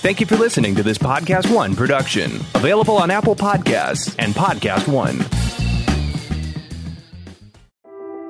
Thank 0.00 0.18
you 0.18 0.26
for 0.26 0.36
listening 0.36 0.74
to 0.76 0.82
this 0.82 0.96
Podcast 0.96 1.54
One 1.54 1.76
production, 1.76 2.32
available 2.54 2.96
on 2.96 3.10
Apple 3.10 3.36
Podcasts 3.36 4.14
and 4.18 4.32
Podcast 4.32 4.88
One. 4.88 5.18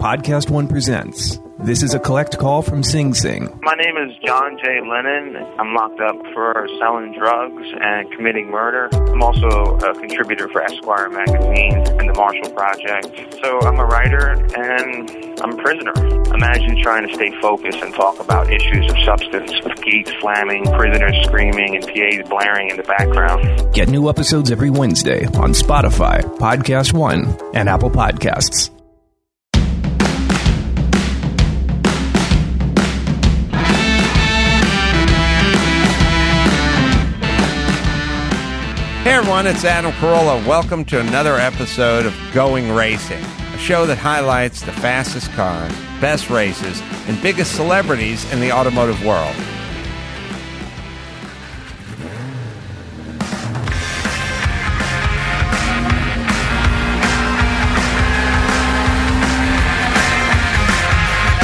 Podcast 0.01 0.51
One 0.51 0.67
presents. 0.67 1.39
This 1.63 1.83
is 1.83 1.93
a 1.93 1.99
collect 1.99 2.39
call 2.39 2.63
from 2.63 2.83
Sing 2.83 3.13
Sing. 3.13 3.61
My 3.63 3.75
name 3.75 3.95
is 3.99 4.17
John 4.25 4.57
J. 4.65 4.81
Lennon. 4.81 5.37
I'm 5.59 5.75
locked 5.75 6.01
up 6.01 6.17
for 6.33 6.67
selling 6.79 7.13
drugs 7.13 7.67
and 7.79 8.11
committing 8.13 8.51
murder. 8.51 8.89
I'm 8.93 9.23
also 9.23 9.77
a 9.77 9.93
contributor 9.93 10.49
for 10.49 10.63
Esquire 10.63 11.11
magazine 11.11 11.75
and 12.01 12.09
the 12.09 12.15
Marshall 12.17 12.51
Project. 12.53 13.37
So 13.45 13.61
I'm 13.61 13.79
a 13.79 13.85
writer 13.85 14.31
and 14.57 15.11
I'm 15.43 15.59
a 15.59 15.63
prisoner. 15.63 15.93
Imagine 16.33 16.81
trying 16.83 17.07
to 17.07 17.15
stay 17.15 17.31
focused 17.43 17.83
and 17.83 17.93
talk 17.93 18.19
about 18.21 18.51
issues 18.51 18.91
of 18.91 18.97
substance 19.05 19.53
with 19.63 19.83
geeks 19.83 20.13
slamming, 20.23 20.65
prisoners 20.65 21.15
screaming, 21.25 21.77
and 21.77 21.85
PAs 21.85 22.27
blaring 22.31 22.71
in 22.71 22.79
the 22.79 22.85
background. 22.85 23.75
Get 23.75 23.91
new 23.91 24.09
episodes 24.09 24.51
every 24.51 24.71
Wednesday 24.71 25.27
on 25.27 25.53
Spotify, 25.53 26.23
Podcast 26.39 26.95
One, 26.95 27.37
and 27.53 27.69
Apple 27.69 27.91
Podcasts. 27.91 28.71
Hey 39.03 39.13
everyone, 39.13 39.47
it's 39.47 39.65
Adam 39.65 39.93
Carolla. 39.93 40.47
Welcome 40.47 40.85
to 40.85 41.01
another 41.01 41.37
episode 41.37 42.05
of 42.05 42.15
Going 42.35 42.71
Racing, 42.71 43.25
a 43.55 43.57
show 43.57 43.87
that 43.87 43.97
highlights 43.97 44.61
the 44.61 44.73
fastest 44.73 45.33
cars, 45.33 45.73
best 46.03 46.29
races, 46.29 46.83
and 47.09 47.21
biggest 47.23 47.57
celebrities 47.57 48.31
in 48.31 48.41
the 48.41 48.53
automotive 48.53 49.03
world. 49.03 49.35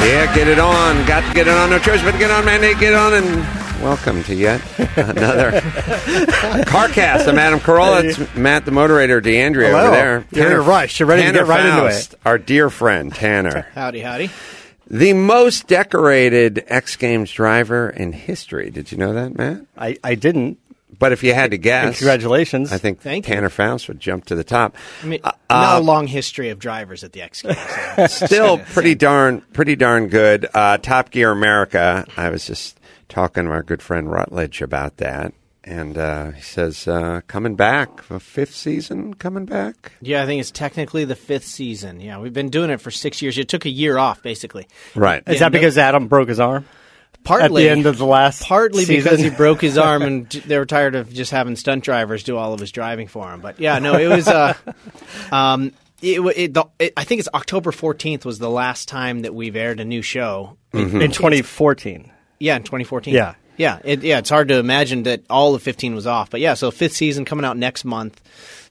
Yeah, 0.05 0.31
get 0.35 0.47
it 0.47 0.59
on. 0.59 1.03
Got 1.07 1.27
to 1.27 1.33
get 1.33 1.47
it 1.47 1.53
on. 1.55 1.71
No 1.71 1.79
choice 1.79 2.03
but 2.03 2.11
to 2.11 2.19
get 2.19 2.29
on, 2.29 2.45
man. 2.45 2.61
Get 2.79 2.93
on 2.93 3.15
and 3.15 3.56
welcome 3.81 4.23
to 4.23 4.35
yet 4.35 4.61
another 4.97 5.51
CarCast. 5.51 7.27
I'm 7.27 7.37
Adam 7.37 7.59
Carolla. 7.59 8.03
It's 8.03 8.35
Matt, 8.35 8.65
the 8.65 8.71
moderator, 8.71 9.21
D'Andrea 9.21 9.69
Hello. 9.69 9.87
over 9.87 9.91
there. 9.95 10.25
You're 10.31 10.47
in 10.47 10.53
a 10.53 10.61
rush. 10.61 10.99
You're 10.99 11.07
ready 11.09 11.23
to 11.25 11.31
get 11.31 11.47
right 11.47 11.65
into 11.65 11.85
it. 11.85 12.13
Our 12.25 12.37
dear 12.37 12.69
friend, 12.69 13.13
Tanner. 13.13 13.67
Howdy, 13.75 14.01
howdy. 14.01 14.29
the 14.89 15.13
most 15.13 15.67
decorated 15.67 16.63
X 16.67 16.95
Games 16.95 17.31
driver 17.31 17.89
in 17.89 18.11
history. 18.13 18.69
Did 18.69 18.91
you 18.91 18.97
know 18.97 19.13
that, 19.13 19.35
Matt? 19.37 19.61
I, 19.77 19.97
I 20.03 20.15
didn't. 20.15 20.59
But 20.99 21.11
if 21.11 21.21
you 21.23 21.31
had 21.33 21.51
to 21.51 21.57
And 21.57 21.63
guess, 21.63 21.97
congratulations. 21.99 22.71
I 22.73 22.79
think 22.79 23.01
Thank 23.01 23.27
you. 23.27 23.33
Tanner 23.35 23.49
Foust 23.49 23.87
would 23.87 23.99
jump 23.99 24.25
to 24.25 24.35
the 24.35 24.43
top. 24.43 24.75
I 25.03 25.05
mean, 25.05 25.19
Uh, 25.23 25.31
not 25.49 25.75
uh, 25.75 25.79
a 25.79 25.83
long 25.83 26.07
history 26.07 26.49
of 26.49 26.57
drivers 26.57 27.03
at 27.03 27.11
the 27.11 27.21
X 27.21 27.43
Games. 27.43 27.57
so- 27.95 28.07
still 28.25 28.57
pretty 28.57 28.95
darn 28.95 29.41
pretty 29.53 29.75
darn 29.75 30.07
good. 30.07 30.47
Uh, 30.53 30.77
Top 30.79 31.11
Gear 31.11 31.29
America. 31.31 32.05
I 32.17 32.29
was 32.29 32.47
just 32.47 32.79
talking 33.09 33.45
to 33.45 33.49
our 33.51 33.63
good 33.63 33.81
friend 33.81 34.11
Rutledge 34.11 34.61
about 34.61 34.97
that, 34.97 35.33
and 35.63 35.97
uh, 35.97 36.31
he 36.31 36.41
says 36.41 36.87
uh, 36.87 37.21
coming 37.27 37.55
back, 37.55 38.09
a 38.09 38.19
fifth 38.19 38.55
season 38.55 39.13
coming 39.15 39.45
back. 39.45 39.93
yeah, 40.01 40.23
I 40.23 40.25
think 40.25 40.39
it's 40.39 40.51
technically 40.51 41.05
the 41.05 41.15
fifth 41.15 41.45
season. 41.45 41.99
Yeah, 41.99 42.19
we've 42.19 42.33
been 42.33 42.49
doing 42.49 42.69
it 42.69 42.79
for 42.81 42.91
six 42.91 43.21
years. 43.21 43.37
It 43.37 43.49
took 43.49 43.65
a 43.65 43.69
year 43.69 43.97
off, 43.97 44.21
basically. 44.23 44.67
Right. 44.95 45.23
Is 45.27 45.35
Yeah, 45.35 45.39
that 45.39 45.51
no- 45.53 45.59
because 45.59 45.77
Adam 45.77 46.07
broke 46.07 46.29
his 46.29 46.39
arm? 46.39 46.65
Partly 47.23 47.63
At 47.63 47.65
the 47.65 47.69
end 47.79 47.85
of 47.87 47.97
the 47.97 48.05
last 48.05 48.43
partly 48.43 48.85
season? 48.85 49.03
because 49.03 49.19
he 49.19 49.29
broke 49.29 49.59
his 49.59 49.77
arm 49.77 50.01
and 50.03 50.29
they 50.29 50.57
were 50.57 50.65
tired 50.65 50.95
of 50.95 51.11
just 51.11 51.31
having 51.31 51.57
stunt 51.57 51.83
drivers 51.83 52.23
do 52.23 52.37
all 52.37 52.53
of 52.53 52.59
his 52.61 52.71
driving 52.71 53.07
for 53.07 53.29
him. 53.33 53.41
But 53.41 53.59
yeah, 53.59 53.79
no, 53.79 53.97
it 53.97 54.07
was. 54.07 54.29
Uh, 54.29 54.53
um, 55.31 55.73
it, 56.01 56.21
it, 56.37 56.53
the, 56.53 56.65
it, 56.79 56.93
I 56.95 57.03
think 57.03 57.19
it's 57.19 57.27
October 57.33 57.73
fourteenth 57.73 58.23
was 58.23 58.39
the 58.39 58.49
last 58.49 58.87
time 58.87 59.23
that 59.23 59.35
we've 59.35 59.55
aired 59.57 59.81
a 59.81 59.85
new 59.85 60.01
show. 60.01 60.55
Mm-hmm. 60.73 61.01
in 61.01 61.11
2014. 61.11 62.11
Yeah, 62.39 62.55
in 62.55 62.63
2014. 62.63 63.13
Yeah. 63.13 63.35
Yeah, 63.57 63.79
it, 63.83 64.03
yeah. 64.03 64.19
It's 64.19 64.29
hard 64.29 64.49
to 64.49 64.59
imagine 64.59 65.03
that 65.03 65.23
all 65.31 65.55
of 65.55 65.63
15 65.63 65.95
was 65.95 66.05
off, 66.05 66.29
but 66.29 66.39
yeah. 66.39 66.53
So 66.53 66.69
fifth 66.69 66.93
season 66.93 67.25
coming 67.25 67.43
out 67.43 67.57
next 67.57 67.85
month. 67.85 68.21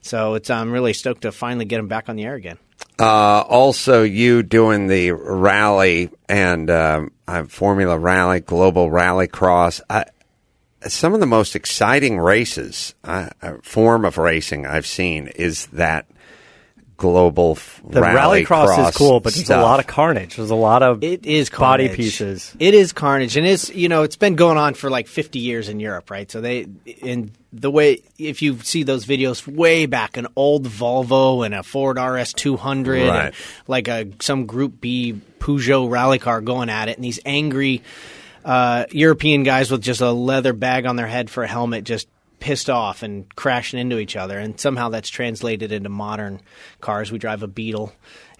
So 0.01 0.35
it's 0.35 0.49
I'm 0.49 0.71
really 0.71 0.93
stoked 0.93 1.23
to 1.23 1.33
finally 1.33 1.65
get 1.65 1.79
him 1.79 1.89
back 1.89 2.07
on 2.07 2.15
the 2.15 2.23
air 2.23 2.35
again. 2.35 2.57
Uh, 2.99 3.41
also, 3.41 4.03
you 4.03 4.43
doing 4.43 4.87
the 4.87 5.11
rally 5.11 6.09
and 6.29 6.69
um, 6.69 7.11
Formula 7.47 7.97
Rally, 7.97 8.39
Global 8.39 8.89
Rally 8.89 9.27
Cross. 9.27 9.81
I, 9.89 10.05
some 10.87 11.13
of 11.13 11.19
the 11.19 11.25
most 11.25 11.55
exciting 11.55 12.19
races, 12.19 12.95
uh, 13.03 13.29
uh, 13.41 13.55
form 13.63 14.05
of 14.05 14.17
racing 14.17 14.65
I've 14.65 14.87
seen 14.87 15.27
is 15.27 15.67
that 15.67 16.07
global 16.97 17.51
f- 17.57 17.81
The 17.87 18.01
rally 18.01 18.43
rallycross 18.43 18.89
is 18.89 18.95
cool, 18.97 19.19
but 19.19 19.33
there's 19.33 19.49
a 19.49 19.57
lot 19.61 19.79
of 19.79 19.87
carnage. 19.87 20.35
There's 20.35 20.49
a 20.49 20.55
lot 20.55 20.81
of 20.83 21.03
It 21.03 21.25
is 21.25 21.49
body 21.49 21.89
pieces. 21.89 22.55
It 22.59 22.73
is 22.73 22.91
carnage, 22.93 23.37
and 23.37 23.45
it's 23.47 23.69
you 23.69 23.87
know 23.87 24.03
it's 24.03 24.15
been 24.15 24.35
going 24.35 24.57
on 24.57 24.73
for 24.73 24.89
like 24.89 25.07
50 25.07 25.39
years 25.39 25.69
in 25.69 25.79
Europe, 25.79 26.09
right? 26.09 26.29
So 26.29 26.41
they 26.41 26.67
in 26.85 27.31
the 27.53 27.71
way 27.71 28.01
if 28.17 28.41
you 28.41 28.59
see 28.59 28.83
those 28.83 29.05
videos 29.05 29.47
way 29.47 29.85
back, 29.85 30.17
an 30.17 30.27
old 30.35 30.65
Volvo 30.67 31.45
and 31.45 31.53
a 31.55 31.63
Ford 31.63 31.97
RS 31.99 32.33
200, 32.33 33.07
Right. 33.07 33.25
and 33.27 33.35
like 33.67 33.87
a 33.87 34.07
some 34.19 34.45
Group 34.45 34.81
B 34.81 35.21
Peugeot 35.39 35.89
rally 35.89 36.19
car 36.19 36.41
going 36.41 36.69
at 36.69 36.89
it, 36.89 36.97
and 36.97 37.03
these 37.05 37.19
angry 37.25 37.83
uh, 38.43 38.85
European 38.91 39.43
guys 39.43 39.69
with 39.69 39.81
just 39.81 40.01
a 40.01 40.11
leather 40.11 40.53
bag 40.53 40.85
on 40.85 40.95
their 40.95 41.07
head 41.07 41.29
for 41.29 41.43
a 41.43 41.47
helmet, 41.47 41.83
just 41.83 42.07
pissed 42.39 42.69
off 42.69 43.03
and 43.03 43.33
crashing 43.35 43.79
into 43.79 43.97
each 43.99 44.15
other, 44.15 44.37
and 44.37 44.59
somehow 44.59 44.89
that's 44.89 45.09
translated 45.09 45.71
into 45.71 45.89
modern 45.89 46.39
cars. 46.81 47.11
We 47.11 47.17
drive 47.19 47.43
a 47.43 47.47
Beetle, 47.47 47.91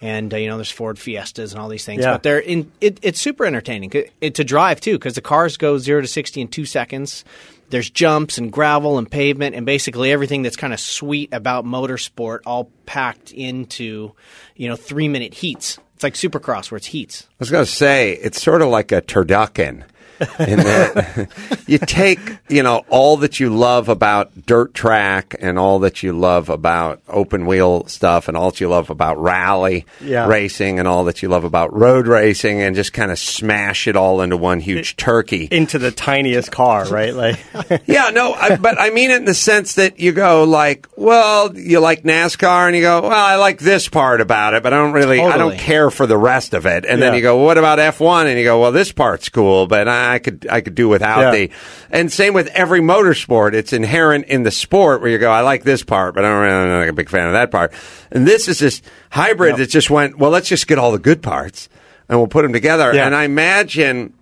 and 0.01 0.33
uh, 0.33 0.37
you 0.37 0.47
know 0.47 0.57
there's 0.57 0.71
Ford 0.71 0.99
Fiestas 0.99 1.51
and 1.51 1.61
all 1.61 1.69
these 1.69 1.85
things, 1.85 2.03
Yeah. 2.03 2.13
but 2.13 2.23
they're 2.23 2.39
in. 2.39 2.71
It, 2.81 2.99
it's 3.01 3.19
super 3.19 3.45
entertaining 3.45 3.91
it, 4.21 4.35
to 4.35 4.43
drive 4.43 4.81
too, 4.81 4.93
because 4.93 5.15
the 5.15 5.21
cars 5.21 5.57
go 5.57 5.77
zero 5.77 6.01
to 6.01 6.07
sixty 6.07 6.41
in 6.41 6.47
two 6.47 6.65
seconds. 6.65 7.25
There's 7.69 7.89
jumps 7.89 8.37
and 8.37 8.49
gravel 8.49 8.97
and 8.97 9.11
pavement 9.11 9.53
and 9.53 9.65
basically 9.65 10.09
everything 10.13 10.41
that's 10.41 10.55
kind 10.55 10.71
of 10.71 10.79
sweet 10.79 11.33
about 11.33 11.65
motorsport, 11.65 12.39
all 12.45 12.71
packed 12.85 13.31
into 13.33 14.13
you 14.55 14.69
know 14.69 14.75
three 14.77 15.07
minute 15.09 15.33
heats. 15.33 15.77
It's 15.95 16.03
like 16.03 16.13
Supercross 16.13 16.69
where 16.71 16.77
it's 16.77 16.85
heats. 16.85 17.27
I 17.29 17.35
was 17.39 17.49
going 17.49 17.65
to 17.65 17.71
say 17.71 18.11
it's 18.13 18.41
sort 18.41 18.61
of 18.61 18.69
like 18.69 18.91
a 18.91 19.01
turducken. 19.01 19.83
in 20.39 20.57
that 20.59 21.29
you 21.67 21.77
take 21.77 22.19
you 22.49 22.63
know 22.63 22.83
all 22.89 23.17
that 23.17 23.39
you 23.39 23.49
love 23.55 23.89
about 23.89 24.45
dirt 24.45 24.73
track 24.73 25.35
and 25.39 25.59
all 25.59 25.79
that 25.79 26.01
you 26.03 26.13
love 26.13 26.49
about 26.49 27.01
open 27.07 27.45
wheel 27.45 27.85
stuff 27.87 28.27
and 28.27 28.35
all 28.35 28.51
that 28.51 28.59
you 28.59 28.67
love 28.69 28.89
about 28.89 29.21
rally 29.21 29.85
Yeah. 30.01 30.27
racing 30.27 30.79
and 30.79 30.87
all 30.87 31.03
that 31.05 31.21
you 31.21 31.29
love 31.29 31.43
about 31.43 31.73
road 31.73 32.07
racing 32.07 32.61
and 32.61 32.75
just 32.75 32.93
kind 32.93 33.11
of 33.11 33.19
smash 33.19 33.87
it 33.87 33.95
all 33.95 34.21
into 34.21 34.37
one 34.37 34.59
huge 34.59 34.95
turkey. 34.97 35.47
into 35.51 35.77
the 35.79 35.91
tiniest 35.91 36.51
car, 36.51 36.85
right? 36.87 37.13
Like 37.13 37.39
yeah, 37.85 38.09
no, 38.11 38.33
I, 38.33 38.55
but 38.57 38.79
I 38.79 38.89
mean 38.89 39.11
it 39.11 39.17
in 39.17 39.25
the 39.25 39.33
sense 39.33 39.75
that 39.75 39.99
you 39.99 40.11
go 40.13 40.43
like, 40.43 40.87
well, 40.95 41.55
you 41.57 41.79
like 41.79 42.03
NASCAR, 42.03 42.67
and 42.67 42.75
you 42.75 42.81
go, 42.81 43.01
well, 43.01 43.11
I 43.11 43.35
like 43.35 43.59
this 43.59 43.87
part 43.87 44.21
about 44.21 44.53
it, 44.53 44.63
but 44.63 44.73
I 44.73 44.77
don't 44.77 44.93
really, 44.93 45.19
I 45.19 45.37
don't 45.37 45.57
care 45.57 45.89
for 45.91 46.05
the 46.07 46.17
rest 46.17 46.53
of 46.53 46.65
it. 46.65 46.85
And 46.85 47.01
then 47.01 47.13
you 47.13 47.21
go, 47.21 47.37
well, 47.37 47.45
what 47.45 47.57
about 47.57 47.79
F 47.79 47.99
one? 47.99 48.27
And 48.27 48.37
you 48.37 48.43
go, 48.45 48.59
well, 48.61 48.71
this 48.71 48.91
part's 48.91 49.29
cool, 49.29 49.67
but 49.67 49.87
I, 49.87 50.06
I 50.07 50.19
could, 50.19 50.47
I 50.49 50.61
could 50.61 50.75
do 50.75 50.89
without 50.89 51.19
Yeah. 51.19 51.31
the. 51.31 51.51
And 51.91 52.11
same 52.11 52.33
with 52.33 52.47
every 52.47 52.79
motorsport; 52.81 53.53
it's 53.53 53.73
inherent 53.73 54.25
in 54.25 54.43
the 54.43 54.51
sport 54.51 55.01
where 55.01 55.09
you 55.11 55.17
go, 55.17 55.31
I 55.31 55.41
like 55.41 55.63
this 55.63 55.83
part, 55.83 56.15
but 56.15 56.25
I 56.25 56.29
don't 56.29 56.41
really, 56.41 56.53
I'm 56.55 56.67
not 56.81 56.87
a 56.89 56.93
big 56.93 57.09
fan 57.09 57.27
of 57.27 57.33
that 57.33 57.51
part. 57.51 57.73
And 58.11 58.27
this 58.27 58.47
is 58.47 58.59
this 58.59 58.81
hybrid 59.09 59.57
that 59.57 59.69
just 59.69 59.89
went, 59.89 60.17
well, 60.17 60.31
let's 60.31 60.49
just 60.49 60.67
get 60.67 60.77
all 60.79 60.91
the 60.91 60.99
good 60.99 61.21
parts 61.21 61.69
and 62.09 62.17
we'll 62.17 62.27
put 62.27 62.43
them 62.43 62.53
together. 62.53 62.93
Yeah. 62.93 63.05
And 63.05 63.15
I 63.15 63.23
imagine. 63.23 64.13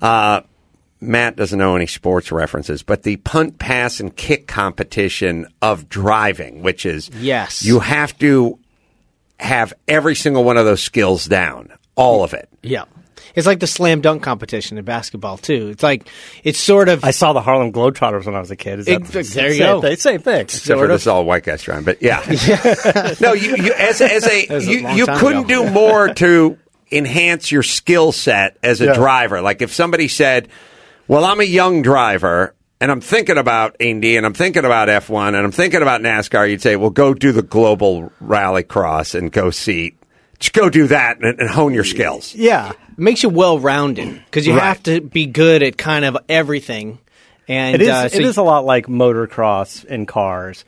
Uh, 0.00 0.42
Matt 1.00 1.36
doesn't 1.36 1.58
know 1.58 1.76
any 1.76 1.86
sports 1.86 2.32
references, 2.32 2.82
but 2.82 3.02
the 3.02 3.16
punt, 3.18 3.58
pass, 3.58 4.00
and 4.00 4.14
kick 4.16 4.46
competition 4.46 5.46
of 5.60 5.88
driving, 5.90 6.62
which 6.62 6.86
is 6.86 7.10
Yes. 7.20 7.62
you 7.64 7.80
have 7.80 8.16
to 8.18 8.58
have 9.38 9.74
every 9.86 10.14
single 10.14 10.42
one 10.42 10.56
of 10.56 10.64
those 10.64 10.82
skills 10.82 11.26
down, 11.26 11.70
all 11.96 12.24
of 12.24 12.32
it. 12.32 12.48
Yeah. 12.62 12.84
It's 13.36 13.46
like 13.46 13.60
the 13.60 13.66
slam 13.68 14.00
dunk 14.00 14.22
competition 14.22 14.78
in 14.78 14.84
basketball 14.84 15.36
too. 15.36 15.68
It's 15.68 15.82
like 15.82 16.08
it's 16.42 16.58
sort 16.58 16.88
of 16.88 17.04
I 17.04 17.10
saw 17.12 17.32
the 17.34 17.40
Harlem 17.42 17.70
Globetrotters 17.70 18.24
when 18.26 18.34
I 18.34 18.40
was 18.40 18.50
a 18.50 18.56
kid. 18.56 18.78
Is 18.80 18.86
that 18.86 19.02
Ex- 19.02 19.10
the 19.10 19.22
there 19.22 19.48
you 19.48 19.58
same 19.58 19.66
go. 19.66 19.80
Thing, 19.82 19.96
same 19.96 20.20
thing. 20.20 20.40
Except 20.40 20.64
Sort 20.64 20.78
for 20.78 20.84
of. 20.86 20.90
this 20.90 21.02
is 21.02 21.06
all 21.06 21.24
white 21.24 21.44
guys 21.44 21.62
trying, 21.62 21.84
but 21.84 22.02
yeah. 22.02 22.20
no, 23.20 23.34
you, 23.34 23.56
you 23.56 23.72
as 23.74 24.00
a, 24.00 24.12
as 24.12 24.26
a, 24.26 24.46
was 24.50 24.66
a 24.66 24.70
you, 24.72 24.88
you 24.88 25.06
couldn't 25.06 25.44
ago. 25.44 25.64
do 25.66 25.70
more 25.70 26.12
to 26.14 26.58
enhance 26.90 27.52
your 27.52 27.62
skill 27.62 28.10
set 28.12 28.56
as 28.62 28.80
a 28.80 28.86
Yeah. 28.86 28.94
driver. 28.94 29.40
Like 29.42 29.60
if 29.62 29.72
somebody 29.74 30.08
said, 30.08 30.48
"Well, 31.06 31.24
I'm 31.24 31.40
a 31.40 31.44
young 31.44 31.82
driver." 31.82 32.54
And 32.78 32.90
I'm 32.90 33.00
thinking 33.00 33.38
about 33.38 33.74
Indy, 33.80 34.18
and 34.18 34.26
I'm 34.26 34.34
thinking 34.34 34.66
about 34.66 34.88
F1, 34.88 35.28
and 35.28 35.36
I'm 35.38 35.50
thinking 35.50 35.80
about 35.80 36.02
NASCAR. 36.02 36.50
You'd 36.50 36.60
say, 36.60 36.76
"Well, 36.76 36.90
go 36.90 37.14
do 37.14 37.32
the 37.32 37.40
global 37.40 38.12
rally 38.20 38.64
cross 38.64 39.14
and 39.14 39.32
go 39.32 39.50
see, 39.50 39.94
just 40.38 40.52
go 40.52 40.68
do 40.70 40.86
that 40.88 41.18
and, 41.22 41.40
and 41.40 41.48
hone 41.50 41.72
your 41.74 41.84
skills." 41.84 42.34
yeah, 42.34 42.70
it 42.70 42.78
makes 42.98 43.22
you 43.22 43.28
well 43.28 43.58
rounded 43.58 44.22
because 44.26 44.46
you 44.46 44.54
Right. 44.54 44.62
have 44.64 44.82
to 44.84 45.00
be 45.00 45.26
good 45.26 45.62
at 45.62 45.76
kind 45.78 46.04
of 46.04 46.16
everything 46.28 46.98
And 47.48 47.76
It 47.76 47.82
is. 47.82 47.88
uh, 47.88 48.08
so 48.08 48.16
it 48.18 48.24
is 48.24 48.36
a 48.38 48.42
lot 48.42 48.64
like 48.64 48.86
motocross 48.86 49.84
and 49.88 50.06
cars, 50.08 50.64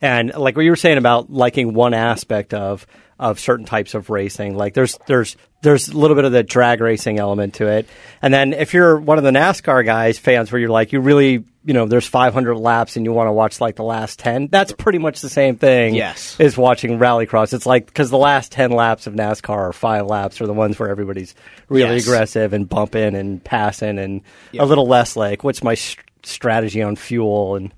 and 0.00 0.32
like 0.34 0.56
what 0.56 0.64
you 0.64 0.70
were 0.70 0.76
saying 0.76 0.96
about 0.98 1.30
liking 1.30 1.74
one 1.74 1.92
aspect 1.94 2.54
of 2.54 2.86
of 3.18 3.38
certain 3.38 3.66
types 3.66 3.94
of 3.94 4.10
racing. 4.10 4.56
Like 4.56 4.74
there's 4.74 4.98
there's 5.06 5.36
there's 5.62 5.88
a 5.88 5.96
little 5.96 6.16
bit 6.16 6.24
of 6.24 6.32
the 6.32 6.42
drag 6.42 6.80
racing 6.80 7.18
element 7.18 7.54
to 7.54 7.66
it, 7.68 7.86
and 8.20 8.32
then 8.34 8.52
if 8.52 8.74
you're 8.74 8.96
one 8.98 9.18
of 9.18 9.24
the 9.24 9.30
NASCAR 9.30 9.84
guys 9.84 10.18
fans, 10.18 10.50
where 10.50 10.60
you're 10.60 10.70
like 10.70 10.92
you 10.92 11.00
really 11.00 11.44
you 11.64 11.74
know 11.74 11.86
there's 11.86 12.06
500 12.08 12.56
laps 12.56 12.96
and 12.96 13.06
you 13.06 13.12
want 13.12 13.28
to 13.28 13.32
watch 13.32 13.60
like 13.60 13.76
the 13.76 13.84
last 13.84 14.18
10 14.18 14.48
that's 14.50 14.72
pretty 14.72 14.98
much 14.98 15.20
the 15.20 15.28
same 15.28 15.54
thing 15.54 15.94
Yes. 15.94 16.34
is 16.40 16.58
watching 16.58 16.98
rallycross 16.98 17.52
it's 17.54 17.66
like 17.66 17.86
because 17.86 18.10
the 18.10 18.18
last 18.18 18.50
10 18.50 18.72
laps 18.72 19.06
of 19.06 19.14
nascar 19.14 19.68
or 19.68 19.72
five 19.72 20.06
laps 20.06 20.40
are 20.40 20.48
the 20.48 20.52
ones 20.52 20.76
where 20.80 20.88
everybody's 20.88 21.36
really 21.68 21.94
Yes. 21.94 22.04
aggressive 22.08 22.52
and 22.52 22.68
bumping 22.68 23.14
and 23.14 23.44
passing 23.44 24.00
and 24.00 24.22
a 24.58 24.66
little 24.66 24.88
less 24.88 25.14
like 25.14 25.44
what's 25.44 25.62
my 25.62 25.74
st- 25.76 26.04
strategy 26.24 26.82
on 26.82 26.96
fuel 26.96 27.54
and 27.54 27.72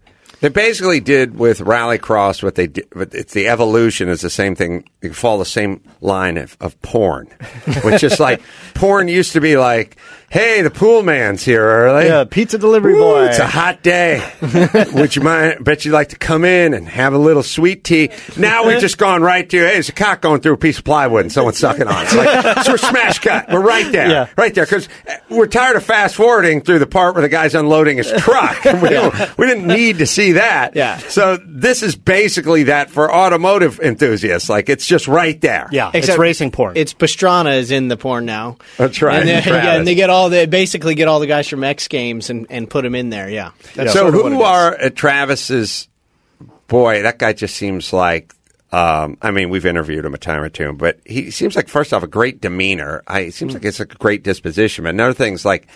They 0.45 0.51
basically 0.51 1.01
did 1.01 1.39
with 1.39 1.61
Rallycross 1.61 2.43
what 2.43 2.55
they 2.55 2.67
did, 2.67 2.87
it's 2.95 3.33
the 3.33 3.49
evolution 3.49 4.11
is 4.11 4.21
the 4.21 4.29
same 4.29 4.55
thing. 4.55 4.87
You 5.01 5.15
follow 5.15 5.39
the 5.39 5.47
same 5.47 5.81
line 6.03 6.37
of, 6.37 6.55
of 6.61 6.79
porn, 6.83 7.29
which 7.83 8.05
is 8.05 8.21
like 8.21 8.43
porn 8.75 9.09
used 9.09 9.33
to 9.33 9.41
be 9.41 9.57
like, 9.57 9.97
"Hey, 10.35 10.63
the 10.63 10.71
pool 10.71 11.05
man's 11.05 11.45
here 11.45 11.63
early. 11.65 12.07
Yeah, 12.07 12.25
pizza 12.25 12.59
delivery 12.59 12.95
Woo, 12.95 13.01
boy." 13.01 13.27
It's 13.27 13.39
a 13.39 13.47
hot 13.47 13.83
day. 13.83 14.21
Would 14.93 15.15
you 15.15 15.23
mind? 15.23 15.65
Bet 15.65 15.85
you'd 15.85 15.93
like 15.93 16.09
to 16.09 16.17
come 16.17 16.45
in 16.45 16.75
and 16.75 16.89
have 16.89 17.13
a 17.15 17.19
little 17.19 17.45
sweet 17.45 17.85
tea. 17.85 18.11
Now 18.37 18.67
we've 18.67 18.81
just 18.81 18.99
gone 18.99 19.23
right 19.23 19.49
to 19.49 19.57
hey, 19.57 19.75
there's 19.75 19.89
a 19.89 19.93
cock 19.93 20.21
going 20.23 20.41
through 20.41 20.55
a 20.55 20.57
piece 20.57 20.79
of 20.79 20.85
plywood 20.85 21.23
and 21.23 21.33
someone's 21.33 21.59
sucking 21.59 21.87
on 21.87 22.03
it. 22.03 22.05
It's 22.07 22.15
like, 22.17 22.65
so 22.65 22.73
we're 22.73 22.79
smash 22.79 23.21
cut. 23.21 23.47
We're 23.51 23.61
right 23.63 23.91
there, 23.93 24.11
Yeah. 24.11 24.27
right 24.37 24.53
there, 24.55 24.65
because 24.65 24.89
we're 25.31 25.47
tired 25.47 25.77
of 25.77 25.85
fast 25.85 26.17
forwarding 26.17 26.63
through 26.63 26.81
the 26.81 26.87
part 26.87 27.15
where 27.15 27.23
the 27.23 27.29
guy's 27.29 27.55
unloading 27.55 27.99
his 27.99 28.11
truck. 28.19 28.65
we, 28.83 28.89
don't- 28.89 29.39
we 29.39 29.47
didn't 29.47 29.69
need 29.69 29.99
to 29.99 30.07
see 30.07 30.33
that. 30.33 30.75
Yeah. 30.75 30.99
So 30.99 31.39
this 31.47 31.83
is 31.85 31.95
basically 31.95 32.65
that 32.65 32.91
for 32.91 33.13
automotive 33.15 33.79
enthusiasts. 33.81 34.49
Like 34.49 34.69
it's 34.69 34.87
just 34.87 35.07
right 35.07 35.41
there. 35.41 35.69
yeah 35.71 35.91
it's 35.95 36.09
racing 36.19 36.51
porn 36.51 36.77
It's 36.77 36.93
Pastrana 36.93 37.57
is 37.59 37.71
in 37.71 37.87
the 37.89 37.97
porn 37.97 38.25
now. 38.27 38.57
That's 38.79 39.01
right, 39.01 39.21
And, 39.21 39.29
they- 39.29 39.51
yeah, 39.51 39.75
and 39.77 39.87
they 39.87 39.95
get 39.95 40.11
all 40.11 40.24
the 40.29 40.47
basically 40.47 40.95
get 40.95 41.09
all 41.09 41.21
the 41.21 41.27
guys 41.27 41.49
from 41.49 41.65
X 41.65 41.89
Games 41.89 42.31
and, 42.31 42.47
and 42.51 42.69
put 42.69 42.83
them 42.83 42.95
in 42.95 43.11
there. 43.11 43.29
Yeah. 43.29 43.53
So 43.75 43.87
sort 43.87 44.15
of 44.15 44.15
what 44.15 44.33
it 44.33 44.37
who 44.37 44.43
are 44.43 44.81
uh, 44.81 44.91
Travis's? 44.91 45.89
Boy, 46.67 47.03
that 47.03 47.19
guy 47.19 47.33
just 47.33 47.57
seems 47.57 47.93
like. 47.93 48.35
Um, 48.73 49.19
I 49.23 49.31
mean, 49.31 49.51
we've 49.51 49.67
interviewed 49.67 50.05
him 50.05 50.15
a 50.15 50.19
time 50.19 50.43
or 50.43 50.49
two, 50.49 50.73
but 50.73 50.99
he 51.07 51.31
seems 51.31 51.55
like 51.55 51.69
first 51.69 51.93
off 51.93 52.03
a 52.03 52.09
great 52.09 52.41
demeanor. 52.41 53.05
I, 53.07 53.21
it 53.21 53.35
seems 53.35 53.55
like 53.55 53.65
it's 53.65 53.79
a 53.79 53.87
great 53.87 54.25
disposition. 54.25 54.83
But 54.83 54.91
another 54.91 55.15
thing's 55.15 55.45
like 55.45 55.69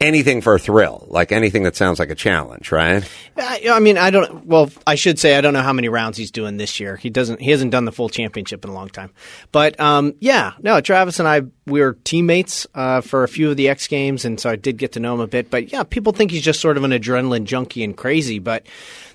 anything 0.00 0.40
for 0.40 0.54
a 0.54 0.58
thrill, 0.58 1.06
like 1.08 1.32
anything 1.32 1.62
that 1.62 1.76
sounds 1.76 1.98
like 1.98 2.10
a 2.10 2.14
challenge, 2.14 2.70
right? 2.72 3.08
I, 3.36 3.62
I 3.70 3.80
mean, 3.80 3.96
I 3.98 4.10
don't. 4.10 4.46
Well, 4.46 4.70
I 4.86 4.94
should 4.94 5.18
say 5.18 5.36
I 5.36 5.40
don't 5.40 5.54
know 5.54 5.62
how 5.62 5.72
many 5.72 5.88
rounds 5.88 6.18
he's 6.18 6.30
doing 6.30 6.56
this 6.56 6.78
year. 6.80 6.96
He 6.96 7.10
doesn't. 7.10 7.40
He 7.40 7.50
hasn't 7.50 7.70
done 7.70 7.84
the 7.84 7.92
full 7.92 8.08
championship 8.08 8.64
in 8.64 8.70
a 8.70 8.74
long 8.74 8.88
time. 8.88 9.10
But 9.52 9.78
um, 9.80 10.14
yeah, 10.20 10.52
no. 10.60 10.80
Travis 10.80 11.18
and 11.18 11.28
I 11.28 11.42
we 11.66 11.80
were 11.80 11.94
teammates 12.04 12.66
uh, 12.74 13.00
for 13.00 13.24
a 13.24 13.28
few 13.28 13.50
of 13.50 13.56
the 13.56 13.68
X 13.68 13.88
Games, 13.88 14.24
and 14.24 14.38
so 14.38 14.50
I 14.50 14.56
did 14.56 14.76
get 14.76 14.92
to 14.92 15.00
know 15.00 15.14
him 15.14 15.20
a 15.20 15.26
bit. 15.26 15.50
But 15.50 15.72
yeah, 15.72 15.82
people 15.82 16.12
think 16.12 16.30
he's 16.30 16.42
just 16.42 16.60
sort 16.60 16.76
of 16.76 16.84
an 16.84 16.90
adrenaline 16.90 17.44
junkie 17.44 17.84
and 17.84 17.96
crazy. 17.96 18.38
But 18.38 18.66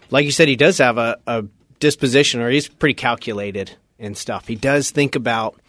like 0.10 0.26
you 0.26 0.31
said, 0.31 0.48
he 0.48 0.56
does 0.56 0.78
have 0.80 0.98
a, 0.98 1.18
a 1.28 1.46
disposition, 1.80 2.42
or 2.42 2.50
he's 2.50 2.68
pretty 2.68 2.96
calculated 2.96 3.72
and 4.00 4.18
stuff. 4.18 4.48
He 4.48 4.56
does 4.56 4.92
think 4.92 5.16
about 5.16 5.60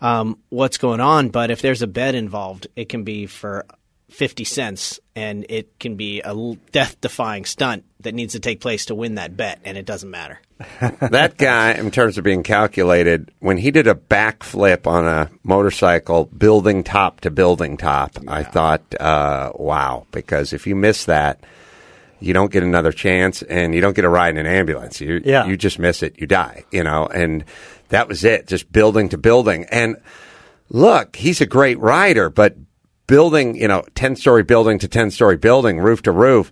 um, 0.00 0.38
what's 0.48 0.78
going 0.78 1.00
on. 1.00 1.28
But 1.28 1.50
if 1.50 1.62
there's 1.62 1.82
a 1.82 1.86
bet 1.86 2.14
involved, 2.14 2.66
it 2.76 2.88
can 2.88 3.04
be 3.04 3.26
for 3.26 3.66
50 4.14 4.44
cents 4.44 5.00
and 5.16 5.44
it 5.48 5.78
can 5.78 5.96
be 5.96 6.20
a 6.24 6.34
death 6.72 7.00
defying 7.00 7.44
stunt 7.44 7.84
that 8.00 8.14
needs 8.14 8.34
to 8.34 8.40
take 8.40 8.60
place 8.60 8.86
to 8.86 8.94
win 8.94 9.16
that 9.16 9.36
bet, 9.36 9.60
and 9.64 9.76
it 9.78 9.86
doesn't 9.86 10.10
matter. 10.10 10.40
that 11.00 11.36
guy, 11.36 11.72
in 11.72 11.90
terms 11.90 12.16
of 12.18 12.24
being 12.24 12.42
calculated, 12.42 13.30
when 13.40 13.56
he 13.58 13.70
did 13.70 13.86
a 13.86 13.94
backflip 13.94 14.86
on 14.86 15.06
a 15.06 15.30
motorcycle, 15.42 16.26
building 16.26 16.84
top 16.84 17.20
to 17.22 17.30
building 17.30 17.76
top, 17.76 18.16
I 18.28 18.42
thought, 18.44 18.82
uh, 19.00 19.52
wow, 19.54 20.06
because 20.12 20.52
if 20.52 20.66
you 20.66 20.76
miss 20.76 21.06
that, 21.06 21.40
you 22.20 22.32
don't 22.32 22.52
get 22.52 22.62
another 22.62 22.92
chance 22.92 23.42
and 23.42 23.74
you 23.74 23.80
don't 23.80 23.96
get 23.96 24.04
a 24.04 24.08
ride 24.08 24.30
in 24.30 24.38
an 24.38 24.46
ambulance. 24.46 25.00
You, 25.00 25.20
Yeah. 25.24 25.46
you 25.46 25.56
just 25.56 25.78
miss 25.78 26.02
it, 26.02 26.20
you 26.20 26.26
die, 26.26 26.64
you 26.70 26.84
know, 26.84 27.06
and 27.06 27.44
that 27.88 28.08
was 28.08 28.22
it, 28.24 28.46
just 28.46 28.70
building 28.70 29.08
to 29.10 29.18
building. 29.18 29.66
And 29.70 29.96
look, 30.68 31.16
he's 31.16 31.40
a 31.40 31.46
great 31.46 31.78
rider, 31.78 32.30
but 32.30 32.56
building, 33.06 33.56
you 33.56 33.68
know, 33.68 33.84
10 33.94 34.16
story 34.16 34.42
building 34.42 34.78
to 34.78 34.88
10 34.88 35.10
story 35.10 35.36
building, 35.36 35.78
roof 35.78 36.02
to 36.02 36.12
roof, 36.12 36.50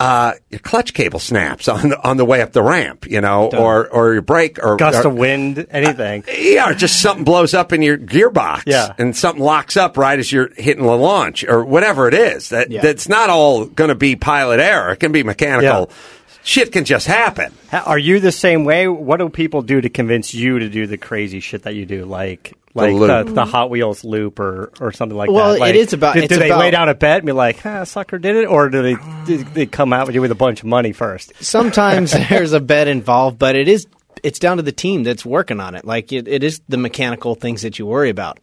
uh, 0.00 0.32
your 0.48 0.60
clutch 0.60 0.94
cable 0.94 1.18
snaps 1.18 1.68
on 1.68 1.90
the, 1.90 2.02
on 2.02 2.16
the 2.16 2.24
way 2.24 2.40
up 2.40 2.52
the 2.52 2.62
ramp, 2.62 3.06
you 3.06 3.20
know, 3.20 3.50
or, 3.50 3.86
or 3.88 4.14
your 4.14 4.22
brake 4.22 4.58
or 4.62 4.76
gust 4.76 5.04
or, 5.04 5.08
of 5.08 5.14
wind 5.14 5.66
anything 5.70 6.24
yeah, 6.38 6.70
or 6.70 6.74
just 6.74 7.02
something 7.02 7.22
blows 7.24 7.52
up 7.52 7.72
in 7.72 7.82
your 7.82 7.98
gearbox. 7.98 8.62
Yeah. 8.66 8.94
And 8.96 9.14
something 9.14 9.42
locks 9.44 9.76
up 9.76 9.98
right 9.98 10.18
as 10.18 10.32
you're 10.32 10.48
hitting 10.56 10.84
the 10.84 10.96
launch 10.96 11.44
or 11.44 11.64
whatever 11.64 12.08
it 12.08 12.14
is. 12.14 12.48
That 12.48 12.70
Yeah. 12.70 12.80
that's 12.80 13.10
not 13.10 13.28
all 13.28 13.66
gonna 13.66 13.94
be 13.94 14.16
pilot 14.16 14.58
error. 14.58 14.92
It 14.92 15.00
can 15.00 15.12
be 15.12 15.22
mechanical. 15.22 15.90
Yeah. 15.90 15.96
Shit 16.42 16.72
can 16.72 16.84
just 16.84 17.06
happen. 17.06 17.52
Are 17.72 17.98
you 17.98 18.18
the 18.20 18.32
same 18.32 18.64
way? 18.64 18.88
What 18.88 19.18
do 19.18 19.28
people 19.28 19.62
do 19.62 19.80
to 19.80 19.88
convince 19.88 20.32
you 20.34 20.58
to 20.58 20.68
do 20.68 20.86
the 20.86 20.96
crazy 20.96 21.40
shit 21.40 21.62
that 21.64 21.74
you 21.74 21.84
do, 21.86 22.04
like 22.06 22.54
like 22.72 22.92
the, 22.92 22.98
loop. 22.98 23.34
the, 23.34 23.44
Hot 23.44 23.68
Wheels 23.68 24.04
loop 24.04 24.38
or, 24.38 24.72
or 24.80 24.92
something 24.92 25.16
like 25.18 25.28
Well, 25.28 25.50
that? 25.50 25.56
it 25.56 25.60
Like, 25.60 25.74
is 25.74 25.92
about- 25.92 26.14
Do, 26.14 26.20
it's 26.20 26.28
do 26.32 26.38
they 26.38 26.46
about- 26.50 26.60
lay 26.60 26.70
down 26.70 26.88
a 26.88 26.94
bet 26.94 27.18
and 27.18 27.26
be 27.26 27.32
like, 27.32 27.64
ah, 27.66 27.82
"Sucker 27.84 28.16
did 28.18 28.36
it," 28.36 28.44
or 28.46 28.68
do 28.70 28.80
they 28.82 28.96
do 29.26 29.44
they 29.44 29.66
come 29.66 29.92
out 29.92 30.06
with 30.06 30.14
you 30.14 30.20
with 30.20 30.30
a 30.30 30.36
bunch 30.36 30.60
of 30.60 30.66
money 30.66 30.92
first? 30.92 31.32
Sometimes 31.40 32.12
there's 32.28 32.52
a 32.52 32.60
bet 32.60 32.86
involved, 32.88 33.38
but 33.38 33.56
it 33.56 33.66
is 33.68 33.86
it's 34.22 34.38
down 34.38 34.56
to 34.58 34.62
the 34.62 34.72
team 34.72 35.02
that's 35.02 35.24
working 35.24 35.60
on 35.60 35.74
it. 35.74 35.84
Like 35.84 36.12
it, 36.12 36.28
it 36.28 36.42
is 36.42 36.60
the 36.68 36.76
mechanical 36.76 37.34
things 37.34 37.62
that 37.62 37.78
you 37.78 37.86
worry 37.86 38.10
about. 38.10 38.38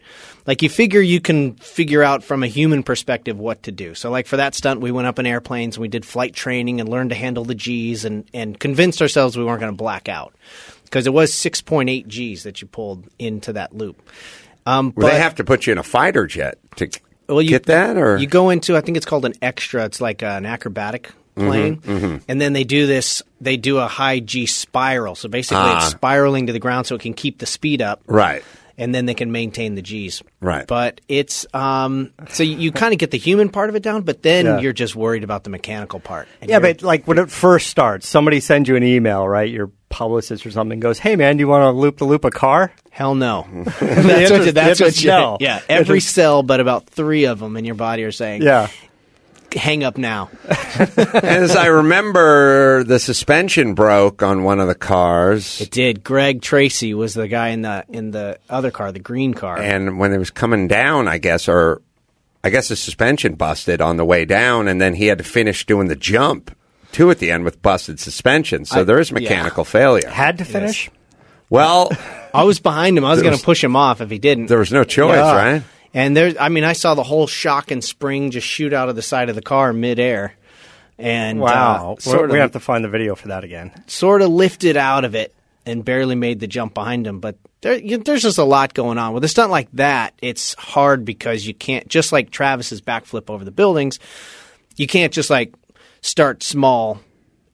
Like 0.45 0.61
you 0.61 0.69
figure 0.69 1.01
you 1.01 1.19
can 1.19 1.55
figure 1.55 2.03
out 2.03 2.23
from 2.23 2.43
a 2.43 2.47
human 2.47 2.83
perspective 2.83 3.37
what 3.37 3.63
to 3.63 3.71
do. 3.71 3.95
So 3.95 4.09
like 4.09 4.27
for 4.27 4.37
that 4.37 4.55
stunt, 4.55 4.81
we 4.81 4.91
went 4.91 5.07
up 5.07 5.19
in 5.19 5.25
airplanes 5.25 5.75
and 5.77 5.81
we 5.81 5.87
did 5.87 6.05
flight 6.05 6.33
training 6.33 6.79
and 6.79 6.89
learned 6.89 7.09
to 7.11 7.15
handle 7.15 7.43
the 7.45 7.55
G's 7.55 8.05
and 8.05 8.29
and 8.33 8.59
convinced 8.59 9.01
ourselves 9.01 9.37
we 9.37 9.43
weren't 9.43 9.59
going 9.59 9.71
to 9.71 9.77
black 9.77 10.09
out 10.09 10.33
because 10.83 11.05
it 11.05 11.13
was 11.13 11.31
6.8 11.31 12.07
G's 12.07 12.43
that 12.43 12.61
you 12.61 12.67
pulled 12.67 13.07
into 13.19 13.53
that 13.53 13.75
loop. 13.75 14.01
Um, 14.65 14.93
Well, 14.95 15.07
but- 15.07 15.13
they 15.13 15.19
have 15.19 15.35
to 15.35 15.43
put 15.43 15.65
you 15.65 15.71
in 15.73 15.77
a 15.77 15.83
fighter 15.83 16.27
jet 16.27 16.57
to 16.77 16.89
well, 17.27 17.41
you, 17.41 17.49
get 17.49 17.65
that, 17.65 17.97
or 17.97 18.17
you 18.17 18.27
go 18.27 18.49
into 18.49 18.77
I 18.77 18.81
think 18.81 18.95
it's 18.95 19.05
called 19.05 19.25
an 19.25 19.33
extra. 19.41 19.83
It's 19.85 19.99
like 19.99 20.23
an 20.23 20.45
acrobatic 20.45 21.11
plane, 21.37 22.21
and 22.27 22.41
then 22.41 22.53
they 22.53 22.63
do 22.63 22.87
this. 22.87 23.21
They 23.39 23.57
do 23.57 23.77
a 23.77 23.87
high 23.87 24.19
G 24.19 24.45
spiral. 24.45 25.15
So 25.15 25.29
basically, 25.29 25.57
Ah. 25.63 25.77
it's 25.77 25.91
spiraling 25.91 26.47
to 26.47 26.53
the 26.53 26.59
ground 26.59 26.87
so 26.87 26.95
it 26.95 27.01
can 27.01 27.13
keep 27.13 27.37
the 27.39 27.45
speed 27.45 27.81
up, 27.81 28.01
right. 28.07 28.43
and 28.77 28.93
then 28.93 29.05
they 29.05 29.13
can 29.13 29.31
maintain 29.31 29.75
the 29.75 29.81
G's. 29.81 30.21
Right. 30.41 30.65
But 30.67 31.01
it's 31.07 31.45
um, 31.53 32.11
so 32.29 32.43
you, 32.43 32.57
you 32.57 32.71
kind 32.71 32.93
of 32.93 32.99
get 32.99 33.11
the 33.11 33.17
human 33.17 33.49
part 33.49 33.69
of 33.69 33.75
it 33.75 33.83
down, 33.83 34.01
but 34.03 34.21
then 34.23 34.45
Yeah. 34.45 34.59
you're 34.59 34.73
just 34.73 34.95
worried 34.95 35.23
about 35.23 35.43
the 35.43 35.49
mechanical 35.49 35.99
part. 35.99 36.27
Yeah, 36.41 36.59
but 36.59 36.81
like 36.81 37.07
when 37.07 37.17
it 37.17 37.29
first 37.31 37.67
starts, 37.67 38.07
somebody 38.07 38.39
sends 38.39 38.67
you 38.69 38.75
an 38.75 38.83
email, 38.83 39.27
right? 39.27 39.49
Your 39.49 39.71
publicist 39.89 40.45
or 40.45 40.51
something 40.51 40.79
goes, 40.81 40.99
"Hey, 40.99 41.15
man, 41.15 41.37
do 41.37 41.41
you 41.41 41.47
want 41.47 41.63
to 41.63 41.71
loop 41.71 41.97
the 41.97 42.05
loop 42.05 42.25
a 42.25 42.31
car?" 42.31 42.71
hell 42.91 43.13
no. 43.15 43.45
That's 43.79 44.31
what, 44.31 44.53
that's 44.55 44.81
what 44.81 45.05
no. 45.05 45.37
Yeah, 45.39 45.61
every 45.69 45.99
cell, 45.99 46.41
but 46.41 46.59
about 46.59 46.87
three 46.89 47.25
of 47.25 47.39
them 47.39 47.55
in 47.55 47.63
your 47.63 47.75
body 47.75 48.03
are 48.03 48.11
saying, 48.11 48.41
Yeah, 48.41 48.69
hang 49.53 49.83
up 49.83 49.97
now." 49.97 50.29
As 50.77 51.55
I 51.55 51.67
remember, 51.67 52.83
the 52.83 52.99
suspension 52.99 53.73
broke 53.73 54.21
on 54.23 54.43
one 54.43 54.59
of 54.59 54.67
the 54.67 54.75
cars. 54.75 55.61
It 55.61 55.71
did. 55.71 56.03
Greg 56.03 56.41
Tracy 56.41 56.93
was 56.93 57.13
the 57.13 57.27
guy 57.27 57.49
in 57.49 57.61
the 57.61 57.85
in 57.89 58.11
the 58.11 58.39
other 58.49 58.71
car, 58.71 58.91
the 58.91 58.99
green 58.99 59.33
car. 59.33 59.57
and 59.57 59.99
when 59.99 60.13
it 60.13 60.17
was 60.17 60.31
coming 60.31 60.67
down, 60.67 61.07
I 61.07 61.17
guess, 61.17 61.47
or 61.47 61.81
I 62.43 62.49
guess 62.49 62.67
the 62.69 62.75
suspension 62.75 63.35
busted 63.35 63.81
on 63.81 63.97
the 63.97 64.05
way 64.05 64.25
down, 64.25 64.67
and 64.67 64.79
then 64.79 64.93
he 64.93 65.07
had 65.07 65.17
to 65.17 65.23
finish 65.23 65.65
doing 65.65 65.87
the 65.87 65.95
jump 65.95 66.55
too 66.91 67.11
at 67.11 67.19
the 67.19 67.31
end 67.31 67.43
with 67.43 67.61
busted 67.61 67.99
suspension. 67.99 68.63
So 68.65 68.81
I- 68.81 68.83
there 68.83 68.99
is 68.99 69.09
yeah. 69.11 69.15
mechanical 69.19 69.65
failure. 69.65 70.07
had 70.09 70.37
to 70.37 70.45
finish. 70.45 70.89
Well, 71.49 71.91
I 72.33 72.43
was 72.43 72.59
behind 72.59 72.97
him. 72.97 73.05
I 73.05 73.11
was 73.11 73.21
going 73.21 73.37
to 73.37 73.43
push 73.43 73.63
him 73.63 73.75
off 73.77 74.01
if 74.01 74.09
he 74.09 74.19
didn't. 74.19 74.47
there 74.47 74.59
was 74.59 74.71
no 74.73 74.83
choice, 74.83 75.15
Yeah. 75.15 75.35
right? 75.35 75.63
And 75.93 76.15
there's, 76.15 76.35
I 76.37 76.49
mean, 76.49 76.63
I 76.63 76.73
saw 76.73 76.93
the 76.95 77.03
whole 77.03 77.27
shock 77.27 77.71
and 77.71 77.83
spring 77.83 78.31
just 78.31 78.45
shoot 78.47 78.73
out 78.73 78.89
of 78.89 78.95
the 78.95 79.01
side 79.01 79.29
of 79.29 79.35
the 79.35 79.41
car 79.41 79.73
midair, 79.73 80.33
and 80.97 81.39
Wow, 81.39 81.95
uh, 81.97 82.01
sort 82.01 82.29
we 82.29 82.37
of 82.37 82.41
have 82.41 82.51
to 82.51 82.59
find 82.59 82.83
the 82.83 82.89
video 82.89 83.15
for 83.15 83.29
that 83.29 83.43
again. 83.43 83.71
sort 83.87 84.21
of 84.21 84.29
lifted 84.29 84.77
out 84.77 85.05
of 85.05 85.15
it 85.15 85.33
and 85.65 85.83
barely 85.83 86.15
made 86.15 86.39
the 86.39 86.47
jump 86.47 86.73
behind 86.73 87.05
him. 87.05 87.19
But 87.19 87.37
there, 87.61 87.77
you, 87.77 87.97
there's 87.97 88.23
just 88.23 88.37
a 88.37 88.43
lot 88.43 88.73
going 88.73 88.97
on 88.97 89.13
with 89.13 89.23
a 89.23 89.27
stunt 89.27 89.51
like 89.51 89.69
that. 89.73 90.13
It's 90.21 90.53
hard 90.55 91.05
because 91.05 91.45
you 91.45 91.53
can't 91.53 91.87
just 91.87 92.11
like 92.11 92.31
Travis's 92.31 92.81
backflip 92.81 93.29
over 93.29 93.43
the 93.43 93.51
buildings. 93.51 93.99
You 94.75 94.87
can't 94.87 95.13
just 95.13 95.29
like 95.29 95.53
start 96.01 96.43
small 96.43 96.99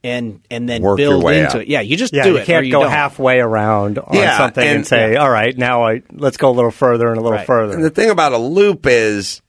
and 0.03 0.41
and 0.51 0.67
then 0.67 0.81
Work 0.81 0.99
your 0.99 1.11
build 1.11 1.23
way 1.23 1.39
into 1.41 1.57
up. 1.57 1.61
it. 1.63 1.67
Yeah, 1.69 1.81
you 1.81 1.95
just 1.97 2.13
Yeah, 2.13 2.23
do 2.23 2.29
you 2.31 2.37
it. 2.37 2.41
or 2.41 2.45
can't 2.45 2.65
you 2.65 2.71
go 2.73 2.81
don't. 2.81 2.91
halfway 2.91 3.39
around 3.39 3.99
on 3.99 4.15
Yeah, 4.15 4.37
something 4.37 4.63
and, 4.63 4.75
and- 4.77 4.87
say, 4.87 5.15
"All 5.15 5.29
right, 5.29 5.57
now 5.57 5.83
I 5.87 6.01
let's 6.11 6.37
go 6.37 6.49
a 6.49 6.51
little 6.51 6.71
further 6.71 7.07
and 7.09 7.17
a 7.17 7.21
little 7.21 7.37
Right. 7.37 7.47
further." 7.47 7.73
And 7.75 7.83
the 7.83 7.89
thing 7.89 8.09
about 8.09 8.33
a 8.33 8.37
loop 8.37 8.85
is 8.85 9.41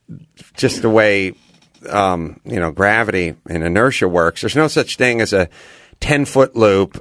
just 0.55 0.81
the 0.81 0.89
way 0.89 1.33
um, 1.89 2.39
you 2.45 2.59
know 2.59 2.71
gravity 2.71 3.35
and 3.49 3.63
inertia 3.63 4.07
works, 4.07 4.41
there's 4.41 4.55
no 4.55 4.67
such 4.67 4.95
thing 4.97 5.21
as 5.21 5.33
a 5.33 5.49
10 5.99 6.25
foot 6.25 6.55
loop 6.55 6.99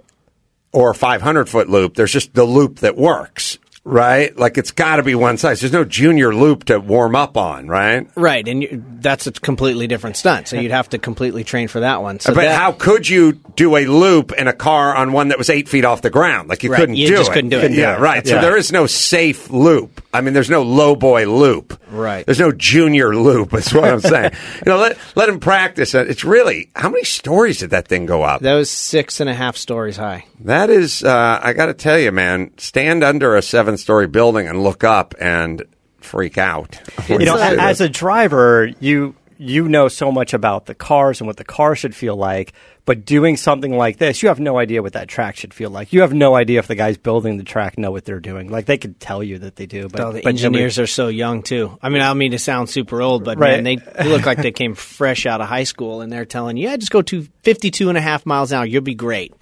or 0.73 0.91
a 0.91 0.95
500 0.95 1.49
foot 1.49 1.69
loop. 1.71 1.95
There's 1.95 2.13
just 2.13 2.35
the 2.35 2.45
loop 2.45 2.81
that 2.81 2.97
works, 2.97 3.59
right? 3.85 4.37
Like 4.37 4.57
it's 4.57 4.71
got 4.71 4.97
to 4.97 5.03
be 5.03 5.15
one 5.15 5.37
size. 5.37 5.61
There's 5.61 5.73
no 5.73 5.85
junior 5.85 6.35
loop 6.35 6.65
to 6.65 6.79
warm 6.81 7.15
up 7.15 7.37
on, 7.37 7.69
right? 7.69 8.09
Right, 8.17 8.47
and 8.49 8.63
you, 8.63 8.83
that's 9.01 9.27
a 9.27 9.33
completely 9.33 9.87
different 9.87 10.17
stunt. 10.17 10.49
So 10.49 10.57
you'd 10.59 10.71
have 10.71 10.89
to 10.91 10.99
completely 10.99 11.45
train 11.45 11.69
for 11.69 11.81
that 11.81 12.03
one. 12.03 12.21
So 12.21 12.35
but 12.35 12.43
that- 12.43 12.59
how 12.59 12.73
could 12.73 13.09
you 13.09 13.33
do 13.57 13.77
a 13.77 13.87
loop 13.87 14.33
in 14.33 14.49
a 14.49 14.53
car 14.53 14.95
on 14.95 15.13
one 15.13 15.29
that 15.29 15.39
was 15.39 15.51
eight 15.51 15.69
feet 15.69 15.85
off 15.85 16.03
the 16.03 16.11
ground? 16.11 16.49
Like 16.49 16.63
you 16.63 16.71
Right, 16.71 16.81
couldn't 16.81 16.97
you 16.97 17.09
do 17.09 17.17
just 17.17 17.31
it. 17.31 17.35
couldn't 17.35 17.51
do 17.51 17.59
it. 17.59 17.73
Yeah, 17.73 17.97
Yeah. 17.97 18.03
right. 18.03 18.27
So 18.27 18.37
Yeah. 18.37 18.41
there 18.41 18.57
is 18.57 18.73
no 18.73 18.87
safe 18.87 19.51
loop. 19.51 20.01
I 20.13 20.21
mean, 20.21 20.33
there's 20.33 20.51
no 20.51 20.63
low 20.63 20.95
boy 20.97 21.27
loop. 21.29 21.79
Right. 21.91 22.25
There's 22.25 22.41
no 22.41 22.53
junior 22.53 23.15
loop. 23.15 23.53
Is 23.55 23.73
what 23.73 23.85
I'm 23.85 24.01
saying. 24.01 24.33
you 24.67 24.73
know, 24.73 24.79
let 24.79 24.97
let 25.15 25.29
him 25.29 25.39
practice. 25.41 25.95
It's 25.95 26.25
really 26.25 26.71
how 26.75 26.89
many 26.89 27.05
stories 27.05 27.59
did 27.59 27.71
that 27.71 27.87
thing 27.89 28.07
go 28.07 28.23
up? 28.23 28.41
That 28.41 28.55
was 28.55 28.71
six 28.71 29.21
and 29.21 29.29
a 29.31 29.35
half 29.35 29.57
stories 29.57 29.97
high. 29.97 30.25
That 30.41 30.71
is, 30.71 31.03
uh, 31.05 31.41
I 31.43 31.53
got 31.53 31.67
to 31.67 31.75
tell 31.75 31.99
you, 31.99 32.13
man. 32.13 32.51
Stand 32.59 33.03
under 33.05 33.37
a 33.37 33.43
seven 33.43 33.74
story 33.79 34.07
building 34.07 34.47
and 34.49 34.63
look 34.63 34.85
up 34.85 35.15
and 35.21 35.63
freak 36.01 36.39
out. 36.39 36.81
you 37.09 37.19
know, 37.21 37.35
When 37.37 37.61
as 37.61 37.81
a 37.81 37.89
driver, 37.89 38.71
you 38.81 39.15
you 39.37 39.69
know 39.69 39.89
so 39.89 40.13
much 40.13 40.33
about 40.33 40.67
the 40.67 40.75
cars 40.77 41.21
and 41.21 41.27
what 41.27 41.37
the 41.37 41.45
car 41.45 41.75
should 41.75 41.95
feel 41.95 42.15
like. 42.17 42.53
But 42.87 43.07
doing 43.07 43.37
something 43.39 43.75
like 43.77 43.97
this, 43.97 44.23
you 44.23 44.29
have 44.29 44.39
no 44.39 44.59
idea 44.59 44.83
what 44.83 44.93
that 44.93 45.09
track 45.09 45.37
should 45.37 45.55
feel 45.55 45.71
like. 45.71 45.93
You 45.95 46.03
have 46.03 46.13
no 46.13 46.35
idea 46.37 46.59
if 46.59 46.67
the 46.69 46.75
guys 46.75 46.99
building 46.99 47.39
the 47.39 47.43
track 47.43 47.79
know 47.79 47.91
what 47.91 48.05
they're 48.05 48.21
doing. 48.21 48.51
Like 48.51 48.67
they 48.67 48.77
could 48.77 49.01
tell 49.01 49.23
you 49.25 49.39
that 49.39 49.57
they 49.57 49.65
do, 49.67 49.89
but 49.89 50.01
Oh, 50.01 50.13
the 50.13 50.21
but 50.23 50.29
engineers 50.29 50.77
nobody- 50.77 50.85
are 50.85 50.87
so 50.87 51.09
young 51.09 51.43
too. 51.43 51.79
I 51.83 51.89
mean, 51.89 52.03
I 52.03 52.09
don't 52.09 52.19
mean 52.19 52.33
to 52.33 52.39
sound 52.39 52.69
super 52.69 53.01
old, 53.01 53.25
but 53.25 53.39
Right. 53.39 53.55
man, 53.55 53.65
they, 53.65 53.77
they 53.77 54.09
look 54.09 54.27
like 54.27 54.39
they 54.39 54.53
came 54.53 54.75
fresh 54.75 55.25
out 55.25 55.41
of 55.41 55.49
high 55.49 55.65
school, 55.65 56.03
and 56.03 56.13
they're 56.13 56.27
telling 56.27 56.59
you, 56.59 56.69
"Yeah, 56.69 56.77
just 56.77 56.93
go 56.93 57.01
to 57.03 57.27
52 57.43 57.89
and 57.89 57.97
a 57.97 58.03
half 58.03 58.27
miles 58.27 58.53
an 58.53 58.59
hour. 58.59 58.67
You'll 58.67 58.83
be 58.83 58.95
great." 58.95 59.33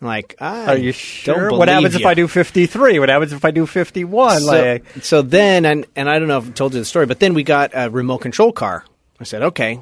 Like, 0.00 0.36
I 0.40 0.66
Are 0.66 0.76
you 0.76 0.92
sure? 0.92 1.50
What 1.50 1.68
happens 1.68 1.94
if. 1.94 2.04
I 2.04 2.14
do 2.14 2.28
53? 2.28 2.98
What 2.98 3.08
happens 3.08 3.32
if 3.32 3.44
I 3.44 3.50
do 3.50 3.66
51? 3.66 4.40
So, 4.40 4.46
like, 4.46 4.84
so 5.02 5.22
then, 5.22 5.64
and, 5.64 5.86
and 5.96 6.08
I 6.08 6.18
don't 6.18 6.28
know 6.28 6.38
if 6.38 6.48
I 6.48 6.50
told 6.50 6.74
you 6.74 6.80
the 6.80 6.84
story, 6.84 7.06
but 7.06 7.18
then 7.18 7.32
we 7.34 7.42
got 7.42 7.70
a 7.74 7.88
remote 7.88 8.18
control 8.18 8.52
car. 8.52 8.84
I 9.18 9.24
said, 9.24 9.42
okay, 9.42 9.80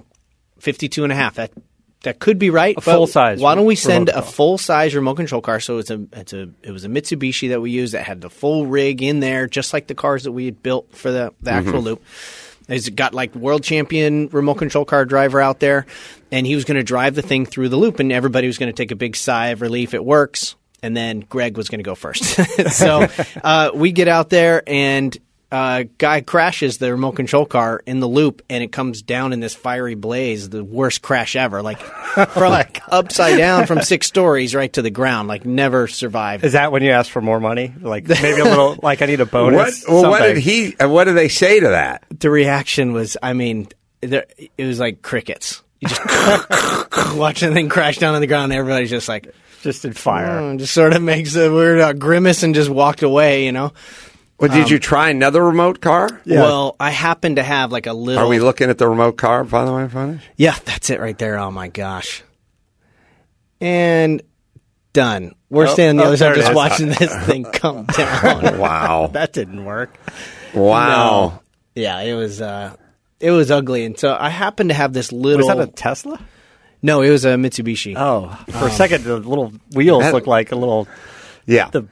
52 0.60 1.02
and 1.02 1.12
a 1.12 1.16
half. 1.16 1.34
That 1.34 1.50
that 2.04 2.18
could 2.20 2.38
be 2.38 2.50
right. 2.50 2.76
A 2.76 2.80
full-size 2.80 3.40
Why 3.40 3.54
don't 3.54 3.64
we 3.64 3.74
send 3.76 4.10
a 4.10 4.20
full 4.22 4.58
size 4.58 4.94
remote 4.94 5.14
control 5.16 5.40
car? 5.40 5.58
So 5.58 5.78
it's 5.78 5.90
a 5.90 6.06
it's 6.12 6.32
a 6.32 6.48
it 6.62 6.70
was 6.70 6.84
a 6.84 6.88
Mitsubishi 6.88 7.48
that 7.48 7.60
we 7.60 7.70
used 7.70 7.94
that 7.94 8.04
had 8.04 8.20
the 8.20 8.30
full 8.30 8.66
rig 8.66 9.02
in 9.02 9.20
there, 9.20 9.46
just 9.48 9.72
like 9.72 9.86
the 9.88 9.94
cars 9.94 10.24
that 10.24 10.32
we 10.32 10.44
had 10.44 10.62
built 10.62 10.94
for 10.94 11.10
the, 11.10 11.32
the 11.40 11.50
actual 11.50 11.72
Mm-hmm. 11.74 11.84
loop. 11.86 12.02
It's 12.68 12.88
got 12.88 13.14
like 13.14 13.34
world 13.34 13.62
champion 13.62 14.28
remote 14.28 14.54
control 14.54 14.84
car 14.84 15.04
driver 15.04 15.40
out 15.40 15.60
there, 15.60 15.86
and 16.30 16.46
he 16.46 16.54
was 16.54 16.64
going 16.64 16.76
to 16.76 16.82
drive 16.82 17.14
the 17.14 17.22
thing 17.22 17.46
through 17.46 17.68
the 17.68 17.76
loop, 17.76 18.00
and 18.00 18.10
everybody 18.10 18.46
was 18.46 18.58
going 18.58 18.72
to 18.72 18.76
take 18.76 18.90
a 18.90 18.96
big 18.96 19.16
sigh 19.16 19.48
of 19.48 19.60
relief. 19.60 19.94
It 19.94 20.04
works, 20.04 20.56
and 20.82 20.96
then 20.96 21.20
Greg 21.20 21.56
was 21.56 21.68
going 21.68 21.80
to 21.80 21.84
go 21.84 21.94
first. 21.94 22.24
so 22.72 23.06
uh, 23.42 23.70
we 23.74 23.92
get 23.92 24.08
out 24.08 24.30
there, 24.30 24.62
and 24.66 25.16
uh, 25.54 25.84
guy 25.98 26.20
crashes 26.20 26.78
the 26.78 26.90
remote 26.90 27.12
control 27.12 27.46
car 27.46 27.80
in 27.86 28.00
the 28.00 28.08
loop, 28.08 28.42
and 28.50 28.64
it 28.64 28.72
comes 28.72 29.02
down 29.02 29.32
in 29.32 29.38
this 29.38 29.54
fiery 29.54 29.94
blaze. 29.94 30.48
The 30.48 30.64
worst 30.64 31.00
crash 31.00 31.36
ever, 31.36 31.62
like 31.62 31.78
from 32.30 32.50
like 32.50 32.82
upside 32.88 33.38
down 33.38 33.66
from 33.66 33.80
six 33.82 34.08
stories 34.08 34.54
right 34.54 34.72
to 34.72 34.82
the 34.82 34.90
ground. 34.90 35.28
Like 35.28 35.44
never 35.46 35.86
survived. 35.86 36.44
is 36.44 36.54
that 36.54 36.72
when 36.72 36.82
you 36.82 36.90
ask 36.90 37.10
for 37.10 37.20
more 37.22 37.38
money? 37.38 37.72
Like 37.80 38.08
maybe 38.08 38.40
a 38.40 38.44
little, 38.44 38.76
like 38.82 39.00
I 39.00 39.06
need 39.06 39.20
a 39.20 39.24
what? 39.24 39.30
bonus. 39.30 39.84
Well, 39.88 40.10
what 40.10 40.22
did 40.22 40.38
he? 40.38 40.76
uh, 40.76 40.88
What 40.88 41.04
did 41.04 41.14
they 41.16 41.28
say 41.28 41.60
to 41.60 41.68
that? 41.68 42.04
the 42.10 42.30
reaction 42.30 42.92
was, 42.92 43.16
I 43.22 43.32
mean, 43.32 43.68
there, 44.00 44.26
it 44.58 44.64
was 44.64 44.80
like 44.80 45.02
crickets. 45.02 45.62
You 45.80 45.88
just 45.88 46.02
watching 47.16 47.50
the 47.50 47.54
thing 47.54 47.68
crash 47.68 47.98
down 47.98 48.14
on 48.14 48.20
the 48.20 48.26
ground. 48.26 48.52
And 48.52 48.58
everybody's 48.58 48.90
just 48.90 49.08
like, 49.08 49.32
Just 49.62 49.84
in 49.84 49.92
fire. 49.92 50.40
"Mm," 50.40 50.58
just 50.58 50.74
sort 50.74 50.94
of 50.94 51.02
makes 51.02 51.36
a 51.36 51.48
weird 51.52 51.80
uh, 51.80 51.92
grimace 51.92 52.42
and 52.42 52.54
just 52.54 52.70
walked 52.70 53.02
away. 53.02 53.44
You 53.46 53.52
know. 53.52 53.72
Well, 54.38 54.50
did 54.50 54.68
you 54.70 54.78
try 54.78 55.10
another 55.10 55.42
remote 55.44 55.80
car? 55.80 56.08
Well, 56.26 56.74
I 56.80 56.90
happen 56.90 57.36
to 57.36 57.42
have 57.42 57.70
like 57.72 57.86
a 57.86 57.92
little. 57.92 58.24
Are 58.24 58.28
we 58.28 58.40
looking 58.40 58.68
at 58.68 58.78
the 58.78 58.88
remote 58.88 59.16
car, 59.16 59.44
by 59.44 59.64
the 59.64 59.72
way, 59.72 59.88
Funny? 59.88 60.20
Yeah, 60.36 60.56
that's 60.64 60.90
it 60.90 61.00
right 61.00 61.16
there. 61.16 61.38
Oh 61.38 61.50
my 61.50 61.68
gosh. 61.68 62.22
And 63.60 64.22
done. 64.92 65.34
We're 65.50 65.66
Oh, 65.68 65.72
standing 65.72 66.00
on 66.04 66.04
the 66.04 66.04
oh, 66.04 66.08
other 66.08 66.16
side 66.16 66.34
just 66.36 66.50
is. 66.50 66.54
watching 66.56 66.88
this 66.88 67.14
thing 67.26 67.44
come 67.44 67.84
down. 67.86 68.58
Wow. 68.64 69.08
That 69.12 69.32
didn't 69.32 69.64
work. 69.64 69.94
wow. 70.54 71.28
No. 71.28 71.40
Yeah, 71.74 72.00
it 72.00 72.14
was 72.14 72.40
uh 72.40 72.74
it 73.20 73.30
was 73.30 73.50
ugly. 73.50 73.84
And 73.84 73.98
so 73.98 74.16
I 74.18 74.28
happened 74.28 74.70
to 74.70 74.74
have 74.74 74.92
this 74.92 75.12
little 75.12 75.46
Was 75.46 75.56
that 75.56 75.68
a 75.68 75.70
Tesla? 75.72 76.20
No, 76.82 77.00
it 77.00 77.10
was 77.10 77.24
a 77.24 77.28
Mitsubishi. 77.36 77.94
Oh, 77.96 78.28
for 78.52 78.66
a 78.66 78.70
second, 78.70 79.04
the 79.04 79.16
little 79.16 79.52
wheels 79.74 80.02
That- 80.02 80.12
looked 80.12 80.26
like 80.26 80.52
a 80.52 80.56
little 80.56 80.86
Yeah. 81.46 81.70
the 81.70 81.86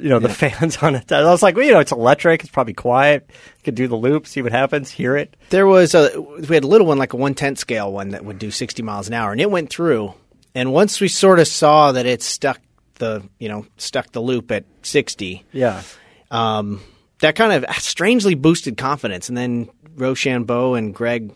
you 0.00 0.08
know 0.08 0.18
the 0.18 0.28
fans 0.28 0.76
on 0.82 0.94
it. 0.94 1.10
I 1.12 1.24
was 1.24 1.42
like, 1.42 1.56
well, 1.56 1.64
you 1.66 1.72
know, 1.72 1.80
it's 1.80 1.92
electric. 1.92 2.42
It's 2.42 2.50
probably 2.50 2.74
quiet. 2.74 3.26
You 3.28 3.62
could 3.64 3.74
do 3.74 3.88
the 3.88 3.96
loop, 3.96 4.26
see 4.26 4.42
what 4.42 4.52
happens, 4.52 4.90
hear 4.90 5.16
it. 5.16 5.36
There 5.50 5.66
was 5.66 5.94
a 5.94 6.20
we 6.20 6.54
had 6.54 6.64
a 6.64 6.68
little 6.68 6.86
one 6.86 6.98
like 6.98 7.12
a 7.12 7.16
one 7.16 7.34
tenth 7.34 7.58
scale 7.58 7.92
one 7.92 8.10
that 8.10 8.24
would 8.24 8.38
do 8.38 8.50
sixty 8.50 8.82
miles 8.82 9.08
an 9.08 9.14
hour, 9.14 9.32
and 9.32 9.40
it 9.40 9.50
went 9.50 9.70
through. 9.70 10.14
And 10.54 10.72
once 10.72 11.00
we 11.00 11.08
sort 11.08 11.38
of 11.40 11.46
saw 11.48 11.92
that 11.92 12.06
it 12.06 12.22
stuck 12.22 12.60
the 12.96 13.22
you 13.38 13.48
know 13.48 13.66
stuck 13.76 14.12
the 14.12 14.20
loop 14.20 14.50
at 14.50 14.64
sixty, 14.82 15.44
Yeah. 15.52 15.82
um, 16.30 16.80
that 17.20 17.34
kind 17.36 17.52
of 17.64 17.74
strangely 17.76 18.34
boosted 18.34 18.76
confidence. 18.76 19.28
And 19.28 19.36
then 19.36 19.68
Rochambeau 19.96 20.74
and 20.74 20.94
Greg 20.94 21.32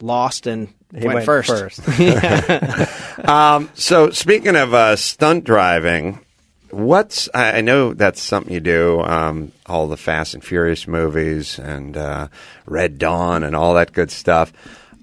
lost 0.00 0.46
and 0.46 0.68
He 0.96 1.06
went, 1.06 1.26
went 1.26 1.46
first. 1.46 1.80
Um, 3.24 3.70
so 3.74 4.10
speaking 4.10 4.56
of 4.56 4.72
uh, 4.72 4.96
stunt 4.96 5.44
driving, 5.44 6.20
what's 6.70 7.28
I 7.34 7.58
I 7.58 7.60
know 7.60 7.94
that's 7.94 8.22
something 8.22 8.52
you 8.52 8.60
do. 8.60 9.00
Um, 9.00 9.52
all 9.66 9.86
the 9.86 9.96
Fast 9.96 10.34
and 10.34 10.44
Furious 10.44 10.86
movies 10.86 11.58
and 11.58 11.96
uh, 11.96 12.28
Red 12.66 12.98
Dawn 12.98 13.42
and 13.42 13.54
all 13.54 13.74
that 13.74 13.92
good 13.92 14.10
stuff. 14.10 14.52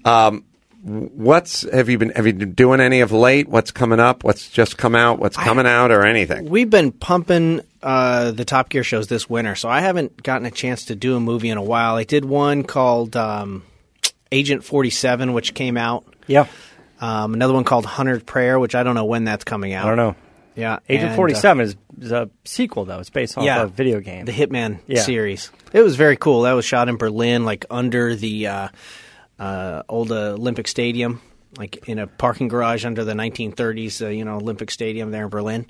Um, 0.04 0.44
what's 0.82 1.62
have 1.70 1.88
you 1.88 1.98
been 1.98 2.10
have 2.10 2.26
you 2.26 2.32
been 2.32 2.52
doing 2.52 2.80
any 2.80 3.00
of 3.00 3.12
late? 3.12 3.48
What's 3.48 3.70
coming 3.70 4.00
up? 4.00 4.24
What's 4.24 4.48
just 4.48 4.78
come 4.78 4.94
out? 4.94 5.18
What's 5.18 5.36
coming 5.36 5.66
out 5.66 5.90
or 5.90 6.04
anything? 6.04 6.48
We've 6.48 6.70
been 6.70 6.92
pumping 6.92 7.60
uh, 7.82 8.30
the 8.32 8.44
Top 8.44 8.68
Gear 8.68 8.84
shows 8.84 9.08
this 9.08 9.28
winter, 9.28 9.54
so 9.54 9.68
I 9.68 9.80
haven't 9.80 10.22
gotten 10.22 10.46
a 10.46 10.50
chance 10.50 10.86
to 10.86 10.94
do 10.94 11.16
a 11.16 11.20
movie 11.20 11.50
in 11.50 11.58
a 11.58 11.62
while. 11.62 11.96
I 11.96 12.04
did 12.04 12.24
one 12.24 12.64
called 12.64 13.16
um, 13.16 13.64
Agent 14.32 14.64
Forty 14.64 14.90
Seven, 14.90 15.32
which 15.32 15.54
came 15.54 15.76
out. 15.76 16.04
Yeah. 16.26 16.46
Um, 17.00 17.34
another 17.34 17.54
one 17.54 17.64
called 17.64 17.86
Hunter's 17.86 18.22
Prayer, 18.22 18.58
which 18.58 18.74
I 18.74 18.82
don't 18.82 18.94
know 18.94 19.04
when 19.04 19.24
that's 19.24 19.44
coming 19.44 19.72
out. 19.72 19.84
I 19.84 19.88
don't 19.88 19.96
know. 19.96 20.16
Yeah, 20.58 20.80
Agent 20.88 21.04
and, 21.04 21.12
uh, 21.12 21.16
Forty 21.16 21.34
Seven 21.34 21.64
is, 21.64 21.76
is 22.00 22.10
a 22.12 22.28
sequel 22.44 22.84
though. 22.84 22.98
It's 22.98 23.10
based 23.10 23.38
on 23.38 23.44
yeah, 23.44 23.62
a 23.62 23.66
video 23.68 24.00
game. 24.00 24.24
the 24.24 24.32
Hitman 24.32 24.80
Yeah. 24.86 25.02
series. 25.02 25.50
It 25.72 25.82
was 25.82 25.94
very 25.96 26.16
cool. 26.16 26.42
That 26.42 26.52
was 26.54 26.64
shot 26.64 26.88
in 26.88 26.96
Berlin, 26.96 27.44
like 27.44 27.64
under 27.70 28.14
the 28.16 28.46
uh, 28.48 28.68
uh, 29.38 29.82
old 29.88 30.10
Olympic 30.10 30.66
Stadium, 30.66 31.20
like 31.56 31.88
in 31.88 31.98
a 32.00 32.06
parking 32.08 32.48
garage 32.48 32.84
under 32.84 33.04
the 33.04 33.12
1930s, 33.14 34.02
uh, 34.04 34.08
you 34.08 34.24
know, 34.24 34.36
Olympic 34.36 34.70
Stadium 34.72 35.10
there 35.12 35.24
in 35.24 35.28
Berlin, 35.30 35.66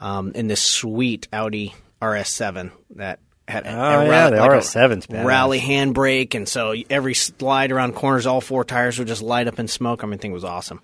um, 0.00 0.32
in 0.34 0.46
this 0.46 0.60
sweet 0.62 1.26
Audi 1.32 1.74
RS7 2.00 2.70
that 2.96 3.18
had 3.48 3.66
a, 3.66 3.70
Oh, 3.72 4.00
a 4.00 4.04
yeah, 4.04 4.10
rally- 4.10 4.36
the 4.36 4.40
like 4.42 4.50
RS7's 4.52 5.06
badass. 5.08 5.24
rally 5.24 5.58
handbrake, 5.60 6.34
and 6.36 6.48
so 6.48 6.72
every 6.88 7.14
slide 7.14 7.72
around 7.72 7.96
corners, 7.96 8.26
all 8.26 8.40
four 8.40 8.64
tires 8.64 8.96
would 9.00 9.08
just 9.08 9.22
light 9.22 9.48
up 9.48 9.58
in 9.58 9.66
smoke. 9.66 10.04
I 10.04 10.06
mean, 10.06 10.18
the 10.18 10.22
thing 10.22 10.32
was 10.32 10.44
awesome. 10.44 10.80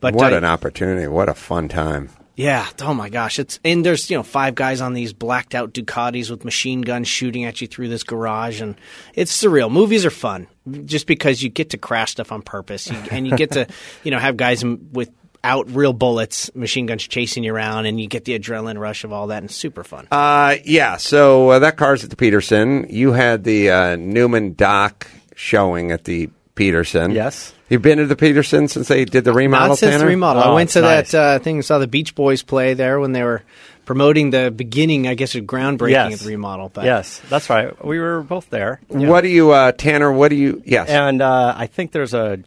But 0.00 0.14
What 0.14 0.32
uh, 0.32 0.36
an 0.38 0.44
opportunity! 0.46 1.06
What 1.06 1.28
a 1.28 1.34
fun 1.34 1.68
time! 1.68 2.08
Yeah. 2.34 2.68
Oh 2.80 2.94
my 2.94 3.08
gosh. 3.08 3.38
It's 3.38 3.60
and 3.64 3.84
there's 3.84 4.10
you 4.10 4.16
know 4.16 4.22
five 4.22 4.54
guys 4.54 4.80
on 4.80 4.94
these 4.94 5.12
blacked 5.12 5.54
out 5.54 5.72
Ducatis 5.72 6.30
with 6.30 6.44
machine 6.44 6.80
guns 6.82 7.08
shooting 7.08 7.44
at 7.44 7.60
you 7.60 7.66
through 7.66 7.88
this 7.88 8.02
garage, 8.02 8.60
and 8.60 8.76
it's 9.14 9.36
surreal. 9.36 9.70
Movies 9.70 10.04
are 10.04 10.10
fun 10.10 10.46
just 10.84 11.06
because 11.06 11.42
you 11.42 11.50
get 11.50 11.70
to 11.70 11.78
crash 11.78 12.12
stuff 12.12 12.32
on 12.32 12.42
purpose, 12.42 12.88
you, 12.88 12.96
and 13.10 13.26
you 13.26 13.36
get 13.36 13.52
to 13.52 13.66
you 14.04 14.10
know 14.10 14.18
have 14.18 14.36
guys 14.36 14.64
with 14.64 15.10
out 15.44 15.68
real 15.70 15.92
bullets, 15.92 16.54
machine 16.54 16.86
guns 16.86 17.06
chasing 17.06 17.44
you 17.44 17.54
around, 17.54 17.86
and 17.86 18.00
you 18.00 18.06
get 18.06 18.24
the 18.24 18.38
adrenaline 18.38 18.78
rush 18.78 19.04
of 19.04 19.12
all 19.12 19.26
that, 19.28 19.38
and 19.38 19.46
it's 19.46 19.56
super 19.56 19.84
fun. 19.84 20.06
Uh, 20.10 20.56
yeah. 20.64 20.96
So 20.96 21.50
uh, 21.50 21.58
that 21.58 21.76
car's 21.76 22.04
at 22.04 22.10
the 22.10 22.16
Peterson. 22.16 22.86
You 22.88 23.12
had 23.12 23.44
the 23.44 23.70
uh, 23.70 23.96
Newman 23.96 24.54
Dock 24.54 25.08
showing 25.34 25.90
at 25.90 26.04
the 26.04 26.30
Peterson. 26.54 27.10
Yes. 27.12 27.54
You've 27.68 27.82
been 27.82 27.98
to 27.98 28.06
the 28.06 28.16
Peterson 28.16 28.68
since 28.68 28.88
they 28.88 29.04
did 29.04 29.24
the 29.24 29.32
remodel. 29.32 29.68
Not 29.68 29.78
since 29.78 29.90
Tanner? 29.92 30.04
the 30.04 30.06
remodel. 30.06 30.42
I 30.42 30.46
Oh, 30.48 30.54
went 30.54 30.70
to 30.70 30.82
nice. 30.82 31.12
that 31.12 31.18
uh, 31.18 31.38
thing, 31.38 31.62
saw 31.62 31.78
the 31.78 31.86
Beach 31.86 32.14
Boys 32.14 32.42
play 32.42 32.74
there 32.74 33.00
when 33.00 33.12
they 33.12 33.22
were 33.22 33.42
promoting 33.86 34.30
the 34.30 34.50
beginning, 34.54 35.06
I 35.08 35.14
guess, 35.14 35.34
of 35.34 35.44
groundbreaking 35.44 35.90
Yes. 35.90 36.14
of 36.14 36.20
the 36.24 36.28
remodel. 36.32 36.68
But 36.68 36.84
yes, 36.84 37.20
that's 37.30 37.48
right. 37.48 37.82
We 37.84 37.98
were 37.98 38.22
both 38.22 38.50
there. 38.50 38.80
What 38.88 39.22
do 39.22 39.28
you, 39.28 39.52
uh, 39.52 39.72
Tanner? 39.72 40.12
What 40.12 40.28
do 40.28 40.36
you? 40.36 40.62
Yes. 40.66 40.88
And 40.90 41.22
uh, 41.22 41.54
I 41.56 41.66
think 41.66 41.92
there's 41.92 42.12
a 42.14 42.40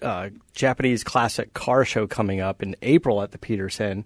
uh, 0.00 0.30
Japanese 0.54 1.04
classic 1.04 1.52
car 1.54 1.84
show 1.84 2.06
coming 2.06 2.40
up 2.40 2.62
in 2.62 2.76
April 2.82 3.22
at 3.22 3.30
the 3.32 3.38
Peterson. 3.38 4.04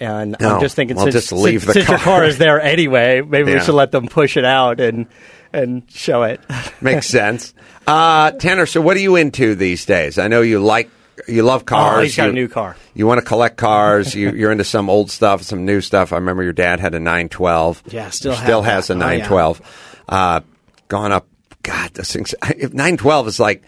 And 0.00 0.36
No, 0.40 0.56
I'm 0.56 0.60
just 0.60 0.76
thinking, 0.76 0.96
well, 0.96 1.06
since, 1.06 1.14
just 1.14 1.32
leave 1.32 1.62
since, 1.62 1.66
the 1.66 1.72
since 1.80 1.88
your 1.88 1.98
car. 1.98 2.18
car 2.18 2.24
is 2.24 2.38
there 2.38 2.60
anyway, 2.60 3.20
maybe 3.20 3.50
Yeah. 3.50 3.58
we 3.58 3.64
should 3.64 3.74
let 3.74 3.90
them 3.92 4.06
push 4.08 4.36
it 4.36 4.44
out 4.44 4.80
and 4.80 5.06
and 5.52 5.82
show 5.90 6.24
it. 6.24 6.40
Makes 6.80 7.06
sense. 7.06 7.54
Uh, 7.88 8.30
Tanner, 8.32 8.66
so 8.66 8.80
what 8.80 8.96
are 8.96 9.00
you 9.00 9.16
into 9.16 9.54
these 9.54 9.84
days? 9.86 10.18
I 10.18 10.28
know 10.28 10.42
you 10.42 10.60
like 10.60 10.90
you 11.26 11.42
love 11.42 11.64
cars. 11.64 11.98
Oh, 11.98 12.02
he's 12.02 12.16
got 12.16 12.24
you, 12.24 12.30
a 12.30 12.34
new 12.34 12.48
car. 12.48 12.76
You 12.94 13.06
want 13.06 13.18
to 13.20 13.24
collect 13.26 13.56
cars. 13.56 14.14
you, 14.14 14.30
you're 14.32 14.52
into 14.52 14.64
some 14.64 14.88
old 14.90 15.10
stuff, 15.10 15.42
some 15.42 15.64
new 15.64 15.80
stuff. 15.80 16.12
I 16.12 16.16
remember 16.16 16.42
your 16.42 16.52
dad 16.52 16.80
had 16.80 16.94
a 16.94 17.00
912. 17.00 17.82
Yeah, 17.86 18.10
still 18.10 18.32
have 18.34 18.44
still 18.44 18.62
that. 18.62 18.70
has 18.72 18.90
a 18.90 18.92
Oh, 18.92 18.96
yeah. 18.96 19.02
912. 19.02 19.60
uh, 20.08 20.40
gone 20.88 21.12
up. 21.12 21.26
God, 21.62 21.92
those 21.94 22.12
things. 22.12 22.34
912 22.42 23.28
is 23.28 23.40
like. 23.40 23.62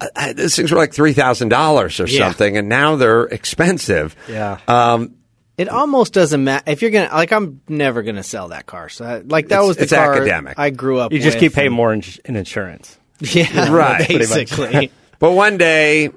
Uh, 0.00 0.06
uh, 0.16 0.32
these 0.32 0.56
things 0.56 0.70
were 0.72 0.78
like 0.78 0.92
three 0.92 1.12
thousand 1.12 1.48
dollars 1.48 2.00
or 2.00 2.06
Yeah. 2.08 2.26
something, 2.26 2.56
and 2.56 2.68
now 2.68 2.96
they're 2.96 3.24
expensive. 3.24 4.16
Yeah. 4.28 4.58
Um, 4.66 5.14
It 5.56 5.68
almost 5.68 6.12
doesn't 6.12 6.42
matter 6.42 6.64
if 6.70 6.82
you're 6.82 6.90
gonna 6.90 7.10
like. 7.12 7.32
I'm 7.32 7.60
never 7.68 8.02
gonna 8.02 8.24
sell 8.24 8.48
that 8.48 8.66
car. 8.66 8.88
So 8.88 9.04
that, 9.04 9.28
like 9.28 9.48
that 9.48 9.56
It's- 9.56 9.68
was 9.68 9.76
the 9.76 9.84
it's 9.84 9.92
car 9.92 10.14
academic. 10.14 10.58
I 10.58 10.70
grew 10.70 10.98
up. 10.98 11.12
With. 11.12 11.18
You 11.18 11.24
just 11.24 11.36
with 11.36 11.40
keep 11.42 11.54
paying 11.54 11.70
more 11.72 11.92
in, 11.92 12.02
in 12.24 12.34
insurance. 12.34 12.98
Yeah, 13.34 13.70
Right. 13.70 14.08
Basically, 14.08 14.90
But 15.18 15.32
one 15.32 15.56
day, 15.56 16.10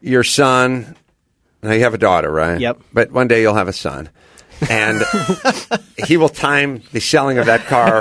your 0.00 0.24
son, 0.24 0.96
now 1.62 1.72
you 1.72 1.80
have 1.80 1.94
a 1.94 1.98
daughter, 1.98 2.30
right? 2.30 2.60
Yep. 2.60 2.80
But 2.92 3.10
one 3.12 3.28
day 3.28 3.40
you'll 3.42 3.54
have 3.54 3.68
a 3.68 3.72
son. 3.72 4.10
And 4.70 5.02
he 6.06 6.16
will 6.16 6.28
time 6.28 6.82
the 6.92 7.00
selling 7.00 7.38
of 7.38 7.46
that 7.46 7.64
car 7.66 8.00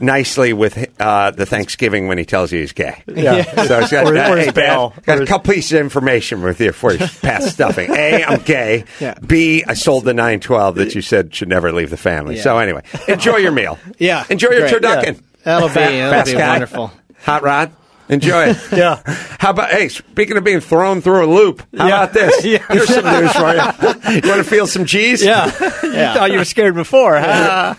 nicely 0.00 0.52
with 0.52 0.88
uh, 1.00 1.30
the 1.30 1.46
Thanksgiving 1.46 2.08
when 2.08 2.18
he 2.18 2.24
tells 2.24 2.50
you 2.50 2.60
he's 2.60 2.72
gay. 2.72 3.02
Yeah. 3.06 3.42
So 3.66 3.80
he's 3.80 3.90
got, 3.90 4.06
Where- 4.06 4.16
uh, 4.16 4.36
hey, 4.36 4.50
Dad, 4.50 4.92
got 5.04 5.20
a 5.22 5.26
couple 5.26 5.52
pieces 5.54 5.72
of 5.72 5.80
information 5.80 6.42
with 6.42 6.60
you 6.60 6.72
for 6.72 6.92
you 6.92 6.98
past 7.20 7.50
stuffing. 7.52 7.90
A, 7.94 8.24
I'm 8.24 8.40
gay. 8.42 8.84
Yeah. 9.00 9.14
B, 9.24 9.62
I 9.66 9.74
sold 9.74 10.04
the 10.04 10.14
912 10.14 10.74
that 10.76 10.94
you 10.94 11.02
said 11.02 11.34
should 11.34 11.48
never 11.48 11.72
leave 11.72 11.90
the 11.90 11.96
family. 11.96 12.36
Yeah. 12.36 12.42
So 12.42 12.58
anyway, 12.58 12.82
enjoy 13.06 13.36
your 13.36 13.52
meal. 13.52 13.78
Yeah, 13.98 14.24
Enjoy 14.30 14.50
your 14.50 14.68
turducken. 14.68 15.22
that'll 15.44 15.68
be 15.68 15.74
that'll 15.74 16.32
be 16.32 16.38
wonderful. 16.40 16.90
Hot 17.22 17.42
rod. 17.42 17.72
Enjoy 18.08 18.46
it. 18.48 18.56
Yeah. 18.72 19.00
How 19.38 19.50
about 19.50 19.70
hey? 19.70 19.88
Speaking 19.88 20.36
of 20.36 20.44
being 20.44 20.60
thrown 20.60 21.00
through 21.02 21.24
a 21.24 21.30
loop, 21.32 21.62
how 21.76 21.86
Yeah. 21.88 22.02
about 22.02 22.12
this? 22.14 22.44
Yeah. 22.52 22.64
Here's 22.68 22.88
some 22.92 23.04
news 23.04 23.32
for 23.32 23.52
you. 23.54 23.62
You 24.22 24.28
want 24.28 24.38
to 24.38 24.44
feel 24.44 24.66
some 24.66 24.84
cheese? 24.84 25.22
Yeah. 25.24 25.46
you 25.46 25.90
thought 25.90 26.30
you 26.32 26.38
were 26.38 26.44
scared 26.44 26.74
before, 26.74 27.16
huh? 27.18 27.74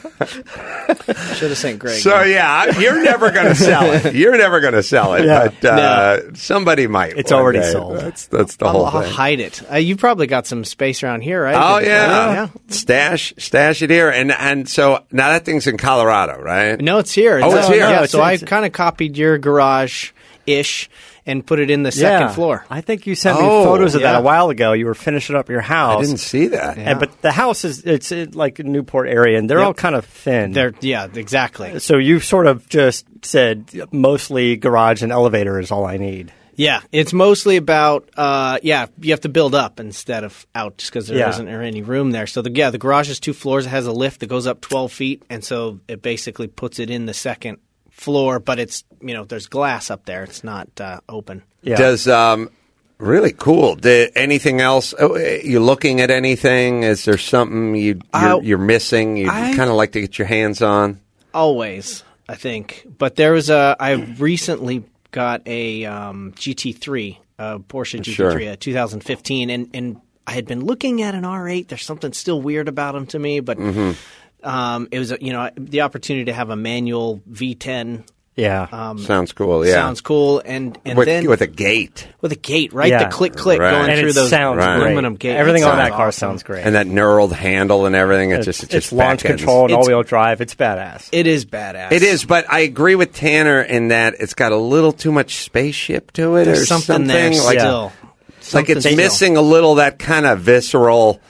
Should 1.36 1.50
have 1.50 1.58
sent 1.58 1.80
Greg. 1.80 2.00
So 2.00 2.22
yeah, 2.24 2.80
you're 2.80 3.03
never 3.03 3.30
going 3.32 3.48
to 3.48 3.56
sell 3.56 3.92
it. 3.92 4.15
You're 4.15 4.38
never 4.38 4.60
going 4.62 4.74
to 4.74 4.84
sell 4.84 5.13
it, 5.15 5.25
Yeah. 5.25 5.50
but 5.62 5.65
uh, 5.65 6.34
somebody 6.36 6.88
might. 6.88 7.18
It's 7.18 7.32
already 7.32 7.60
day. 7.60 7.72
sold. 7.72 7.98
That's 7.98 8.27
that's 8.27 8.56
the 8.56 8.65
I'll, 8.65 8.72
whole 8.72 8.86
I'll 8.86 9.01
thing. 9.03 9.12
hide 9.12 9.39
it. 9.39 9.62
Uh, 9.72 9.75
you 9.77 9.96
probably 9.96 10.27
got 10.27 10.48
some 10.48 10.63
space 10.63 11.03
around 11.03 11.22
here, 11.22 11.44
right? 11.44 11.56
Oh 11.56 11.80
yeah. 11.80 12.34
yeah. 12.34 12.48
stash 12.70 13.34
stash 13.38 13.82
it 13.82 13.89
here, 13.89 14.10
and 14.10 14.32
and 14.32 14.68
so 14.70 15.03
now 15.12 15.30
that 15.30 15.46
thing's 15.46 15.68
in 15.68 15.77
Colorado, 15.77 16.42
right? 16.42 16.80
No, 16.80 17.00
it's 17.00 17.12
here. 17.13 17.39
Oh, 17.44 17.56
it's 17.56 17.68
uh, 17.68 17.72
here. 17.72 17.80
Yeah, 17.82 17.89
No, 17.89 17.94
it's- 17.96 18.12
so 18.12 18.22
I 18.22 18.38
kind 18.38 18.65
of 18.65 18.72
copied 18.72 19.18
your 19.18 19.38
garage 19.38 20.12
ish 20.46 20.90
and 21.26 21.46
put 21.46 21.60
it 21.60 21.70
in 21.70 21.84
the 21.84 21.92
second 21.92 22.28
yeah. 22.28 22.34
floor. 22.34 22.66
I 22.70 22.82
think 22.82 23.08
you 23.08 23.16
sent 23.16 23.40
me 23.40 23.46
Oh, 23.46 23.64
photos 23.64 23.96
of 23.96 24.02
that 24.02 24.16
a 24.16 24.22
while 24.22 24.50
ago. 24.50 24.74
You 24.74 24.86
were 24.86 24.94
finishing 24.94 25.36
up 25.36 25.50
your 25.50 25.62
house. 25.62 26.00
I 26.00 26.02
didn't 26.06 26.18
see 26.20 26.48
that. 26.48 26.78
And, 26.78 27.00
but 27.00 27.22
the 27.22 27.32
house 27.32 27.64
is 27.64 27.84
it's 27.86 28.12
in, 28.12 28.32
like 28.32 28.60
Newport 28.60 29.08
area, 29.08 29.38
and 29.38 29.50
they're 29.50 29.60
Yep. 29.60 29.68
all 29.68 29.74
kind 29.74 29.96
of 29.96 30.06
thin. 30.06 30.52
There, 30.52 30.74
yeah, 30.82 31.08
exactly. 31.14 31.80
so 31.80 31.98
you 31.98 32.20
sort 32.20 32.48
of 32.48 32.68
just 32.68 33.06
said 33.24 33.70
mostly 33.92 34.58
garage 34.58 35.02
and 35.02 35.12
elevator 35.12 35.60
is 35.60 35.72
all 35.72 35.86
I 35.86 35.98
need. 35.98 36.32
Yeah, 36.56 36.82
it's 36.92 37.14
mostly 37.14 37.56
about 37.58 38.10
uh, 38.16 38.60
yeah, 38.62 38.86
you 39.00 39.12
have 39.12 39.22
to 39.22 39.30
build 39.30 39.56
up 39.56 39.80
instead 39.80 40.24
of 40.24 40.46
out 40.54 40.78
just 40.78 40.92
because 40.92 41.08
there 41.08 41.18
Yeah. 41.18 41.30
not 41.30 41.48
any 41.48 41.82
room 41.82 42.12
there. 42.12 42.28
So 42.28 42.44
the 42.44 42.52
yeah, 42.52 42.70
the 42.70 42.78
garage 42.78 43.10
is 43.10 43.20
two 43.20 43.34
floors. 43.34 43.66
It 43.66 43.70
has 43.70 43.88
a 43.88 43.92
lift 43.92 44.20
that 44.20 44.28
goes 44.28 44.46
up 44.46 44.62
twelve 44.62 44.92
feet, 44.92 45.24
and 45.32 45.44
so 45.44 45.80
it 45.88 46.04
basically 46.04 46.46
puts 46.48 46.78
it 46.78 46.92
in 46.92 47.08
the 47.08 47.14
second 47.14 47.58
floor. 47.94 48.40
But 48.40 48.60
it's 48.60 48.84
you 49.02 49.14
know 49.14 49.24
there's 49.24 49.48
glass 49.48 49.90
up 49.90 50.06
there. 50.06 50.24
It's 50.24 50.44
not 50.44 50.68
uh, 50.82 51.00
open. 51.08 51.44
Yeah. 51.62 51.78
Does 51.78 52.08
um 52.08 52.50
really 52.98 53.32
cool? 53.34 53.76
Did 53.76 54.12
anything 54.16 54.60
else? 54.62 54.94
Oh, 55.00 55.14
eh, 55.14 55.42
you 55.44 55.60
looking 55.60 56.02
at 56.02 56.12
anything? 56.12 56.84
Is 56.84 57.06
there 57.06 57.18
something 57.18 57.76
you 57.76 58.00
you're, 58.14 58.34
Uh, 58.36 58.39
you're 58.41 58.58
missing? 58.58 59.17
You 59.17 59.30
I- 59.30 59.56
kind 59.56 59.70
of 59.70 59.76
like 59.76 59.91
to 59.94 60.02
get 60.02 60.17
your 60.17 60.28
hands 60.28 60.62
on. 60.62 61.00
Always, 61.34 62.04
I 62.30 62.36
think. 62.36 62.86
But 62.98 63.15
there 63.15 63.34
was 63.34 63.50
a. 63.50 63.76
I 63.80 63.94
recently 63.94 64.84
got 65.12 65.41
a 65.48 65.86
um, 65.86 66.34
GT3, 66.36 67.17
a 67.39 67.60
Porsche 67.60 68.00
GT3, 68.02 68.13
Sure. 68.15 68.38
a 68.38 68.56
2015, 68.56 69.50
and 69.50 69.70
and 69.74 70.02
I 70.28 70.32
had 70.34 70.46
been 70.46 70.63
looking 70.63 71.02
at 71.02 71.15
an 71.15 71.24
R8. 71.24 71.67
There's 71.67 71.84
something 71.84 72.13
still 72.13 72.39
weird 72.41 72.67
about 72.67 72.94
them 72.94 73.08
to 73.08 73.20
me, 73.20 73.39
but 73.41 73.58
um, 74.43 74.88
it 74.91 74.99
was 74.99 75.13
you 75.21 75.34
know 75.34 75.49
the 75.58 75.82
opportunity 75.82 76.25
to 76.25 76.34
have 76.34 76.49
a 76.49 76.56
manual 76.56 77.21
V10 77.32 78.03
yeah. 78.36 78.95
Sounds 78.95 79.32
cool. 79.32 79.63
Yeah, 79.63 79.73
sounds 79.73 80.01
cool, 80.01 80.41
and 80.43 80.75
and 80.86 80.97
with 80.97 81.06
then 81.06 81.29
with 81.29 81.41
a 81.41 81.47
gate 81.47 82.08
with 82.19 82.32
a 82.32 82.36
gate, 82.36 82.73
right? 82.73 82.89
Yeah. 82.89 83.03
The 83.03 83.12
click 83.12 83.36
click 83.36 83.60
Right. 83.60 83.69
going 83.71 83.91
and 83.91 83.99
through 83.99 84.13
those 84.13 84.32
sounds 84.32 84.58
Right. 84.58 84.77
aluminum 84.77 85.13
gates. 85.17 85.38
Everything 85.38 85.63
on 85.63 85.77
that 85.77 85.89
sounds 85.89 85.95
car 85.95 86.08
awesome. 86.08 86.29
sounds 86.32 86.41
great. 86.43 86.65
and 86.65 86.73
that 86.73 86.88
knurled 86.88 87.32
handle 87.32 87.86
and 87.86 87.95
everything. 87.95 88.32
It 88.32 88.38
it's, 88.38 88.45
just 88.45 88.63
it 88.63 88.73
it's 88.73 88.86
just 88.88 88.91
launch 88.91 89.21
back 89.21 89.34
control 89.38 89.65
and 89.65 89.75
all 89.75 89.86
wheel 89.86 90.01
drive. 90.01 90.41
It's 90.41 90.56
badass. 90.56 91.10
It 91.12 91.27
is 91.27 91.45
badass. 91.45 91.91
It 91.91 92.01
is, 92.01 92.25
but 92.25 92.51
I 92.51 92.62
agree 92.62 92.95
with 92.95 93.13
Tanner 93.13 93.62
in 93.62 93.89
that 93.89 94.15
it's 94.19 94.34
got 94.34 94.51
a 94.51 94.58
little 94.58 94.93
too 94.93 95.12
much 95.12 95.36
spaceship 95.43 96.12
to 96.13 96.38
it, 96.38 96.41
or 96.47 96.56
There's 96.56 96.67
something, 96.67 97.06
there 97.06 97.29
Like, 97.29 97.60
still. 97.60 97.84
like 97.84 97.93
Something 98.41 98.77
it's 98.77 98.86
still. 98.88 98.97
missing 98.97 99.38
a 99.38 99.43
little 99.43 99.75
that 99.75 99.99
kind 99.99 100.25
of 100.25 100.39
visceral, 100.39 101.21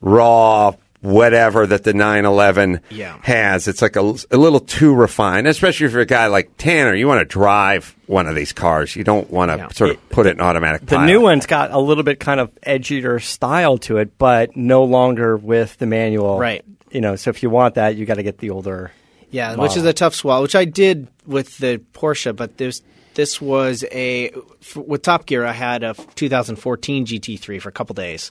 raw, 0.00 0.72
whatever 1.04 1.66
that 1.66 1.84
the 1.84 1.92
911 1.92 2.80
Yeah. 2.90 3.18
has. 3.22 3.68
It's 3.68 3.82
like 3.82 3.96
a, 3.96 4.00
a 4.30 4.36
little 4.36 4.60
too 4.60 4.94
refined, 4.94 5.46
especially 5.46 5.86
if 5.86 5.92
you're 5.92 6.00
a 6.00 6.06
guy 6.06 6.26
like 6.28 6.50
Tanner. 6.56 6.94
You 6.94 7.06
want 7.06 7.20
to 7.20 7.24
drive 7.24 7.94
one 8.06 8.26
of 8.26 8.34
these 8.34 8.52
cars. 8.52 8.96
You 8.96 9.04
don't 9.04 9.30
want 9.30 9.50
to 9.50 9.58
Yeah. 9.58 9.68
sort 9.68 9.90
of 9.90 10.08
put 10.08 10.26
it 10.26 10.30
in 10.30 10.40
automatic. 10.40 10.80
The 10.86 10.96
pilot. 10.96 11.06
new 11.06 11.20
one's 11.20 11.46
got 11.46 11.70
a 11.70 11.78
little 11.78 12.04
bit 12.04 12.20
kind 12.20 12.40
of 12.40 12.50
edgier 12.66 13.22
style 13.22 13.78
to 13.78 13.98
it, 13.98 14.16
but 14.18 14.56
no 14.56 14.84
longer 14.84 15.36
with 15.36 15.76
the 15.78 15.86
manual. 15.86 16.38
Right. 16.38 16.64
You 16.90 17.00
know, 17.00 17.16
so 17.16 17.30
if 17.30 17.42
you 17.42 17.50
want 17.50 17.74
that, 17.74 17.96
you 17.96 18.06
got 18.06 18.14
to 18.14 18.22
get 18.22 18.38
the 18.38 18.50
older. 18.50 18.90
Yeah, 19.30 19.56
which 19.56 19.76
is 19.76 19.84
a 19.84 19.92
tough 19.92 20.14
swallow, 20.14 20.42
which 20.42 20.54
I 20.54 20.64
did 20.64 21.08
with 21.26 21.58
the 21.58 21.82
Porsche, 21.92 22.34
but 22.36 22.56
this 22.56 22.82
this 23.14 23.40
was 23.40 23.84
a 23.92 24.30
f- 24.62 24.76
with 24.76 25.02
Top 25.02 25.26
Gear. 25.26 25.44
I 25.44 25.52
had 25.52 25.82
a 25.82 25.94
2014 26.14 27.06
GT3 27.06 27.60
for 27.60 27.68
a 27.68 27.72
couple 27.72 27.94
days, 27.94 28.30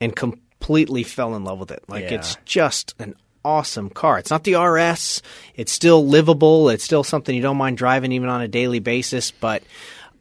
and 0.00 0.14
completely 0.62 1.02
fell 1.02 1.34
in 1.34 1.44
love 1.44 1.58
with 1.58 1.70
it. 1.70 1.82
Like 1.88 2.04
Yeah. 2.04 2.14
it's 2.14 2.36
just 2.44 2.94
an 2.98 3.14
awesome 3.44 3.90
car. 3.90 4.18
It's 4.18 4.30
not 4.30 4.44
the 4.44 4.54
RS. 4.54 5.20
It's 5.56 5.72
still 5.72 6.06
livable. 6.06 6.68
It's 6.70 6.84
still 6.84 7.02
something 7.04 7.34
you 7.34 7.42
don't 7.42 7.56
mind 7.56 7.76
driving 7.78 8.12
even 8.12 8.28
on 8.28 8.40
a 8.42 8.48
daily 8.48 8.78
basis. 8.78 9.30
But 9.32 9.62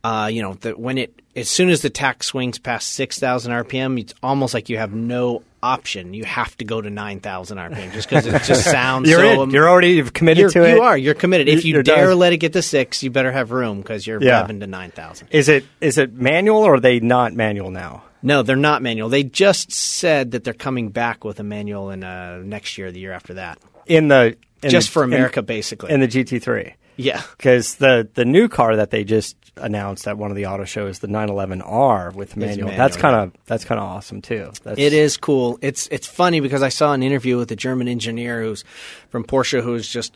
uh, 0.03 0.29
you 0.33 0.41
know, 0.41 0.55
the, 0.55 0.71
when 0.71 0.97
it 0.97 1.13
as 1.35 1.47
soon 1.47 1.69
as 1.69 1.81
the 1.83 1.89
tach 1.91 2.23
swings 2.23 2.57
past 2.57 2.89
6,000 2.93 3.51
RPM, 3.53 3.99
it's 3.99 4.13
almost 4.23 4.53
like 4.55 4.67
you 4.67 4.77
have 4.79 4.93
no 4.93 5.43
option. 5.63 6.13
You 6.15 6.25
have 6.25 6.57
to 6.57 6.65
go 6.65 6.81
to 6.81 6.89
9,000 6.89 7.57
RPM 7.59 7.93
just 7.93 8.09
because 8.09 8.25
it 8.25 8.41
just 8.43 8.63
sounds 8.71 9.07
You're 9.07 9.19
so. 9.35 9.47
You're 9.47 9.69
already 9.69 9.89
you've 9.91 10.11
committed 10.11 10.41
You're, 10.41 10.49
to 10.49 10.63
it. 10.63 10.73
you 10.75 10.81
are. 10.81 10.97
You're 10.97 11.13
committed. 11.13 11.47
If 11.47 11.63
you 11.65 11.73
You're 11.75 11.83
dare 11.83 12.07
done. 12.07 12.17
let 12.17 12.33
it 12.33 12.37
get 12.37 12.53
to 12.53 12.63
six, 12.63 13.03
you 13.03 13.11
better 13.11 13.31
have 13.31 13.51
room 13.51 13.77
because 13.79 14.05
you're 14.07 14.21
Yeah. 14.21 14.41
to 14.47 14.67
nine 14.67 14.89
thousand. 14.89 15.27
Is 15.31 15.47
it 15.49 15.65
is 15.81 15.99
it 15.99 16.13
manual 16.13 16.63
or 16.63 16.73
are 16.75 16.79
they 16.79 16.99
not 16.99 17.33
manual 17.33 17.69
now? 17.69 18.03
No, 18.23 18.43
they're 18.43 18.55
not 18.55 18.81
manual. 18.81 19.09
They 19.09 19.23
just 19.23 19.71
said 19.71 20.31
that 20.31 20.43
they're 20.43 20.53
coming 20.53 20.89
back 20.89 21.23
with 21.23 21.39
a 21.39 21.43
manual 21.43 21.89
in 21.89 22.03
uh, 22.03 22.41
next 22.43 22.77
year, 22.77 22.91
the 22.91 22.99
year 22.99 23.13
after 23.13 23.33
that, 23.35 23.57
In 23.87 24.07
the 24.09 24.35
in 24.63 24.69
just 24.69 24.87
the- 24.89 24.93
for 24.93 25.03
in- 25.03 25.13
America, 25.13 25.41
basically. 25.41 25.91
in 25.91 25.99
the 26.01 26.07
GT3. 26.07 26.73
yeah, 26.97 27.21
Because 27.37 27.75
the 27.75 28.07
the 28.13 28.25
new 28.25 28.47
car 28.47 28.75
that 28.75 28.91
they 28.91 29.03
just 29.03 29.35
announced 29.57 30.07
at 30.07 30.17
one 30.17 30.29
of 30.31 30.37
the 30.37 30.45
auto 30.45 30.65
shows, 30.65 30.99
the 30.99 31.07
911R 31.07 32.13
with 32.13 32.37
manual, 32.37 32.67
manual, 32.69 32.77
that's 32.77 32.95
kind 32.97 33.15
of 33.15 33.31
that's 33.47 33.65
kind 33.65 33.79
of 33.79 33.85
awesome 33.87 34.21
too. 34.21 34.51
That's, 34.63 34.79
It 34.79 34.93
is 34.93 35.17
cool. 35.17 35.57
It's 35.61 35.87
it's 35.87 36.07
funny 36.07 36.39
because 36.41 36.61
I 36.61 36.69
saw 36.69 36.93
an 36.93 37.01
interview 37.03 37.37
with 37.37 37.51
a 37.51 37.55
German 37.55 37.87
engineer 37.87 38.43
who's 38.43 38.63
from 39.09 39.23
Porsche 39.23 39.61
who's 39.63 39.89
just 39.89 40.15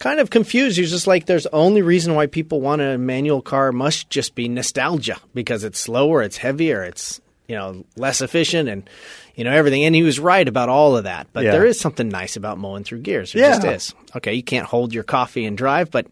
kind 0.00 0.18
of 0.20 0.30
confused. 0.30 0.76
He's 0.76 0.90
just 0.90 1.06
like, 1.06 1.26
"There's 1.26 1.46
only 1.46 1.82
reason 1.82 2.14
why 2.14 2.26
people 2.26 2.60
want 2.60 2.82
a 2.82 2.98
manual 2.98 3.40
car 3.42 3.70
must 3.72 4.10
just 4.10 4.34
be 4.34 4.48
nostalgia 4.48 5.16
because 5.34 5.62
it's 5.64 5.78
slower, 5.78 6.20
it's 6.22 6.38
heavier, 6.38 6.82
it's 6.82 7.20
you 7.48 7.54
know 7.56 7.84
less 7.96 8.20
efficient, 8.20 8.68
and 8.68 8.88
you 9.34 9.44
know 9.44 9.52
everything." 9.52 9.84
And 9.84 9.94
he 9.94 10.02
was 10.02 10.18
right 10.20 10.46
about 10.46 10.68
all 10.68 10.96
of 10.96 11.04
that. 11.04 11.26
But 11.32 11.44
Yeah. 11.44 11.52
there 11.52 11.66
is 11.66 11.78
something 11.80 12.08
nice 12.08 12.36
about 12.36 12.58
mowing 12.58 12.84
through 12.84 13.00
gears. 13.00 13.32
There 13.32 13.42
Yeah. 13.42 13.54
just 13.60 13.66
is. 13.66 13.94
Okay, 14.16 14.34
you 14.34 14.42
can't 14.42 14.66
hold 14.66 14.92
your 14.94 15.04
coffee 15.04 15.44
and 15.44 15.56
drive, 15.56 15.90
but 15.90 16.06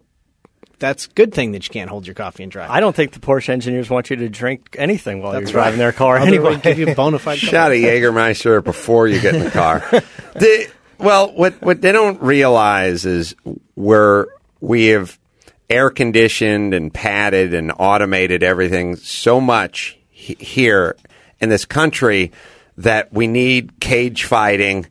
that's 0.79 1.07
a 1.07 1.11
good 1.11 1.33
thing 1.33 1.53
that 1.53 1.67
you 1.69 1.73
can't 1.73 1.89
hold 1.89 2.07
your 2.09 2.15
coffee 2.15 2.43
and 2.43 2.51
drive. 2.51 2.69
I 2.69 2.81
don't 2.81 2.95
think 2.97 3.13
the 3.13 3.21
Porsche 3.21 3.51
engineers 3.51 3.89
want 3.89 4.11
you 4.11 4.17
to 4.17 4.29
drink 4.29 4.75
anything 4.79 5.23
while 5.23 5.31
That's 5.33 5.45
you're 5.45 5.53
driving 5.53 5.79
their 5.79 5.93
car 5.93 6.19
anyway. 6.19 6.57
give 6.57 6.77
you 6.79 6.89
a 6.89 6.95
bona 6.97 7.21
fide 7.21 7.39
shot 7.39 7.71
of 7.71 7.79
Jägermeister 7.79 8.65
before 8.65 9.07
you 9.07 9.21
get 9.21 9.35
in 9.37 9.45
the 9.45 9.51
car. 9.53 9.85
the, 10.35 10.67
well, 10.99 11.33
what 11.33 11.61
what 11.63 11.81
they 11.83 11.93
don't 11.93 12.21
realize 12.21 13.07
is 13.07 13.35
we're 13.77 14.27
we 14.61 14.87
have 14.87 15.19
air 15.71 15.89
conditioned 15.89 16.75
and 16.75 16.93
padded 16.93 17.55
and 17.55 17.73
automated 17.79 18.43
everything 18.43 18.97
so 18.97 19.41
much 19.41 19.97
here 20.11 20.97
in 21.43 21.49
this 21.51 21.65
country 21.67 22.33
that 22.79 23.13
we 23.13 23.27
need 23.27 23.79
cage 23.81 24.25
fighting 24.25 24.87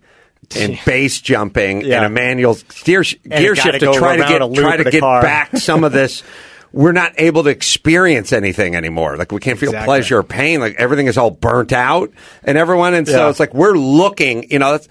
and 0.56 0.78
base 0.86 1.20
jumping 1.22 1.82
Yeah. 1.82 1.98
and 1.98 2.06
a 2.06 2.10
manual 2.10 2.56
gear, 2.84 3.04
gear 3.04 3.56
shift 3.56 3.80
to 3.80 3.94
try 3.94 4.18
to 4.18 4.24
get 4.24 4.54
try 4.54 4.78
to 4.78 4.84
get 4.92 5.00
car. 5.00 5.22
back 5.22 5.58
some 5.58 5.84
of 5.84 5.92
this. 5.92 6.22
We're 6.74 6.94
not 6.94 7.14
able 7.18 7.44
to 7.44 7.50
experience 7.50 8.32
anything 8.32 8.76
anymore. 8.76 9.18
Like 9.18 9.34
we 9.34 9.42
can't 9.42 9.60
feel 9.60 9.70
Exactly. 9.72 9.86
pleasure 9.88 10.20
or 10.20 10.24
pain. 10.24 10.62
Like 10.62 10.76
everything 10.78 11.08
is 11.08 11.18
all 11.18 11.30
burnt 11.32 11.74
out 11.74 12.12
and 12.46 12.58
everyone. 12.58 12.94
And 12.94 13.06
so 13.08 13.26
Yeah. 13.26 13.30
it's 13.30 13.42
like 13.42 13.54
we're 13.54 13.76
looking. 13.78 14.50
You 14.50 14.60
know, 14.60 14.72
that's, 14.72 14.88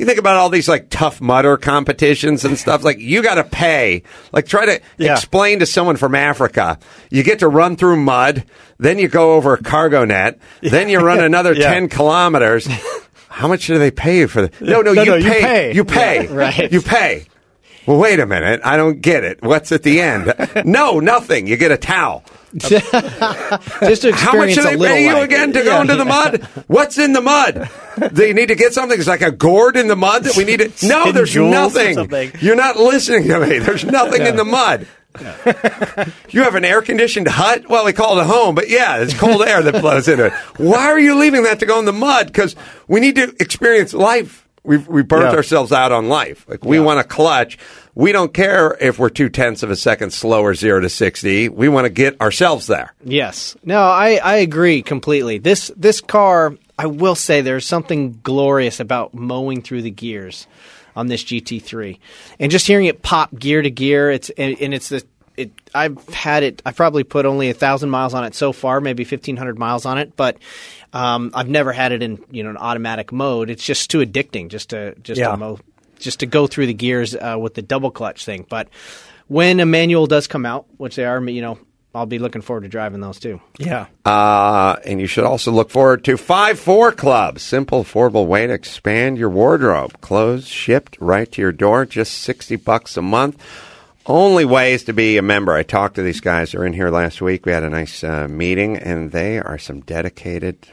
you 0.00 0.06
think 0.06 0.18
about 0.18 0.36
all 0.36 0.48
these 0.48 0.68
like 0.68 0.88
tough 0.90 1.20
mudder 1.20 1.56
competitions 1.56 2.44
and 2.44 2.58
stuff. 2.58 2.82
Like 2.82 2.98
you 2.98 3.22
got 3.22 3.34
to 3.34 3.44
pay. 3.44 4.02
Like 4.32 4.46
try 4.46 4.66
to 4.66 4.80
Yeah. 4.98 5.12
explain 5.12 5.58
to 5.60 5.66
someone 5.66 5.96
from 5.96 6.14
Africa. 6.14 6.78
You 7.10 7.22
get 7.22 7.40
to 7.40 7.48
run 7.48 7.76
through 7.76 7.96
mud, 7.98 8.44
then 8.78 8.98
you 8.98 9.08
go 9.08 9.34
over 9.34 9.52
a 9.54 9.62
cargo 9.62 10.04
net, 10.04 10.38
then 10.62 10.88
you 10.88 11.00
run 11.00 11.20
another 11.24 11.52
Yeah. 11.52 11.72
ten 11.72 11.88
kilometers. 11.88 12.66
How 13.28 13.46
much 13.46 13.66
do 13.66 13.78
they 13.78 13.90
pay 13.90 14.18
you 14.18 14.28
for 14.28 14.42
the? 14.42 14.50
No, 14.64 14.80
no, 14.80 14.92
No, 14.92 15.02
you, 15.02 15.10
no, 15.10 15.16
you 15.16 15.24
pay, 15.30 15.40
pay. 15.40 15.74
You 15.74 15.84
pay. 15.84 16.24
Yeah, 16.24 16.34
right. 16.34 16.72
You 16.72 16.80
pay. 16.80 17.26
Well, 17.86 17.98
wait 17.98 18.20
a 18.20 18.26
minute. 18.26 18.60
I 18.64 18.76
don't 18.76 19.00
get 19.00 19.24
it. 19.24 19.42
What's 19.42 19.70
at 19.72 19.82
the 19.82 20.00
end? 20.00 20.32
no, 20.64 20.98
nothing. 21.00 21.46
You 21.46 21.56
get 21.56 21.70
a 21.72 21.76
towel. 21.76 22.24
Just 22.56 24.02
to 24.02 24.12
How 24.12 24.34
much 24.36 24.54
do 24.54 24.62
they 24.62 24.76
pay 24.76 25.04
you 25.06 25.12
life. 25.14 25.24
again 25.24 25.52
to 25.52 25.62
go 25.62 25.80
into 25.80 25.96
the 25.96 26.04
mud? 26.04 26.42
What's 26.66 26.98
in 26.98 27.12
the 27.12 27.20
mud? 27.20 27.68
they 28.12 28.32
need 28.32 28.48
to 28.48 28.54
get 28.56 28.72
something? 28.74 28.98
It's 28.98 29.08
like 29.08 29.22
a 29.22 29.30
gourd 29.30 29.76
in 29.76 29.86
the 29.88 29.96
mud 29.96 30.24
that 30.24 30.36
we 30.36 30.44
need 30.44 30.58
to. 30.58 30.70
No, 30.88 31.12
there's 31.12 31.36
nothing. 31.36 32.32
You're 32.40 32.56
not 32.56 32.76
listening 32.76 33.28
to 33.28 33.40
me. 33.40 33.58
There's 33.60 33.84
nothing 33.84 34.26
in 34.26 34.36
the 34.36 34.44
mud. 34.44 34.86
you 36.30 36.42
have 36.44 36.54
an 36.54 36.64
air 36.64 36.82
conditioned 36.82 37.28
hut? 37.28 37.68
Well, 37.68 37.84
we 37.84 37.92
call 37.92 38.18
it 38.18 38.22
a 38.22 38.24
home, 38.24 38.54
but 38.54 38.68
yeah, 38.68 38.98
it's 38.98 39.14
cold 39.18 39.42
air 39.42 39.62
that 39.62 39.80
blows 39.80 40.08
into 40.08 40.26
it. 40.26 40.32
Why 40.56 40.86
are 40.86 40.98
you 41.00 41.16
leaving 41.18 41.42
that 41.44 41.60
to 41.60 41.66
go 41.66 41.78
in 41.78 41.84
the 41.84 41.92
mud? 41.92 42.26
Because 42.28 42.56
we 42.88 43.00
need 43.00 43.16
to 43.16 43.34
experience 43.40 43.92
life. 43.94 44.46
We've 44.62 44.86
we 44.86 45.02
burnt 45.02 45.30
Yeah. 45.30 45.36
ourselves 45.36 45.72
out 45.72 45.90
on 45.90 46.08
life. 46.08 46.44
Like 46.48 46.64
we 46.64 46.80
want 46.80 46.98
to 47.00 47.04
clutch. 47.04 47.58
We 48.00 48.12
don't 48.12 48.32
care 48.32 48.78
if 48.80 48.98
we're 48.98 49.10
two 49.10 49.28
tenths 49.28 49.62
of 49.62 49.70
a 49.70 49.76
second 49.76 50.12
slower, 50.14 50.54
zero 50.54 50.80
to 50.80 50.88
sixty. 50.88 51.50
We 51.50 51.68
want 51.68 51.84
to 51.84 51.90
get 51.90 52.18
ourselves 52.18 52.66
there. 52.66 52.94
Yes. 53.04 53.58
No, 53.62 53.78
I, 53.82 54.14
I 54.24 54.36
agree 54.36 54.80
completely. 54.80 55.36
This 55.36 55.70
this 55.76 56.00
car, 56.00 56.56
I 56.78 56.86
will 56.86 57.14
say 57.14 57.42
there's 57.42 57.66
something 57.66 58.18
glorious 58.22 58.80
about 58.80 59.12
mowing 59.12 59.60
through 59.60 59.82
the 59.82 59.90
gears 59.90 60.46
on 60.96 61.08
this 61.08 61.22
GT3. 61.22 61.98
And 62.38 62.50
just 62.50 62.66
hearing 62.66 62.86
it 62.86 63.02
pop 63.02 63.34
gear 63.38 63.60
to 63.60 63.70
gear, 63.70 64.10
it's 64.10 64.30
and, 64.30 64.56
and 64.62 64.72
it's 64.72 64.88
the 64.88 65.04
it 65.36 65.50
I've 65.74 66.02
had 66.08 66.42
it 66.42 66.62
I've 66.64 66.76
probably 66.76 67.04
put 67.04 67.26
only 67.26 67.50
a 67.50 67.54
thousand 67.54 67.90
miles 67.90 68.14
on 68.14 68.24
it 68.24 68.34
so 68.34 68.52
far, 68.52 68.80
maybe 68.80 69.04
fifteen 69.04 69.36
hundred 69.36 69.58
miles 69.58 69.84
on 69.84 69.98
it, 69.98 70.16
but 70.16 70.38
um, 70.94 71.30
I've 71.34 71.48
never 71.48 71.70
had 71.72 71.92
it 71.92 72.02
in 72.02 72.24
you 72.30 72.44
know 72.44 72.50
an 72.50 72.56
automatic 72.56 73.12
mode. 73.12 73.50
It's 73.50 73.64
just 73.64 73.90
too 73.90 73.98
addicting 73.98 74.48
just 74.48 74.70
to 74.70 74.94
just 75.02 75.18
Yeah. 75.20 75.32
to 75.32 75.36
mow 75.36 75.58
just 76.00 76.20
to 76.20 76.26
go 76.26 76.46
through 76.46 76.66
the 76.66 76.74
gears 76.74 77.14
uh, 77.14 77.36
with 77.38 77.54
the 77.54 77.62
double 77.62 77.90
clutch 77.90 78.24
thing. 78.24 78.46
But 78.48 78.68
when 79.28 79.60
a 79.60 79.66
manual 79.66 80.06
does 80.06 80.26
come 80.26 80.44
out, 80.44 80.66
which 80.76 80.96
they 80.96 81.04
are, 81.04 81.22
you 81.28 81.42
know, 81.42 81.58
I'll 81.94 82.06
be 82.06 82.20
looking 82.20 82.42
forward 82.42 82.62
to 82.62 82.68
driving 82.68 83.00
those 83.00 83.18
too. 83.18 83.40
Yeah. 83.58 83.86
Uh, 84.04 84.76
and 84.84 85.00
you 85.00 85.06
should 85.06 85.24
also 85.24 85.50
look 85.50 85.70
forward 85.70 86.04
to 86.04 86.16
5 86.16 86.58
4 86.58 86.92
Club. 86.92 87.38
Simple, 87.40 87.82
affordable 87.82 88.26
way 88.26 88.46
to 88.46 88.52
expand 88.52 89.18
your 89.18 89.30
wardrobe. 89.30 90.00
Clothes 90.00 90.46
shipped 90.46 90.96
right 91.00 91.30
to 91.32 91.42
your 91.42 91.52
door, 91.52 91.84
just 91.86 92.18
60 92.18 92.56
bucks 92.56 92.96
a 92.96 93.02
month. 93.02 93.42
Only 94.06 94.44
ways 94.44 94.84
to 94.84 94.92
be 94.92 95.18
a 95.18 95.22
member. 95.22 95.52
I 95.52 95.62
talked 95.62 95.96
to 95.96 96.02
these 96.02 96.20
guys. 96.20 96.52
They're 96.52 96.64
in 96.64 96.72
here 96.72 96.90
last 96.90 97.20
week. 97.20 97.44
We 97.44 97.52
had 97.52 97.64
a 97.64 97.70
nice 97.70 98.02
uh, 98.02 98.28
meeting, 98.28 98.76
and 98.76 99.12
they 99.12 99.38
are 99.38 99.58
some 99.58 99.80
dedicated 99.80 100.68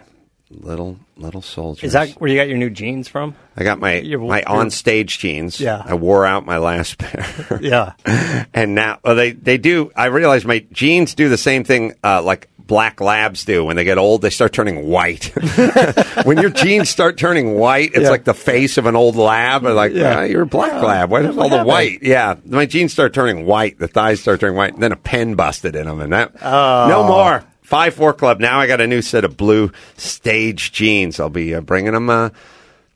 little 0.50 1.00
little 1.20 1.42
soldiers. 1.42 1.84
Is 1.84 1.94
that 1.94 2.10
where 2.22 2.30
you 2.30 2.36
got 2.38 2.48
your 2.48 2.58
new 2.58 2.70
jeans 2.70 3.08
from? 3.08 3.36
I 3.56 3.64
got 3.64 3.80
my 3.80 3.96
Your- 4.00 4.20
my 4.20 4.44
on 4.44 4.70
stage 4.72 5.20
jeans. 5.20 5.60
Yeah. 5.60 5.82
I 5.86 5.94
wore 5.96 6.26
out 6.26 6.46
my 6.46 6.58
last 6.58 6.98
pair. 7.00 7.60
Yeah. 7.62 7.94
and 8.54 8.76
now 8.76 9.00
well, 9.04 9.16
they 9.16 9.32
they 9.32 9.58
do. 9.58 9.92
I 9.96 10.06
realize 10.06 10.46
my 10.46 10.66
jeans 10.72 11.16
do 11.16 11.30
the 11.30 11.38
same 11.38 11.64
thing 11.64 11.94
uh, 12.04 12.22
like 12.22 12.50
black 12.60 13.00
labs 13.00 13.46
do. 13.46 13.64
When 13.64 13.78
they 13.78 13.86
get 13.86 13.98
old, 13.98 14.22
they 14.22 14.30
start 14.30 14.52
turning 14.52 14.88
white. 14.90 15.32
when 16.26 16.38
your 16.38 16.50
jeans 16.50 16.90
start 16.90 17.18
turning 17.18 17.56
white, 17.56 17.92
it's 17.94 18.02
Yeah. 18.02 18.10
like 18.10 18.26
the 18.26 18.34
face 18.34 18.78
of 18.78 18.86
an 18.86 18.96
old 18.96 19.16
lab. 19.16 19.64
Like, 19.64 19.94
Yeah. 19.94 20.20
"Ah, 20.20 20.22
you're 20.24 20.42
a 20.42 20.46
black 20.46 20.84
lab. 20.84 21.10
Why 21.10 21.26
all 21.28 21.48
the 21.50 21.64
white? 21.64 22.00
Yeah, 22.04 22.36
my 22.46 22.66
jeans 22.66 22.92
start 22.92 23.14
turning 23.14 23.46
white. 23.46 23.80
The 23.80 23.88
thighs 23.88 24.20
start 24.20 24.42
turning 24.42 24.58
white. 24.58 24.74
And 24.74 24.84
then 24.84 24.92
a 24.92 24.98
pen 24.98 25.36
busted 25.36 25.76
in 25.78 25.86
them, 25.86 26.02
and 26.02 26.12
that 26.12 26.34
Oh. 26.44 26.88
no 26.90 27.04
more. 27.08 27.44
Five 27.68 27.96
Four 27.96 28.14
Club. 28.14 28.40
Now 28.40 28.62
I 28.62 28.68
got 28.68 28.80
a 28.80 28.88
new 28.88 29.02
set 29.02 29.26
of 29.26 29.36
blue 29.36 29.74
stage 29.98 30.72
jeans. 30.72 31.20
I'll 31.20 31.30
be 31.30 31.54
uh, 31.54 31.60
bringing 31.60 31.92
them 31.92 32.10
uh, 32.10 32.30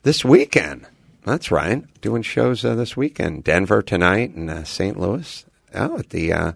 this 0.02 0.24
weekend. 0.24 0.86
That's 1.26 1.50
right. 1.50 1.84
Doing 2.00 2.22
shows 2.22 2.64
uh, 2.64 2.74
this 2.74 2.96
weekend. 2.96 3.44
Denver 3.44 3.82
tonight 3.82 4.34
and 4.34 4.48
uh, 4.48 4.64
St. 4.64 4.98
Louis. 4.98 5.44
Oh, 5.74 5.98
at 5.98 6.08
the. 6.08 6.32
Uh, 6.32 6.52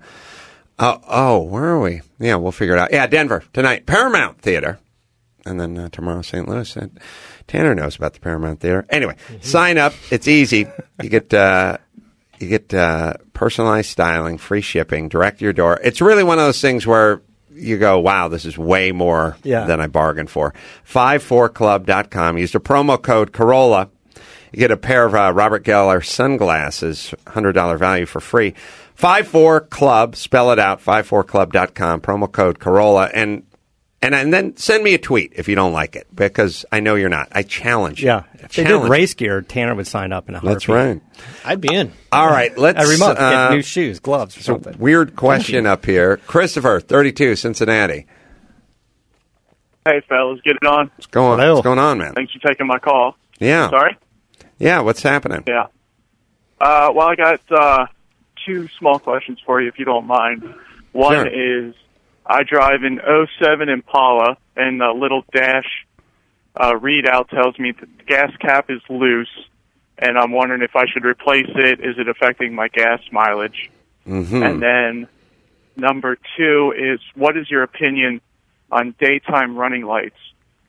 oh, 0.78 1.00
oh, 1.06 1.42
where 1.42 1.64
are 1.64 1.80
we? 1.82 2.00
Yeah, 2.18 2.36
we'll 2.36 2.52
figure 2.52 2.74
it 2.74 2.80
out. 2.80 2.90
Yeah, 2.90 3.06
Denver 3.06 3.44
tonight. 3.52 3.84
Paramount 3.84 4.40
Theater. 4.40 4.78
And 5.44 5.60
then 5.60 5.76
uh, 5.76 5.90
tomorrow, 5.90 6.22
St. 6.22 6.48
Louis. 6.48 6.74
And 6.74 6.98
Tanner 7.46 7.74
knows 7.74 7.96
about 7.96 8.14
the 8.14 8.20
Paramount 8.20 8.60
Theater. 8.60 8.86
Anyway, 8.88 9.16
sign 9.42 9.76
up. 9.76 9.92
It's 10.10 10.26
easy. 10.26 10.66
You 11.02 11.10
get. 11.10 11.34
Uh, 11.34 11.76
you 12.38 12.48
get 12.48 12.72
uh, 12.72 13.14
personalized 13.34 13.90
styling, 13.90 14.38
free 14.38 14.62
shipping, 14.62 15.10
direct 15.10 15.40
to 15.40 15.44
your 15.44 15.52
door. 15.52 15.78
It's 15.84 16.00
really 16.00 16.22
one 16.24 16.38
of 16.38 16.44
those 16.44 16.62
things 16.62 16.86
where 16.86 17.20
you 17.56 17.78
go, 17.78 17.98
wow, 17.98 18.28
this 18.28 18.44
is 18.44 18.58
way 18.58 18.92
more 18.92 19.36
Yeah. 19.42 19.64
than 19.64 19.80
I 19.80 19.86
bargained 19.86 20.30
for. 20.30 20.52
54club.com. 20.86 22.38
Use 22.38 22.52
the 22.52 22.60
promo 22.60 23.00
code 23.00 23.32
Carolla. 23.32 23.88
You 24.52 24.58
get 24.60 24.70
a 24.70 24.76
pair 24.76 25.04
of 25.06 25.14
uh, 25.14 25.32
Robert 25.34 25.64
Geller 25.64 26.04
sunglasses, 26.04 27.14
$100 27.26 27.78
value 27.78 28.06
for 28.06 28.20
free. 28.20 28.54
54club, 28.96 30.14
spell 30.14 30.50
it 30.52 30.58
out, 30.58 30.80
54club.com, 30.82 32.00
promo 32.00 32.30
code 32.30 32.58
Carolla. 32.58 33.10
And, 33.12 33.42
and, 34.06 34.14
and 34.14 34.32
then 34.32 34.56
send 34.56 34.82
me 34.84 34.94
a 34.94 34.98
tweet 34.98 35.32
if 35.36 35.48
you 35.48 35.54
don't 35.54 35.72
like 35.72 35.96
it, 35.96 36.06
because 36.14 36.64
I 36.72 36.80
know 36.80 36.94
you're 36.94 37.08
not. 37.08 37.28
I 37.32 37.42
challenge 37.42 38.00
you. 38.00 38.06
Yeah. 38.08 38.22
If 38.34 38.52
they 38.54 38.62
did 38.64 38.70
Challenge. 38.70 38.90
race 38.90 39.14
gear, 39.14 39.42
Tanner 39.42 39.74
would 39.74 39.86
sign 39.86 40.12
up 40.12 40.28
in 40.28 40.34
a 40.34 40.38
heartbeat. 40.38 40.54
That's 40.54 40.68
right. 40.68 41.00
I'd 41.44 41.60
be 41.60 41.74
in. 41.74 41.92
All 42.12 42.26
right, 42.28 42.56
let's 42.56 42.80
Every 42.80 42.96
month, 42.98 43.18
uh, 43.18 43.48
get 43.50 43.54
new 43.56 43.62
shoes, 43.62 43.98
gloves, 44.00 44.36
or 44.36 44.40
So 44.40 44.52
something. 44.54 44.78
weird 44.78 45.16
question 45.16 45.66
up 45.66 45.84
here. 45.84 46.16
Christopher, 46.18 46.80
32, 46.80 47.36
Cincinnati. 47.36 48.06
Hey, 49.84 50.00
fellas, 50.08 50.40
get 50.44 50.56
it 50.60 50.66
on. 50.66 50.90
What's 50.96 51.06
going, 51.06 51.38
Hello. 51.38 51.54
what's 51.54 51.64
going 51.64 51.78
on, 51.78 51.98
man? 51.98 52.14
Thanks 52.14 52.32
for 52.32 52.40
taking 52.48 52.66
my 52.66 52.78
call. 52.78 53.16
Yeah. 53.38 53.70
Sorry? 53.70 53.96
Yeah, 54.58 54.80
what's 54.80 55.02
happening? 55.02 55.44
Yeah. 55.46 55.66
Uh, 56.60 56.90
well, 56.94 57.06
I 57.08 57.14
got 57.14 57.40
uh, 57.50 57.86
two 58.44 58.68
small 58.78 58.98
questions 58.98 59.38
for 59.44 59.60
you, 59.60 59.68
if 59.68 59.78
you 59.78 59.84
don't 59.84 60.06
mind. 60.06 60.42
One 60.92 61.12
Sure. 61.12 61.26
is 61.68 61.74
I 62.28 62.42
drive 62.42 62.82
an 62.82 63.00
07 63.40 63.68
Impala, 63.68 64.36
and 64.56 64.80
the 64.80 64.92
little 64.92 65.24
dash 65.32 65.86
uh, 66.56 66.72
readout 66.72 67.28
tells 67.28 67.58
me 67.58 67.72
that 67.72 67.88
the 67.98 68.04
gas 68.04 68.32
cap 68.40 68.70
is 68.70 68.80
loose, 68.88 69.30
and 69.98 70.18
I'm 70.18 70.32
wondering 70.32 70.62
if 70.62 70.74
I 70.74 70.86
should 70.86 71.04
replace 71.04 71.48
it. 71.48 71.80
Is 71.80 71.98
it 71.98 72.08
affecting 72.08 72.54
my 72.54 72.68
gas 72.68 73.00
mileage? 73.12 73.70
Mm-hmm. 74.06 74.42
And 74.42 74.62
then 74.62 75.08
number 75.76 76.18
two 76.36 76.74
is 76.76 77.00
what 77.14 77.36
is 77.36 77.50
your 77.50 77.62
opinion 77.62 78.20
on 78.70 78.94
daytime 78.98 79.56
running 79.56 79.82
lights? 79.82 80.18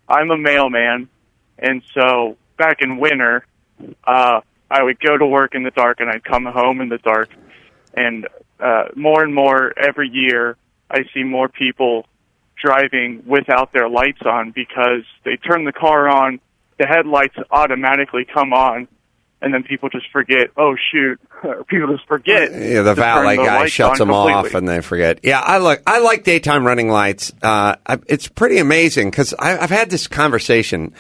I'm 0.08 0.32
a 0.32 0.38
mailman, 0.38 1.10
and 1.58 1.82
so 1.94 2.38
back 2.58 2.82
in 2.82 2.98
winter, 2.98 3.46
uh, 4.04 4.42
I 4.70 4.84
would 4.84 5.00
go 5.00 5.18
to 5.18 5.26
work 5.26 5.56
in 5.56 5.64
the 5.64 5.72
dark 5.72 6.00
and 6.00 6.10
I'd 6.10 6.24
come 6.24 6.46
home 6.46 6.82
in 6.82 6.90
the 6.90 6.98
dark. 6.98 7.30
And 7.94 8.28
uh, 8.60 8.86
more 8.96 9.24
and 9.24 9.34
more 9.34 9.74
every 9.78 10.10
year, 10.10 10.58
I 10.90 11.04
see 11.14 11.24
more 11.24 11.50
people 11.50 12.06
driving 12.62 13.24
without 13.26 13.72
their 13.74 13.90
lights 13.90 14.22
on 14.26 14.52
because 14.52 15.04
they 15.24 15.38
turn 15.38 15.66
the 15.66 15.72
car 15.72 16.08
on, 16.08 16.40
the 16.80 16.88
headlights 16.88 17.36
automatically 17.52 18.26
come 18.26 18.54
on, 18.54 18.88
and 19.42 19.54
then 19.54 19.64
people 19.64 19.90
just 19.90 20.10
forget, 20.12 20.50
oh 20.58 20.76
shoot, 20.92 21.20
people 21.68 21.96
just 21.96 22.08
forget. 22.08 22.52
Yeah, 22.52 22.82
the 22.82 22.96
valet 22.96 23.38
guy 23.38 23.68
shuts 23.68 24.00
them 24.00 24.12
off 24.12 24.54
and 24.54 24.68
they 24.68 24.82
forget. 24.82 25.20
Yeah, 25.24 25.40
I 25.40 25.58
like 25.58 25.84
I 25.86 26.00
like 26.00 26.24
daytime 26.24 26.66
running 26.66 26.90
lights. 26.90 27.32
Uh, 27.42 27.76
I, 27.86 28.00
it's 28.08 28.28
pretty 28.28 28.58
amazing 28.58 29.12
because 29.12 29.34
I've 29.38 29.70
had 29.70 29.90
this 29.90 30.08
conversation 30.08 30.94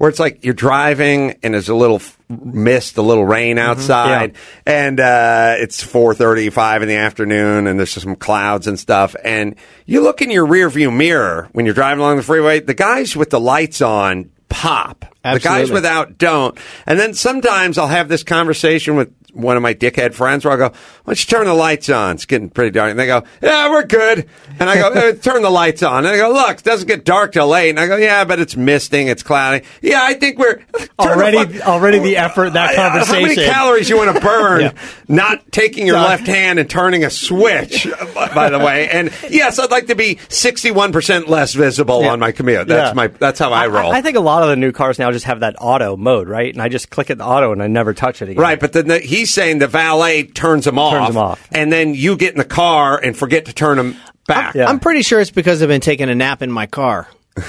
where 0.00 0.08
it's 0.08 0.18
like 0.18 0.46
you're 0.46 0.54
driving 0.54 1.36
and 1.42 1.52
there's 1.52 1.68
a 1.68 1.74
little 1.74 2.00
mist, 2.30 2.96
a 2.96 3.02
little 3.02 3.26
rain 3.26 3.58
outside, 3.58 4.34
and 4.64 4.98
uh, 4.98 5.56
it's 5.58 5.82
four 5.82 6.14
thirty-five 6.14 6.80
in 6.80 6.88
the 6.88 6.94
afternoon, 6.94 7.66
and 7.66 7.78
there's 7.78 7.90
some 7.90 8.16
clouds 8.16 8.66
and 8.66 8.80
stuff, 8.80 9.14
and 9.22 9.56
you 9.84 10.00
look 10.00 10.22
in 10.22 10.30
your 10.30 10.46
rearview 10.46 10.90
mirror 10.90 11.50
when 11.52 11.66
you're 11.66 11.74
driving 11.74 12.00
along 12.00 12.16
the 12.16 12.22
freeway. 12.22 12.60
The 12.60 12.72
guys 12.72 13.14
with 13.14 13.28
the 13.28 13.38
lights 13.38 13.82
on 13.82 14.30
pop. 14.48 15.04
The 15.22 15.38
guys 15.38 15.70
without 15.70 16.16
don't. 16.16 16.56
And 16.86 16.98
then 16.98 17.12
sometimes 17.12 17.76
I'll 17.76 17.86
have 17.86 18.08
this 18.08 18.22
conversation 18.22 18.96
with 18.96 19.12
one 19.32 19.56
of 19.56 19.62
my 19.62 19.74
dickhead 19.74 20.14
friends 20.14 20.44
where 20.44 20.54
I 20.54 20.56
go, 20.56 20.68
"Why 20.68 20.74
don't 21.14 21.18
you 21.20 21.26
turn 21.26 21.46
the 21.46 21.54
lights 21.54 21.88
on? 21.88 22.16
It's 22.16 22.24
getting 22.26 22.50
pretty 22.50 22.70
dark." 22.72 22.90
And 22.90 22.98
they 22.98 23.06
go, 23.06 23.22
"Yeah, 23.42 23.70
we're 23.70 23.84
good." 23.84 24.26
And 24.58 24.68
I 24.70 24.76
go, 24.76 24.88
"Eh, 24.90 25.12
"Turn 25.22 25.42
the 25.42 25.50
lights 25.50 25.82
on." 25.82 26.04
And 26.04 26.14
they 26.14 26.18
go, 26.18 26.30
"Look, 26.30 26.58
it 26.58 26.64
doesn't 26.64 26.86
get 26.88 27.04
dark 27.04 27.32
till 27.32 27.48
late." 27.48 27.70
And 27.70 27.80
I 27.80 27.86
go, 27.86 27.96
"Yeah, 27.96 28.24
but 28.24 28.38
it's 28.40 28.56
misting, 28.56 29.08
it's 29.08 29.22
cloudy." 29.22 29.64
Yeah, 29.82 30.00
I 30.02 30.14
think 30.14 30.38
we're 30.38 30.54
turn 30.78 30.88
the 30.98 31.02
Already- 31.02 31.62
already 31.62 31.98
the 32.00 32.16
effort 32.16 32.54
that 32.54 32.74
Uh, 32.76 32.90
How 32.90 32.94
many 32.94 33.06
conversation. 33.06 33.52
calories 33.52 33.88
you 33.90 33.96
want 33.96 34.14
to 34.14 34.20
burn? 34.20 34.60
Yeah. 34.60 34.72
Not 35.08 35.50
taking 35.52 35.86
your 35.86 35.96
left 35.96 36.26
hand 36.26 36.58
and 36.58 36.68
turning 36.68 37.04
a 37.04 37.10
switch. 37.10 37.86
by- 38.14 38.50
the 38.50 38.58
way, 38.58 38.88
and 38.88 39.10
yes, 39.28 39.58
I'd 39.58 39.70
like 39.70 39.86
to 39.88 39.94
be 39.94 40.18
sixty-one 40.28 40.92
percent 40.92 41.28
less 41.28 41.54
visible 41.54 42.02
Yeah. 42.02 42.10
on 42.12 42.20
my 42.20 42.32
commute. 42.32 42.68
That's 42.68 42.90
Yeah. 42.90 42.94
my. 42.94 43.06
That's 43.08 43.38
how 43.38 43.52
I 43.52 43.66
roll. 43.68 43.92
I, 43.92 44.02
think 44.02 44.16
a 44.16 44.20
lot 44.20 44.42
of 44.42 44.48
the 44.48 44.56
new 44.56 44.72
cars 44.72 44.98
now 44.98 45.10
just 45.12 45.26
have 45.26 45.40
that 45.40 45.56
auto 45.60 45.96
mode, 45.96 46.28
right? 46.28 46.52
And 46.52 46.60
I 46.62 46.68
just 46.68 46.90
click 46.90 47.10
it 47.10 47.18
the 47.18 47.24
auto 47.24 47.52
and 47.52 47.62
I 47.62 47.66
never 47.66 47.92
touch 47.94 48.22
it 48.22 48.28
again. 48.30 48.40
Right, 48.42 48.58
but 48.58 48.72
then 48.72 48.88
the, 48.88 48.98
he's 49.20 49.32
saying 49.32 49.58
the 49.58 49.68
valet 49.68 50.24
turns 50.24 50.64
them 50.64 50.78
off, 50.78 51.08
them 51.08 51.16
off. 51.16 51.48
and 51.52 51.72
then 51.72 51.94
you 51.94 52.16
get 52.16 52.32
in 52.32 52.38
the 52.38 52.44
car 52.44 52.98
and 52.98 53.16
forget 53.16 53.46
to 53.46 53.52
turn 53.52 53.76
them 53.76 53.96
back. 54.26 54.54
Yeah. 54.54 54.68
I'm 54.68 54.80
pretty 54.80 55.02
sure 55.02 55.20
it's 55.20 55.30
because 55.30 55.62
I've 55.62 55.68
been 55.68 55.80
taking 55.80 56.08
a 56.08 56.14
nap 56.14 56.42
in 56.42 56.50
my 56.50 56.66
car. 56.66 57.08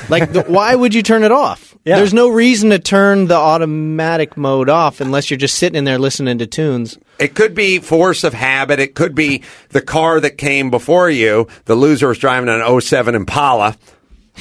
Like, 0.09 0.31
the, 0.31 0.43
why 0.43 0.73
would 0.75 0.93
you 0.93 1.01
turn 1.01 1.23
it 1.23 1.31
off? 1.31 1.69
Yeah. 1.83 1.95
There's 1.95 2.13
no 2.13 2.29
reason 2.29 2.69
to 2.69 2.77
turn 2.77 3.25
the 3.25 3.33
automatic 3.35 4.37
mode 4.37 4.69
off 4.69 5.01
unless 5.01 5.31
you're 5.31 5.37
just 5.39 5.55
sitting 5.57 5.75
in 5.75 5.83
there 5.83 5.97
listening 5.97 6.37
to 6.37 6.45
tunes. 6.45 6.99
It 7.17 7.33
could 7.33 7.55
be 7.55 7.79
force 7.79 8.23
of 8.23 8.35
habit. 8.35 8.79
It 8.79 8.93
could 8.93 9.15
be 9.15 9.41
the 9.69 9.81
car 9.81 10.19
that 10.19 10.37
came 10.37 10.69
before 10.69 11.09
you. 11.09 11.47
The 11.65 11.73
loser 11.73 12.09
was 12.09 12.19
driving 12.19 12.49
an 12.49 12.81
07 12.81 13.15
Impala. 13.15 13.77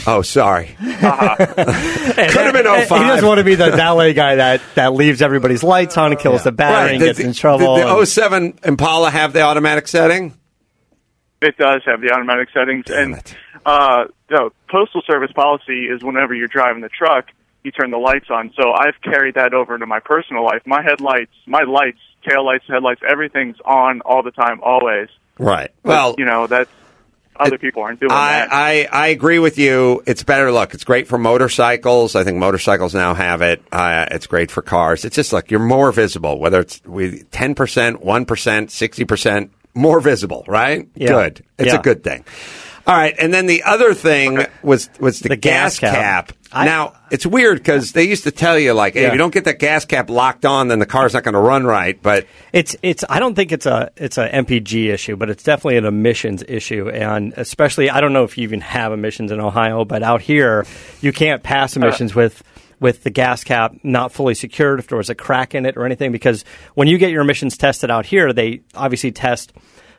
Oh, 0.06 0.22
sorry. 0.22 0.66
Could 0.78 0.86
have 0.88 2.52
been 2.54 2.66
And 2.66 2.88
05. 2.88 3.00
He 3.00 3.06
doesn't 3.06 3.26
want 3.26 3.38
to 3.38 3.44
be 3.44 3.54
the 3.54 3.70
valet 3.70 4.12
guy 4.14 4.36
that, 4.36 4.60
that 4.74 4.94
leaves 4.94 5.20
everybody's 5.22 5.62
lights 5.62 5.96
on 5.98 6.12
and 6.12 6.20
kills 6.20 6.44
the 6.44 6.52
battery 6.52 6.92
and 6.92 7.00
Did 7.00 7.06
gets 7.06 7.18
the- 7.18 7.24
in 7.26 7.32
trouble. 7.34 7.76
Did 7.76 7.86
the 7.86 7.96
and- 7.98 8.08
07 8.08 8.58
Impala 8.64 9.10
have 9.10 9.32
the 9.32 9.42
automatic 9.42 9.88
setting? 9.88 10.34
It 11.42 11.56
does 11.56 11.82
have 11.86 12.00
the 12.02 12.12
automatic 12.12 12.48
settings, 12.52 12.84
Damn 12.86 12.98
and 13.14 13.14
it. 13.16 13.34
uh, 13.64 14.04
the 14.28 14.50
postal 14.70 15.02
service 15.06 15.32
policy 15.32 15.86
is 15.86 16.02
whenever 16.02 16.34
you're 16.34 16.48
driving 16.48 16.82
the 16.82 16.90
truck, 16.90 17.26
you 17.64 17.70
turn 17.70 17.90
the 17.90 17.96
lights 17.98 18.26
on. 18.30 18.52
So 18.60 18.72
I've 18.72 19.00
carried 19.02 19.34
that 19.36 19.54
over 19.54 19.74
into 19.74 19.86
my 19.86 20.00
personal 20.00 20.44
life. 20.44 20.60
My 20.66 20.82
headlights, 20.82 21.32
my 21.46 21.62
lights, 21.62 21.98
tail 22.28 22.44
lights, 22.44 22.64
headlights, 22.68 23.00
everything's 23.10 23.56
on 23.64 24.02
all 24.02 24.22
the 24.22 24.30
time, 24.32 24.60
always. 24.62 25.08
Right. 25.38 25.70
But, 25.82 25.88
Well, 25.88 26.14
you 26.18 26.26
know 26.26 26.46
that's 26.46 26.70
other 27.40 27.58
people 27.58 27.82
aren't 27.82 27.98
doing 28.00 28.12
I, 28.12 28.32
that. 28.32 28.48
I, 28.52 28.88
I 28.92 29.06
agree 29.08 29.38
with 29.38 29.58
you. 29.58 30.02
It's 30.06 30.22
better. 30.22 30.52
Look, 30.52 30.74
it's 30.74 30.84
great 30.84 31.08
for 31.08 31.18
motorcycles. 31.18 32.14
I 32.14 32.22
think 32.24 32.36
motorcycles 32.38 32.94
now 32.94 33.14
have 33.14 33.42
it. 33.42 33.62
Uh, 33.72 34.06
it's 34.10 34.26
great 34.26 34.50
for 34.50 34.62
cars. 34.62 35.04
It's 35.04 35.16
just 35.16 35.32
like 35.32 35.50
you're 35.50 35.60
more 35.60 35.90
visible, 35.92 36.38
whether 36.38 36.60
it's 36.60 36.82
with 36.84 37.30
10%, 37.30 37.54
1%, 37.56 37.96
60%, 38.04 39.50
more 39.74 40.00
visible, 40.00 40.44
right? 40.46 40.88
Yeah. 40.94 41.08
Good. 41.08 41.44
It's 41.58 41.72
Yeah. 41.72 41.78
a 41.80 41.82
good 41.82 42.04
thing. 42.04 42.24
All 42.90 42.96
right. 42.96 43.14
And 43.20 43.32
then 43.32 43.46
the 43.46 43.62
other 43.62 43.94
thing 43.94 44.46
was, 44.64 44.90
was 44.98 45.20
the, 45.20 45.28
The 45.28 45.36
gas, 45.36 45.78
gas 45.78 45.92
cap. 45.92 46.26
cap. 46.28 46.36
I- 46.52 46.64
now, 46.64 46.94
it's 47.12 47.24
weird 47.24 47.58
because 47.58 47.92
they 47.92 48.02
used 48.08 48.24
to 48.24 48.32
tell 48.32 48.58
you, 48.58 48.72
like, 48.72 48.94
hey, 48.94 49.04
if 49.04 49.12
you 49.12 49.18
don't 49.18 49.32
get 49.32 49.44
that 49.44 49.60
gas 49.60 49.84
cap 49.84 50.10
locked 50.10 50.44
on, 50.44 50.66
then 50.66 50.80
the 50.80 50.86
car's 50.86 51.14
not 51.14 51.22
going 51.22 51.34
to 51.34 51.40
run 51.40 51.64
right. 51.64 52.02
But 52.02 52.26
It's 52.52 52.74
it's. 52.82 53.04
I 53.08 53.20
don't 53.20 53.36
think 53.36 53.52
it's 53.52 53.66
a 53.66 53.92
it's 53.96 54.18
a 54.18 54.28
MPG 54.28 54.88
issue, 54.92 55.14
but 55.14 55.30
it's 55.30 55.44
definitely 55.44 55.76
an 55.76 55.84
emissions 55.84 56.42
issue, 56.48 56.88
and 56.88 57.32
especially 57.36 57.90
I 57.90 58.00
don't 58.00 58.12
know 58.12 58.24
if 58.24 58.36
you 58.36 58.42
even 58.42 58.60
have 58.62 58.92
emissions 58.92 59.30
in 59.30 59.38
Ohio, 59.38 59.84
but 59.84 60.02
out 60.02 60.20
here 60.22 60.66
you 61.00 61.12
can't 61.12 61.44
pass 61.44 61.76
emissions 61.76 62.16
with 62.16 62.42
with 62.80 63.04
the 63.04 63.10
gas 63.10 63.44
cap 63.44 63.76
not 63.84 64.10
fully 64.10 64.34
secured 64.34 64.80
if 64.80 64.88
there 64.88 64.98
was 64.98 65.10
a 65.10 65.14
crack 65.14 65.54
in 65.54 65.66
it 65.66 65.76
or 65.76 65.84
anything. 65.86 66.10
Because 66.10 66.44
when 66.74 66.88
you 66.88 66.98
get 66.98 67.10
your 67.12 67.22
emissions 67.22 67.56
tested 67.56 67.92
out 67.92 68.06
here, 68.06 68.32
they 68.32 68.62
obviously 68.74 69.12
test 69.12 69.52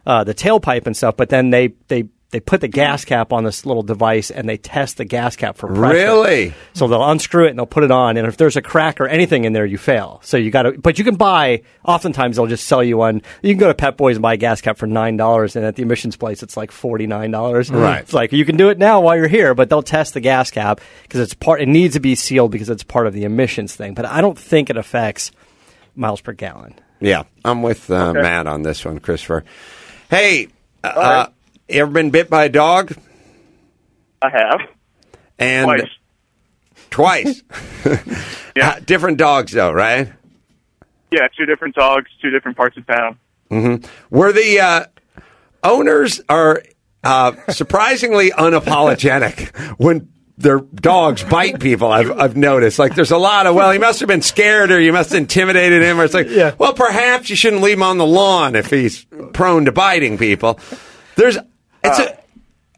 uh, 0.05 0.25
the 0.25 0.33
tailpipe 0.33 0.85
and 0.85 0.97
stuff, 0.97 1.15
but 1.15 1.29
then 1.29 1.49
they 1.51 1.69
they 1.87 2.09
they 2.31 2.39
put 2.39 2.61
the 2.61 2.67
gas 2.67 3.03
cap 3.05 3.33
on 3.33 3.43
this 3.43 3.65
little 3.65 3.83
device 3.83 4.31
and 4.31 4.47
they 4.47 4.57
test 4.57 4.97
the 4.97 5.05
gas 5.05 5.35
cap 5.35 5.57
for 5.57 5.67
pressure. 5.67 5.93
Really? 5.93 6.53
So 6.73 6.87
they'll 6.87 7.07
unscrew 7.09 7.45
it 7.45 7.49
and 7.49 7.59
they'll 7.59 7.65
put 7.65 7.83
it 7.83 7.91
on, 7.91 8.17
and 8.17 8.25
if 8.27 8.37
there's 8.37 8.55
a 8.55 8.61
crack 8.61 9.01
or 9.01 9.07
anything 9.07 9.43
in 9.43 9.53
there, 9.53 9.65
you 9.65 9.77
fail. 9.77 10.19
So 10.23 10.37
you 10.37 10.49
got 10.49 10.63
to, 10.63 10.71
but 10.73 10.97
you 10.97 11.03
can 11.03 11.15
buy. 11.15 11.63
Oftentimes 11.85 12.37
they'll 12.37 12.47
just 12.47 12.65
sell 12.67 12.83
you 12.83 12.97
one. 12.97 13.21
You 13.41 13.53
can 13.53 13.59
go 13.59 13.67
to 13.67 13.73
Pep 13.73 13.97
Boys 13.97 14.15
and 14.15 14.21
buy 14.23 14.33
a 14.35 14.37
gas 14.37 14.61
cap 14.61 14.77
for 14.77 14.87
nine 14.87 15.17
dollars, 15.17 15.55
and 15.55 15.65
at 15.65 15.75
the 15.75 15.83
emissions 15.83 16.15
place 16.15 16.41
it's 16.41 16.55
like 16.55 16.71
forty 16.71 17.05
nine 17.07 17.31
dollars. 17.31 17.69
Right. 17.69 18.01
It's 18.01 18.13
like 18.13 18.31
you 18.31 18.45
can 18.45 18.57
do 18.57 18.69
it 18.69 18.77
now 18.77 19.01
while 19.01 19.15
you're 19.17 19.27
here, 19.27 19.53
but 19.53 19.69
they'll 19.69 19.83
test 19.83 20.13
the 20.13 20.21
gas 20.21 20.49
cap 20.51 20.79
because 21.03 21.19
it's 21.19 21.33
part. 21.33 21.61
It 21.61 21.67
needs 21.67 21.93
to 21.95 21.99
be 21.99 22.15
sealed 22.15 22.51
because 22.51 22.69
it's 22.69 22.83
part 22.83 23.05
of 23.07 23.13
the 23.13 23.25
emissions 23.25 23.75
thing. 23.75 23.93
But 23.93 24.05
I 24.05 24.21
don't 24.21 24.39
think 24.39 24.69
it 24.69 24.77
affects 24.77 25.31
miles 25.95 26.21
per 26.21 26.31
gallon. 26.31 26.75
Yeah, 27.01 27.23
I'm 27.43 27.61
with 27.61 27.89
uh, 27.91 28.09
Okay. 28.11 28.21
Matt 28.21 28.47
on 28.47 28.61
this 28.61 28.85
one, 28.85 28.99
Christopher. 28.99 29.43
Hey, 30.09 30.47
uh, 30.83 31.27
you 31.73 31.81
ever 31.81 31.91
been 31.91 32.09
bit 32.11 32.29
by 32.29 32.45
a 32.45 32.49
dog? 32.49 32.93
I 34.21 34.29
have 34.29 34.59
And 35.39 35.65
twice. 35.65 35.89
Twice. 36.89 37.43
Yeah. 38.55 38.79
Different 38.81 39.17
dogs, 39.17 39.53
though, 39.53 39.71
right? 39.71 40.11
Yeah, 41.09 41.27
two 41.37 41.45
different 41.45 41.73
dogs, 41.73 42.09
two 42.21 42.31
different 42.31 42.57
parts 42.57 42.75
of 42.77 42.85
town. 42.85 43.17
Were 44.09 44.33
the 44.33 44.59
uh, 44.59 44.85
owners 45.63 46.19
are 46.27 46.61
uh, 47.03 47.31
surprisingly 47.49 48.31
unapologetic 48.31 49.55
when 49.79 50.09
their 50.37 50.59
dogs 50.59 51.23
bite 51.23 51.59
people. 51.61 51.91
I've, 51.91 52.11
I've 52.11 52.35
noticed. 52.35 52.77
Like, 52.79 52.93
there's 52.95 53.11
a 53.11 53.17
lot 53.17 53.45
of 53.47 53.55
well, 53.55 53.71
he 53.71 53.77
must 53.79 53.99
have 54.01 54.07
been 54.09 54.21
scared, 54.21 54.69
or 54.71 54.79
you 54.81 54.91
must 54.91 55.11
have 55.11 55.19
intimidated 55.19 55.81
him, 55.81 55.99
or 55.99 56.03
it's 56.03 56.13
like, 56.13 56.29
Yeah. 56.29 56.55
well, 56.57 56.73
perhaps 56.73 57.29
you 57.29 57.35
shouldn't 57.37 57.61
leave 57.61 57.77
him 57.77 57.83
on 57.83 57.97
the 57.99 58.05
lawn 58.05 58.55
if 58.55 58.69
he's 58.69 59.05
prone 59.33 59.63
to 59.65 59.71
biting 59.71 60.17
people. 60.17 60.59
There's, 61.15 61.37
it's 61.83 61.99
a. 61.99 62.17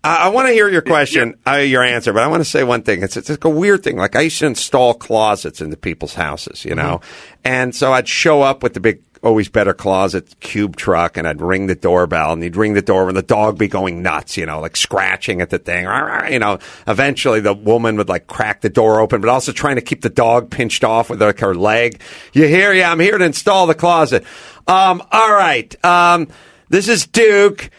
I, 0.04 0.26
I 0.26 0.28
want 0.30 0.48
to 0.50 0.54
hear 0.54 0.70
your 0.70 0.82
question, 0.82 1.40
uh, 1.48 1.56
your 1.56 1.84
answer, 1.84 2.12
but 2.12 2.24
I 2.24 2.28
want 2.28 2.42
to 2.42 2.50
say 2.50 2.64
one 2.64 2.84
thing. 2.84 3.04
It's, 3.04 3.16
it's 3.16 3.30
like 3.30 3.46
a 3.46 3.50
weird 3.50 3.84
thing. 3.84 3.98
Like 3.98 4.16
I 4.16 4.22
used 4.22 4.40
to 4.40 4.48
install 4.48 4.94
closets 4.94 5.62
into 5.62 5.78
people's 5.78 6.14
houses, 6.14 6.66
you 6.66 6.76
know, 6.76 7.02
and 7.44 7.74
so 7.74 7.94
I'd 7.94 8.08
show 8.08 8.42
up 8.42 8.64
with 8.64 8.74
the 8.74 8.82
big, 8.82 9.02
always 9.24 9.48
better 9.48 9.74
closet 9.74 10.38
cube 10.42 10.76
truck, 10.76 11.16
and 11.16 11.26
I'd 11.26 11.42
ring 11.42 11.68
the 11.68 11.76
doorbell, 11.76 12.34
and 12.34 12.44
he'd 12.44 12.58
ring 12.58 12.74
the 12.74 12.82
door, 12.82 13.08
and 13.08 13.16
the 13.16 13.22
dog 13.22 13.58
be 13.58 13.70
going 13.70 14.02
nuts, 14.02 14.36
you 14.36 14.46
know, 14.46 14.60
like 14.60 14.76
scratching 14.76 15.40
at 15.40 15.50
the 15.50 15.60
thing, 15.60 15.88
you 16.30 16.40
know. 16.40 16.60
Eventually, 16.86 17.40
the 17.40 17.54
woman 17.54 17.96
would 17.96 18.10
like 18.10 18.28
crack 18.28 18.60
the 18.60 18.70
door 18.70 19.00
open, 19.00 19.22
but 19.22 19.30
also 19.30 19.54
trying 19.54 19.78
to 19.78 19.82
keep 19.82 20.02
the 20.02 20.10
dog 20.10 20.52
pinched 20.52 20.84
off 20.84 21.10
with 21.10 21.22
like 21.22 21.40
her 21.40 21.56
leg. 21.56 22.02
You 22.34 22.48
hear? 22.48 22.74
Yeah, 22.74 22.92
I'm 22.92 23.00
here 23.00 23.18
to 23.18 23.24
install 23.24 23.68
the 23.68 23.76
closet. 23.76 24.26
Um, 24.68 25.02
all 25.12 25.32
right. 25.32 25.74
Um, 25.86 26.28
this 26.68 26.90
is 26.90 27.08
Duke. 27.08 27.70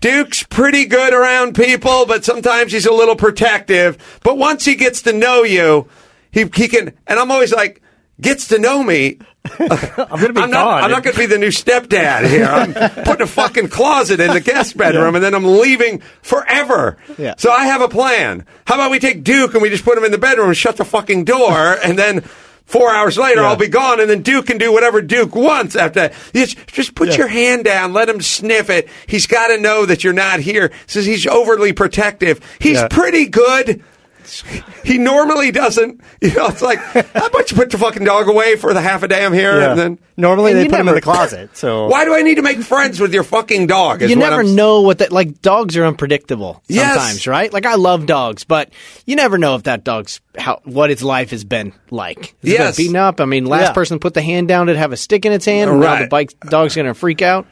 Duke's 0.00 0.42
pretty 0.42 0.86
good 0.86 1.12
around 1.12 1.54
people, 1.54 2.06
but 2.06 2.24
sometimes 2.24 2.72
he's 2.72 2.86
a 2.86 2.92
little 2.92 3.16
protective. 3.16 4.20
But 4.22 4.38
once 4.38 4.64
he 4.64 4.74
gets 4.74 5.02
to 5.02 5.12
know 5.12 5.42
you, 5.42 5.88
he, 6.30 6.44
he 6.54 6.68
can. 6.68 6.92
And 7.06 7.18
I'm 7.18 7.30
always 7.30 7.52
like, 7.52 7.82
gets 8.20 8.48
to 8.48 8.58
know 8.58 8.82
me. 8.82 9.18
I'm 9.58 9.68
to 9.68 10.32
be 10.32 10.40
I'm 10.40 10.50
gone. 10.50 10.50
not, 10.50 10.82
I'm 10.84 10.90
not 10.90 11.04
going 11.04 11.14
to 11.14 11.20
be 11.20 11.26
the 11.26 11.38
new 11.38 11.48
stepdad 11.48 12.28
here. 12.28 12.46
I'm 12.46 12.72
putting 13.04 13.22
a 13.22 13.26
fucking 13.26 13.68
closet 13.68 14.18
in 14.18 14.32
the 14.32 14.40
guest 14.40 14.76
bedroom 14.76 15.14
and 15.14 15.22
then 15.22 15.34
I'm 15.34 15.44
leaving 15.44 16.00
forever. 16.22 16.96
Yeah. 17.16 17.34
So 17.38 17.52
I 17.52 17.66
have 17.66 17.80
a 17.80 17.88
plan. 17.88 18.44
How 18.66 18.74
about 18.74 18.90
we 18.90 18.98
take 18.98 19.22
Duke 19.22 19.52
and 19.54 19.62
we 19.62 19.70
just 19.70 19.84
put 19.84 19.96
him 19.96 20.04
in 20.04 20.10
the 20.10 20.18
bedroom 20.18 20.48
and 20.48 20.56
shut 20.56 20.76
the 20.76 20.84
fucking 20.84 21.24
door 21.24 21.76
and 21.82 21.96
then 21.98 22.24
four 22.66 22.92
hours 22.92 23.16
later 23.16 23.40
Yeah. 23.42 23.48
I'll 23.48 23.56
be 23.56 23.68
gone 23.68 24.00
and 24.00 24.10
then 24.10 24.22
Duke 24.22 24.46
can 24.46 24.58
do 24.58 24.72
whatever 24.72 25.00
Duke 25.00 25.34
wants 25.34 25.74
after 25.76 26.00
that. 26.00 26.14
Just, 26.34 26.66
just 26.66 26.94
put 26.94 27.08
Yeah. 27.10 27.16
your 27.18 27.28
hand 27.28 27.64
down, 27.64 27.92
let 27.92 28.08
him 28.08 28.20
sniff 28.20 28.68
it. 28.70 28.88
He's 29.06 29.26
got 29.26 29.48
to 29.48 29.58
know 29.58 29.86
that 29.86 30.02
you're 30.04 30.12
not 30.12 30.40
here. 30.40 30.72
Says 30.86 31.06
he's 31.06 31.26
overly 31.26 31.72
protective. 31.72 32.40
He's 32.58 32.74
Yeah. 32.78 32.88
pretty 32.88 33.26
good. 33.26 33.82
He 34.84 34.98
normally 34.98 35.50
doesn't. 35.50 36.00
You 36.20 36.34
know, 36.34 36.46
it's 36.46 36.62
like, 36.62 36.78
how 36.78 37.26
about 37.26 37.50
you 37.50 37.56
put 37.56 37.70
the 37.70 37.78
fucking 37.78 38.04
dog 38.04 38.28
away 38.28 38.56
for 38.56 38.72
the 38.72 38.80
half 38.80 39.02
a 39.02 39.08
day 39.08 39.24
I'm 39.24 39.32
here 39.32 39.60
Yeah. 39.60 39.70
and 39.70 39.78
then. 39.78 39.98
Normally 40.18 40.52
And 40.52 40.60
they 40.60 40.68
put 40.68 40.80
him 40.80 40.88
in 40.88 40.94
the 40.94 41.00
closet. 41.02 41.56
So 41.56 41.86
Why 41.90 42.04
do 42.06 42.14
I 42.14 42.22
need 42.22 42.36
to 42.36 42.42
make 42.42 42.58
friends 42.60 42.98
with 43.00 43.12
your 43.12 43.22
fucking 43.24 43.66
dog? 43.66 44.00
is 44.02 44.10
you 44.10 44.16
never 44.16 44.36
I'm- 44.42 44.54
know 44.54 44.80
what 44.82 44.98
that 44.98 45.12
like 45.12 45.42
dogs 45.42 45.76
are 45.76 45.84
unpredictable 45.84 46.62
Yes. 46.68 46.94
sometimes 46.94 47.26
right 47.26 47.52
like 47.52 47.66
i 47.66 47.74
love 47.74 48.06
dogs 48.06 48.44
but 48.44 48.70
you 49.04 49.14
never 49.16 49.36
know 49.38 49.56
if 49.56 49.64
that 49.64 49.84
dog's 49.84 50.20
how 50.38 50.60
what 50.64 50.90
its 50.90 51.02
life 51.02 51.30
has 51.30 51.44
been 51.44 51.72
like 51.90 52.18
Has 52.18 52.34
it 52.42 52.48
Yes. 52.50 52.76
beaten 52.76 52.96
up 52.96 53.20
i 53.20 53.24
mean 53.26 53.44
last 53.44 53.68
Yeah. 53.68 53.72
person 53.72 53.98
put 53.98 54.14
the 54.14 54.22
hand 54.22 54.48
down 54.48 54.66
to 54.68 54.76
have 54.76 54.92
a 54.92 54.96
stick 54.96 55.26
in 55.26 55.32
its 55.32 55.44
hand 55.44 55.70
and 55.70 55.80
now 55.80 55.86
Right. 55.86 56.02
the 56.02 56.08
bike 56.08 56.30
dog's 56.48 56.74
gonna 56.76 56.94
freak 56.94 57.20
out 57.22 57.46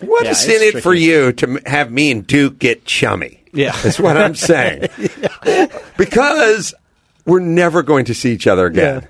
What 0.00 0.24
Yeah, 0.24 0.30
is 0.30 0.44
it's 0.44 0.54
in 0.54 0.76
it 0.78 0.82
for 0.82 0.94
you 0.94 1.32
to 1.32 1.60
have 1.66 1.90
me 1.90 2.10
and 2.10 2.26
Duke 2.26 2.58
get 2.58 2.84
chummy? 2.84 3.42
Yeah. 3.52 3.72
That's 3.82 3.98
what 3.98 4.16
I'm 4.16 4.34
saying. 4.36 4.88
Because 5.96 6.74
we're 7.24 7.40
never 7.40 7.82
going 7.82 8.06
to 8.06 8.14
see 8.14 8.32
each 8.32 8.46
other 8.46 8.66
again. 8.66 9.08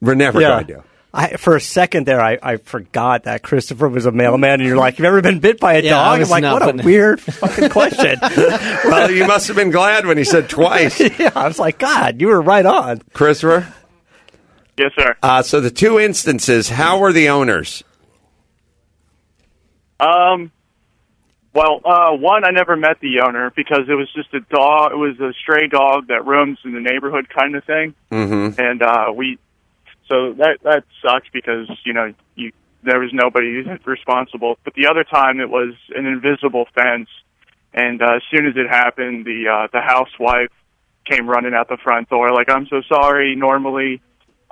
We're 0.00 0.14
never 0.14 0.40
yeah. 0.40 0.62
going 0.62 0.66
to. 0.66 0.84
I, 1.12 1.36
for 1.36 1.56
a 1.56 1.60
second 1.60 2.06
there, 2.06 2.20
I, 2.20 2.38
I 2.42 2.56
forgot 2.58 3.24
that 3.24 3.42
Christopher 3.42 3.88
was 3.88 4.04
a 4.04 4.12
mailman, 4.12 4.60
and 4.60 4.62
you're 4.64 4.76
like, 4.76 4.98
"You've 4.98 5.06
ever 5.06 5.22
been 5.22 5.38
bit 5.40 5.58
by 5.58 5.74
a 5.74 5.82
Yeah, 5.82 5.90
dog?" 5.90 6.20
I'm 6.20 6.28
like, 6.28 6.42
not 6.42 6.60
"What 6.60 6.80
a 6.80 6.82
weird 6.84 7.18
fucking 7.20 7.70
question." 7.70 8.18
Well, 8.84 9.10
you 9.10 9.26
must 9.26 9.48
have 9.48 9.56
been 9.56 9.70
glad 9.70 10.06
when 10.06 10.18
he 10.18 10.24
said 10.24 10.48
twice, 10.50 11.00
yeah, 11.18 11.32
I 11.34 11.48
was 11.48 11.58
like, 11.58 11.78
"God, 11.78 12.20
you 12.20 12.28
were 12.28 12.40
right 12.42 12.64
on." 12.64 13.00
Christopher. 13.14 13.72
Yes, 14.76 14.92
sir. 14.96 15.16
Uh, 15.22 15.42
so 15.42 15.60
the 15.60 15.70
two 15.70 15.98
instances, 15.98 16.68
how 16.68 16.98
were 16.98 17.12
the 17.12 17.30
owners? 17.30 17.82
Um, 20.00 20.52
well, 21.54 21.80
uh, 21.84 22.12
one, 22.12 22.44
I 22.44 22.50
never 22.50 22.76
met 22.76 23.00
the 23.00 23.20
owner 23.26 23.52
because 23.56 23.88
it 23.88 23.94
was 23.94 24.08
just 24.14 24.32
a 24.34 24.40
dog. 24.40 24.92
It 24.92 24.96
was 24.96 25.18
a 25.18 25.32
stray 25.42 25.66
dog 25.66 26.08
that 26.08 26.24
roams 26.26 26.58
in 26.64 26.72
the 26.72 26.80
neighborhood, 26.80 27.28
kind 27.28 27.56
of 27.56 27.64
thing. 27.64 27.94
Mm-hmm. 28.12 28.60
And 28.60 28.82
uh, 28.82 29.12
we, 29.14 29.38
so 30.08 30.34
that 30.34 30.58
that 30.62 30.84
sucks 31.02 31.26
because 31.32 31.68
you 31.84 31.94
know 31.94 32.12
you 32.36 32.52
there 32.82 33.00
was 33.00 33.10
nobody 33.12 33.62
responsible. 33.84 34.58
But 34.62 34.74
the 34.74 34.86
other 34.86 35.04
time, 35.04 35.40
it 35.40 35.48
was 35.48 35.74
an 35.96 36.06
invisible 36.06 36.66
fence, 36.74 37.08
and 37.72 38.00
uh, 38.02 38.16
as 38.16 38.22
soon 38.30 38.46
as 38.46 38.54
it 38.56 38.68
happened, 38.68 39.24
the 39.24 39.48
uh, 39.48 39.68
the 39.72 39.80
housewife 39.80 40.52
came 41.06 41.28
running 41.28 41.54
out 41.54 41.68
the 41.68 41.78
front 41.82 42.08
door 42.08 42.30
like, 42.30 42.50
"I'm 42.50 42.66
so 42.66 42.82
sorry. 42.88 43.34
Normally." 43.34 44.00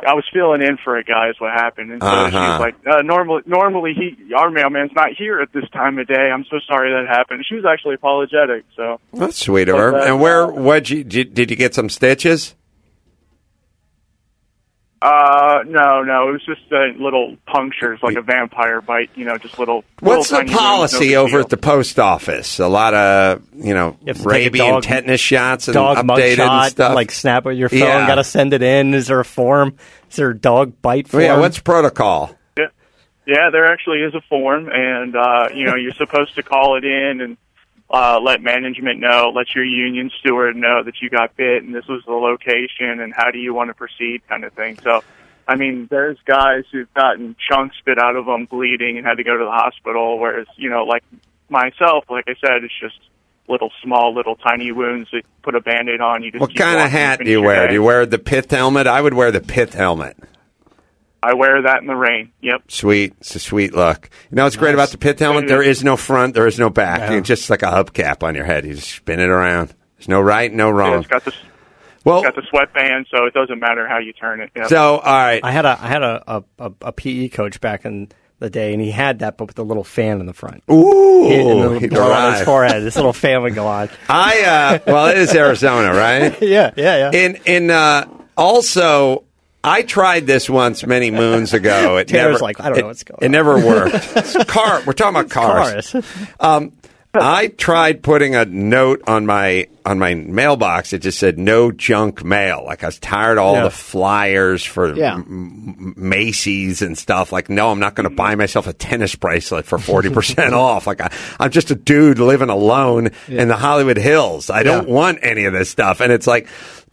I 0.06 0.12
was 0.12 0.24
filling 0.32 0.60
in 0.60 0.76
for 0.84 0.96
a 0.98 1.02
guy 1.04 1.30
is 1.30 1.36
what 1.38 1.52
happened, 1.52 1.90
and 1.92 2.02
so 2.02 2.08
she 2.30 2.36
Uh-huh. 2.36 2.48
was 2.50 2.60
like, 2.60 2.74
uh, 2.86 3.02
"Normally, 3.02 3.42
normally 3.46 3.94
he, 3.94 4.34
our 4.34 4.50
mailman's 4.50 4.92
not 4.94 5.12
here 5.16 5.40
at 5.40 5.52
this 5.54 5.64
time 5.70 5.98
of 5.98 6.06
day. 6.06 6.30
I'm 6.30 6.44
so 6.50 6.58
sorry 6.68 6.92
that 6.92 7.08
happened." 7.08 7.44
She 7.48 7.54
was 7.54 7.64
actually 7.64 7.94
apologetic, 7.94 8.64
so 8.76 9.00
That's 9.14 9.38
sweet 9.38 9.68
of 9.70 9.78
her. 9.78 9.96
And 9.96 10.20
where? 10.20 10.46
What 10.46 10.90
you 10.90 11.02
did, 11.02 11.32
did 11.32 11.50
you 11.50 11.56
get 11.56 11.74
some 11.74 11.88
stitches? 11.88 12.54
Uh, 15.06 15.62
no, 15.68 16.02
no, 16.02 16.28
it 16.28 16.32
was 16.32 16.44
just 16.44 16.62
uh, 16.72 16.86
little 17.00 17.36
punctures, 17.46 18.00
like 18.02 18.16
a 18.16 18.22
vampire 18.22 18.80
bite, 18.80 19.10
you 19.14 19.24
know, 19.24 19.38
just 19.38 19.56
little. 19.58 19.84
What's 20.00 20.32
little 20.32 20.46
the 20.46 20.48
tiny 20.48 20.50
wounds, 20.50 20.52
no 20.52 20.58
policy 20.58 21.16
over 21.16 21.30
deal. 21.30 21.40
at 21.40 21.48
the 21.50 21.56
post 21.56 21.98
office? 22.00 22.58
A 22.58 22.66
lot 22.66 22.92
of 22.94 23.42
you 23.54 23.72
know 23.72 23.96
You 24.02 24.08
have 24.08 24.16
to 24.16 24.22
take 24.22 24.26
a 24.26 24.28
rabies 24.28 24.60
and 24.62 24.82
tetanus 24.82 25.20
shots 25.20 25.68
and 25.68 25.74
Dog 25.74 26.04
mug 26.04 26.18
updated 26.18 26.40
and 26.48 26.70
stuff. 26.72 26.94
like 26.94 27.12
snap 27.12 27.44
with 27.44 27.56
your 27.56 27.68
phone. 27.68 27.78
Yeah. 27.80 28.06
Got 28.06 28.16
to 28.16 28.24
send 28.24 28.52
it 28.52 28.62
in. 28.62 28.94
Is 28.94 29.06
there 29.06 29.20
a 29.20 29.24
form? 29.24 29.76
Is 30.10 30.16
there 30.16 30.30
a 30.30 30.36
dog 30.36 30.80
bite 30.82 31.12
Well, 31.12 31.20
form? 31.20 31.22
yeah, 31.22 31.38
what's 31.38 31.60
protocol? 31.60 32.34
Yeah, 32.58 32.66
yeah, 33.26 33.50
there 33.52 33.66
actually 33.66 33.98
is 34.00 34.14
a 34.14 34.20
form, 34.28 34.68
and 34.72 35.14
uh, 35.14 35.48
you 35.54 35.64
know 35.66 35.76
you're 35.76 35.92
supposed 35.94 36.34
to 36.34 36.42
call 36.42 36.76
it 36.76 36.84
in 36.84 37.20
and 37.20 37.36
uh, 37.90 38.18
let 38.20 38.42
management 38.42 39.00
know, 39.00 39.32
let 39.34 39.54
your 39.54 39.64
union 39.64 40.10
steward 40.18 40.56
know 40.56 40.82
that 40.82 40.94
you 41.00 41.08
got 41.08 41.36
bit, 41.36 41.62
and 41.62 41.74
this 41.74 41.86
was 41.86 42.02
the 42.06 42.12
location, 42.12 43.00
and 43.00 43.14
how 43.14 43.30
do 43.30 43.38
you 43.38 43.54
want 43.54 43.70
to 43.70 43.74
proceed, 43.74 44.22
kind 44.28 44.44
of 44.44 44.52
thing. 44.54 44.78
So, 44.82 45.04
I 45.46 45.54
mean, 45.54 45.86
there's 45.90 46.18
guys 46.24 46.64
who've 46.72 46.92
gotten 46.94 47.36
chunks 47.48 47.76
bit 47.84 47.98
out 47.98 48.16
of 48.16 48.26
them, 48.26 48.46
bleeding, 48.46 48.98
and 48.98 49.06
had 49.06 49.18
to 49.18 49.24
go 49.24 49.36
to 49.36 49.44
the 49.44 49.50
hospital. 49.50 50.18
Whereas, 50.18 50.46
you 50.56 50.68
know, 50.68 50.84
like 50.84 51.04
myself, 51.48 52.04
like 52.10 52.24
I 52.26 52.34
said, 52.40 52.64
it's 52.64 52.74
just 52.80 52.98
little 53.48 53.70
small, 53.82 54.12
little 54.12 54.34
tiny 54.34 54.72
wounds 54.72 55.08
that 55.12 55.22
put 55.42 55.54
a 55.54 55.60
band-aid 55.60 56.00
on. 56.00 56.24
You 56.24 56.32
just 56.32 56.40
What 56.40 56.56
kind 56.56 56.80
of 56.80 56.90
hat 56.90 57.20
do 57.20 57.30
you 57.30 57.40
wear? 57.40 57.62
day. 57.62 57.68
Do 57.68 57.74
you 57.74 57.82
wear 57.84 58.04
the 58.04 58.18
pith 58.18 58.50
helmet? 58.50 58.88
I 58.88 59.00
would 59.00 59.14
wear 59.14 59.30
the 59.30 59.40
pith 59.40 59.74
helmet. 59.74 60.16
I 61.26 61.34
wear 61.34 61.62
that 61.62 61.80
in 61.80 61.86
the 61.88 61.96
rain. 61.96 62.30
Yep. 62.40 62.70
Sweet, 62.70 63.14
it's 63.20 63.34
a 63.34 63.38
sweet 63.40 63.74
look. 63.74 64.08
You 64.30 64.36
know 64.36 64.44
what's 64.44 64.56
great 64.56 64.74
about 64.74 64.90
the 64.90 64.98
pit 64.98 65.18
helmet? 65.18 65.48
There 65.48 65.62
is 65.62 65.82
no 65.82 65.96
front, 65.96 66.34
there 66.34 66.46
is 66.46 66.58
no 66.58 66.70
back. 66.70 67.00
Yeah. 67.00 67.18
It's 67.18 67.26
just 67.28 67.50
like 67.50 67.62
a 67.62 67.66
hubcap 67.66 68.22
on 68.22 68.34
your 68.34 68.44
head. 68.44 68.64
You 68.64 68.74
just 68.74 68.88
spin 68.88 69.18
it 69.20 69.28
around. 69.28 69.74
There's 69.98 70.08
no 70.08 70.20
right, 70.20 70.52
no 70.52 70.68
Yeah, 70.68 70.74
wrong. 70.74 70.98
it's 71.00 71.08
got 71.08 71.24
the 71.24 71.34
Well, 72.04 72.22
got 72.22 72.34
the 72.36 72.42
sweatband, 72.48 73.06
so 73.10 73.24
it 73.26 73.34
doesn't 73.34 73.58
matter 73.58 73.88
how 73.88 73.98
you 73.98 74.12
turn 74.12 74.40
it. 74.40 74.50
Yep. 74.54 74.68
so 74.68 74.98
all 74.98 75.14
right. 75.18 75.40
I 75.42 75.50
had 75.50 75.64
a 75.66 75.76
I 75.80 75.88
had 75.88 76.02
a, 76.02 76.22
a, 76.28 76.44
a, 76.58 76.72
a 76.82 76.92
PE 76.92 77.28
coach 77.28 77.60
back 77.60 77.84
in 77.84 78.08
the 78.38 78.50
day, 78.50 78.72
and 78.72 78.82
he 78.82 78.90
had 78.90 79.20
that, 79.20 79.38
but 79.38 79.46
with 79.48 79.58
a 79.58 79.62
little 79.62 79.82
fan 79.84 80.20
in 80.20 80.26
the 80.26 80.34
front. 80.34 80.62
Ooh, 80.70 81.26
and 81.30 81.62
the 81.76 81.80
he 81.80 81.86
blow 81.88 82.12
on 82.12 82.34
his 82.34 82.42
forehead. 82.42 82.82
This 82.84 82.94
little 82.94 83.14
fan 83.14 83.42
would 83.42 83.54
go 83.54 83.66
on. 83.66 83.88
I 84.08 84.42
uh, 84.42 84.78
well, 84.86 85.06
it 85.06 85.18
is 85.18 85.34
Arizona, 85.34 85.92
right? 85.92 86.40
Yeah, 86.42 86.70
yeah, 86.76 87.10
yeah. 87.10 87.18
In 87.18 87.36
in 87.46 87.70
uh, 87.70 88.06
also, 88.36 89.24
I 89.64 89.82
tried 89.82 90.26
this 90.26 90.48
once 90.48 90.86
many 90.86 91.10
moons 91.10 91.52
ago. 91.54 91.96
It 92.00 92.08
Taylor's 92.08 92.34
never 92.34 92.38
like, 92.44 92.60
I 92.60 92.68
don't 92.68 92.78
it, 92.78 92.80
know 92.82 92.86
what's 92.88 93.02
going 93.04 93.18
It 93.22 93.26
on. 93.26 93.30
never 93.32 93.58
worked. 93.66 94.48
Car. 94.48 94.82
We're 94.86 94.92
talking 94.92 95.16
about 95.20 95.30
cars. 95.30 95.90
Cars. 95.90 96.06
Um, 96.40 96.72
I 97.18 97.46
tried 97.48 98.02
putting 98.02 98.34
a 98.34 98.44
note 98.44 99.00
on 99.06 99.24
my 99.24 99.68
on 99.86 99.98
my 99.98 100.12
mailbox. 100.12 100.92
It 100.92 100.98
just 100.98 101.18
said 101.18 101.38
"No 101.38 101.72
junk 101.72 102.22
mail." 102.22 102.62
Like 102.66 102.82
I 102.84 102.88
was 102.88 102.98
tired 102.98 103.38
of 103.38 103.44
all 103.44 103.54
Yeah. 103.54 103.62
the 103.64 103.70
flyers 103.70 104.62
for 104.62 104.94
Yeah. 104.94 105.14
M- 105.14 105.94
Macy's 105.96 106.82
and 106.82 106.98
stuff. 106.98 107.32
Like, 107.32 107.48
no, 107.48 107.70
I'm 107.70 107.78
not 107.78 107.94
going 107.94 108.06
to 108.06 108.14
buy 108.14 108.34
myself 108.34 108.66
a 108.66 108.74
tennis 108.74 109.14
bracelet 109.14 109.64
for 109.64 109.78
forty 109.78 110.10
percent 110.10 110.52
off. 110.52 110.86
Like, 110.86 111.00
I, 111.00 111.10
I'm 111.40 111.50
just 111.50 111.70
a 111.70 111.74
dude 111.74 112.18
living 112.18 112.50
alone 112.50 113.08
in 113.28 113.48
the 113.48 113.56
Hollywood 113.56 113.96
Hills. 113.96 114.50
I 114.50 114.62
don't 114.62 114.86
want 114.86 115.20
any 115.22 115.46
of 115.46 115.54
this 115.54 115.70
stuff. 115.70 116.00
And 116.02 116.12
it's 116.12 116.26
like, 116.26 116.48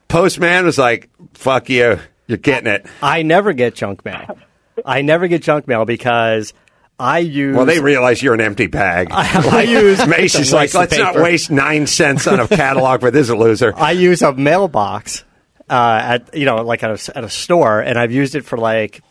postman 0.07 0.63
was 0.63 0.77
like, 0.77 1.09
"Fuck 1.33 1.69
you, 1.69 1.99
you're 2.33 2.39
getting 2.39 2.71
it." 2.71 2.85
I 3.01 3.21
never 3.21 3.53
get 3.53 3.75
junk 3.75 4.03
mail. 4.03 4.37
I 4.85 5.01
never 5.01 5.27
get 5.27 5.43
junk 5.43 5.67
mail 5.67 5.85
because 5.85 6.53
I 6.99 7.19
use. 7.19 7.55
Well, 7.55 7.65
they 7.65 7.79
realize 7.79 8.21
you're 8.21 8.33
an 8.33 8.41
empty 8.41 8.67
bag. 8.67 9.09
I 9.11 9.63
use 9.63 10.05
Macy's 10.07 10.53
like, 10.53 10.73
let's 10.73 10.97
not 10.97 11.15
waste 11.15 11.51
nine 11.51 11.87
cents 11.87 12.27
on 12.27 12.39
a 12.39 12.47
catalog 12.49 13.01
for 13.01 13.11
this 13.11 13.29
loser. 13.29 13.73
I 13.75 13.91
use 13.91 14.21
a 14.21 14.33
mailbox 14.33 15.23
uh, 15.69 16.01
at 16.03 16.35
you 16.35 16.45
know 16.45 16.57
like 16.57 16.83
at 16.83 17.09
a, 17.09 17.17
at 17.17 17.23
a 17.23 17.29
store, 17.29 17.79
and 17.79 17.97
I've 17.97 18.11
used 18.11 18.35
it 18.35 18.45
for 18.45 18.57
like 18.57 19.01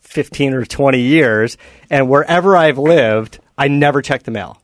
fifteen 0.00 0.54
or 0.54 0.64
twenty 0.64 1.00
years. 1.00 1.56
And 1.88 2.08
wherever 2.08 2.56
I've 2.56 2.78
lived, 2.78 3.38
I 3.56 3.68
never 3.68 4.02
check 4.02 4.22
the 4.24 4.30
mail. 4.30 4.59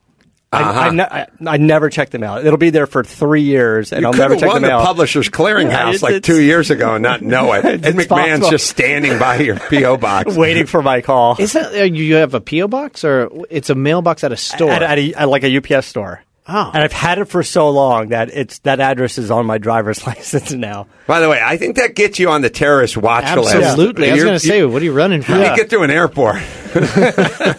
I, 0.53 0.63
Uh-huh. 0.63 0.81
I, 0.81 0.91
ne- 0.91 1.03
I, 1.03 1.27
I 1.47 1.57
never 1.57 1.91
check 1.91 2.11
them 2.11 2.23
out. 2.23 2.47
It'll 2.47 2.57
be 2.57 2.71
there 2.71 2.87
for 2.87 3.03
three 3.03 3.43
years, 3.43 3.93
and 3.93 4.03
You 4.03 4.07
I'll 4.07 4.13
could 4.13 4.21
never 4.21 4.35
have 4.35 4.41
check 4.41 4.49
the 4.49 4.53
won 4.55 4.63
the, 4.63 4.69
mail. 4.69 4.81
Publishers 4.85 5.29
Clearinghouse 5.29 5.71
Yeah, 5.71 5.89
it's- 5.89 6.03
like 6.03 6.15
it's- 6.15 6.27
two 6.37 6.41
years 6.41 6.71
ago 6.71 6.95
and 6.95 7.03
not 7.03 7.21
know 7.21 7.53
it. 7.55 7.65
Ed 7.65 7.81
McMahon's 7.83 8.09
possible. 8.09 8.51
just 8.51 8.69
standing 8.69 9.19
by 9.19 9.39
your 9.39 9.57
PO 9.59 9.97
box. 9.97 10.37
waiting 10.37 10.67
for 10.67 10.83
my 10.83 11.01
call 11.01 11.37
Is 11.39 11.53
that 11.55 11.75
uh, 11.75 11.83
you 11.85 12.15
have 12.17 12.35
a 12.35 12.41
PO 12.41 12.69
box 12.69 13.05
or 13.05 13.29
it's 13.51 13.71
a 13.71 13.75
mailbox 13.75 14.23
at 14.25 14.31
a 14.33 14.37
store? 14.37 14.71
at, 14.71 14.83
at, 14.83 14.99
a, 14.99 15.15
at 15.15 15.29
like 15.29 15.43
a 15.45 15.57
UPS 15.57 15.87
store. 15.87 16.23
Oh. 16.49 16.71
and 16.73 16.83
I've 16.83 16.93
had 16.93 17.19
it 17.19 17.25
for 17.25 17.43
so 17.43 17.71
long 17.71 18.09
that 18.09 18.31
it's 18.33 18.61
that 18.61 18.79
address 18.79 19.19
is 19.19 19.31
on 19.33 19.47
my 19.47 19.59
driver's 19.59 20.07
license 20.07 20.53
now. 20.53 20.87
By 21.07 21.21
the 21.21 21.29
way, 21.29 21.41
I 21.45 21.57
think 21.57 21.77
that 21.77 21.95
gets 21.95 22.19
you 22.19 22.31
on 22.31 22.43
the 22.43 22.51
terrorist 22.51 22.97
watch 22.97 23.25
list. 23.37 23.55
Absolutely. 23.55 24.09
I 24.09 24.13
was 24.13 24.19
You're- 24.19 24.29
going 24.29 24.39
to 24.41 24.47
say, 24.47 24.65
what 24.65 24.81
are 24.81 24.85
you 24.85 24.93
running 24.93 25.23
from? 25.23 25.41
You 25.41 25.57
get 25.57 25.71
to 25.71 25.83
an 25.83 25.91
airport. 25.91 26.41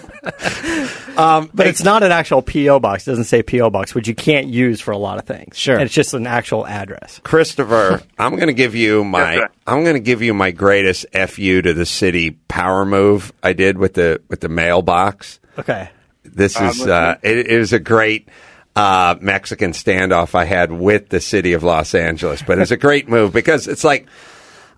But 1.18 1.68
it's 1.68 1.84
not 1.84 2.04
an 2.04 2.12
actual 2.12 2.42
PO 2.42 2.80
box. 2.80 3.08
It 3.08 3.12
doesn't 3.12 3.26
say 3.26 3.42
PO 3.42 3.70
box, 3.72 3.96
which 3.96 4.08
you 4.08 4.16
can't 4.16 4.48
use 4.48 4.80
for 4.80 4.92
a 4.92 4.98
lot 4.98 5.18
of 5.18 5.26
things. 5.26 5.58
Sure. 5.58 5.76
And 5.76 5.84
it's 5.84 5.94
just 5.94 6.14
an 6.14 6.28
actual 6.28 6.66
address. 6.68 7.20
Christopher, 7.24 8.02
I'm 8.20 8.36
going 8.36 8.48
to 8.48 8.54
give 8.54 8.76
you 8.76 9.04
my 9.04 9.34
Yes, 9.34 9.42
sir. 9.44 9.50
I'm 9.66 9.84
going 9.84 9.96
to 9.96 10.00
give 10.00 10.22
you 10.22 10.34
my 10.34 10.52
greatest 10.52 11.06
fu 11.28 11.62
to 11.62 11.74
the 11.74 11.86
city 11.86 12.32
power 12.48 12.86
move 12.86 13.34
I 13.42 13.54
did 13.54 13.78
with 13.78 13.96
the 13.96 14.22
with 14.30 14.42
the 14.42 14.50
mailbox. 14.50 15.40
Okay. 15.58 15.90
This 16.24 16.60
is 16.60 16.86
uh, 16.86 17.18
it, 17.24 17.38
it 17.38 17.48
is 17.48 17.74
a 17.74 17.80
great 17.80 18.30
uh, 18.78 19.16
Mexican 19.20 19.72
standoff 19.72 20.36
I 20.36 20.46
had 20.46 20.72
with 20.72 21.10
the 21.10 21.20
city 21.20 21.54
of 21.54 21.64
Los 21.64 21.96
Angeles, 21.96 22.44
but 22.44 22.60
it's 22.60 22.70
a 22.70 22.78
great 22.78 23.10
move 23.10 23.34
because 23.34 23.68
it's 23.68 23.84
like 23.84 24.06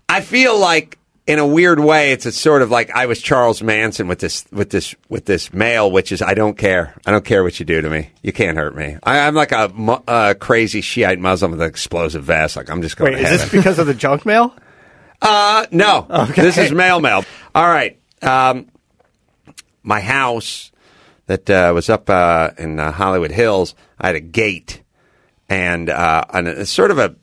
I 0.08 0.22
feel 0.22 0.58
like 0.58 0.98
in 1.26 1.38
a 1.38 1.46
weird 1.46 1.78
way 1.78 2.12
it's 2.12 2.24
a 2.24 2.32
sort 2.32 2.62
of 2.62 2.70
like 2.70 2.90
I 2.92 3.04
was 3.04 3.20
Charles 3.20 3.62
Manson 3.62 4.08
with 4.08 4.18
this 4.18 4.46
with 4.50 4.70
this 4.70 4.94
with 5.10 5.26
this 5.26 5.52
mail, 5.52 5.90
which 5.92 6.12
is 6.12 6.22
I 6.22 6.32
don't 6.32 6.56
care, 6.56 6.94
I 7.04 7.10
don't 7.10 7.26
care 7.26 7.42
what 7.42 7.60
you 7.60 7.66
do 7.66 7.82
to 7.82 7.90
me, 7.90 8.08
you 8.22 8.32
can't 8.32 8.56
hurt 8.56 8.74
me. 8.74 8.96
I, 9.02 9.18
I'm 9.18 9.34
like 9.34 9.52
a 9.52 9.70
uh, 10.08 10.32
crazy 10.32 10.80
Shiite 10.80 11.18
Muslim 11.18 11.50
with 11.50 11.60
an 11.60 11.68
explosive 11.68 12.24
vest, 12.24 12.56
like 12.56 12.70
I'm 12.70 12.80
just 12.80 12.96
going. 12.96 13.12
Wait, 13.12 13.20
to 13.20 13.34
is 13.34 13.42
this 13.42 13.52
because 13.52 13.78
of 13.78 13.86
the 13.86 13.94
junk 13.94 14.24
mail? 14.24 14.54
Uh, 15.22 15.66
no. 15.70 16.06
This 16.34 16.56
is 16.56 16.72
mail 16.72 16.98
mail. 16.98 17.26
All 17.54 17.68
right. 17.68 18.00
Um, 18.22 18.68
my 19.82 20.00
house 20.00 20.72
that 21.30 21.48
uh, 21.48 21.70
was 21.72 21.88
up 21.88 22.10
uh, 22.10 22.50
in 22.58 22.80
uh, 22.80 22.90
Hollywood 22.90 23.30
Hills, 23.30 23.76
I 24.00 24.08
had 24.08 24.16
a 24.16 24.20
gate 24.20 24.82
and 25.48 25.88
uh, 25.88 26.24
on 26.28 26.48
a, 26.48 26.66
sort 26.66 26.90
of 26.90 26.98
a 26.98 27.14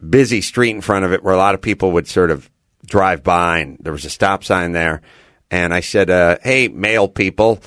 busy 0.00 0.40
street 0.40 0.70
in 0.70 0.80
front 0.80 1.04
of 1.04 1.12
it 1.12 1.22
where 1.22 1.34
a 1.34 1.36
lot 1.36 1.54
of 1.54 1.60
people 1.60 1.92
would 1.92 2.08
sort 2.08 2.30
of 2.30 2.50
drive 2.86 3.22
by, 3.22 3.58
and 3.58 3.76
there 3.80 3.92
was 3.92 4.06
a 4.06 4.10
stop 4.10 4.44
sign 4.44 4.72
there. 4.72 5.02
And 5.50 5.74
I 5.74 5.80
said, 5.80 6.08
uh, 6.08 6.38
"Hey, 6.42 6.68
mail 6.68 7.06
people, 7.06 7.60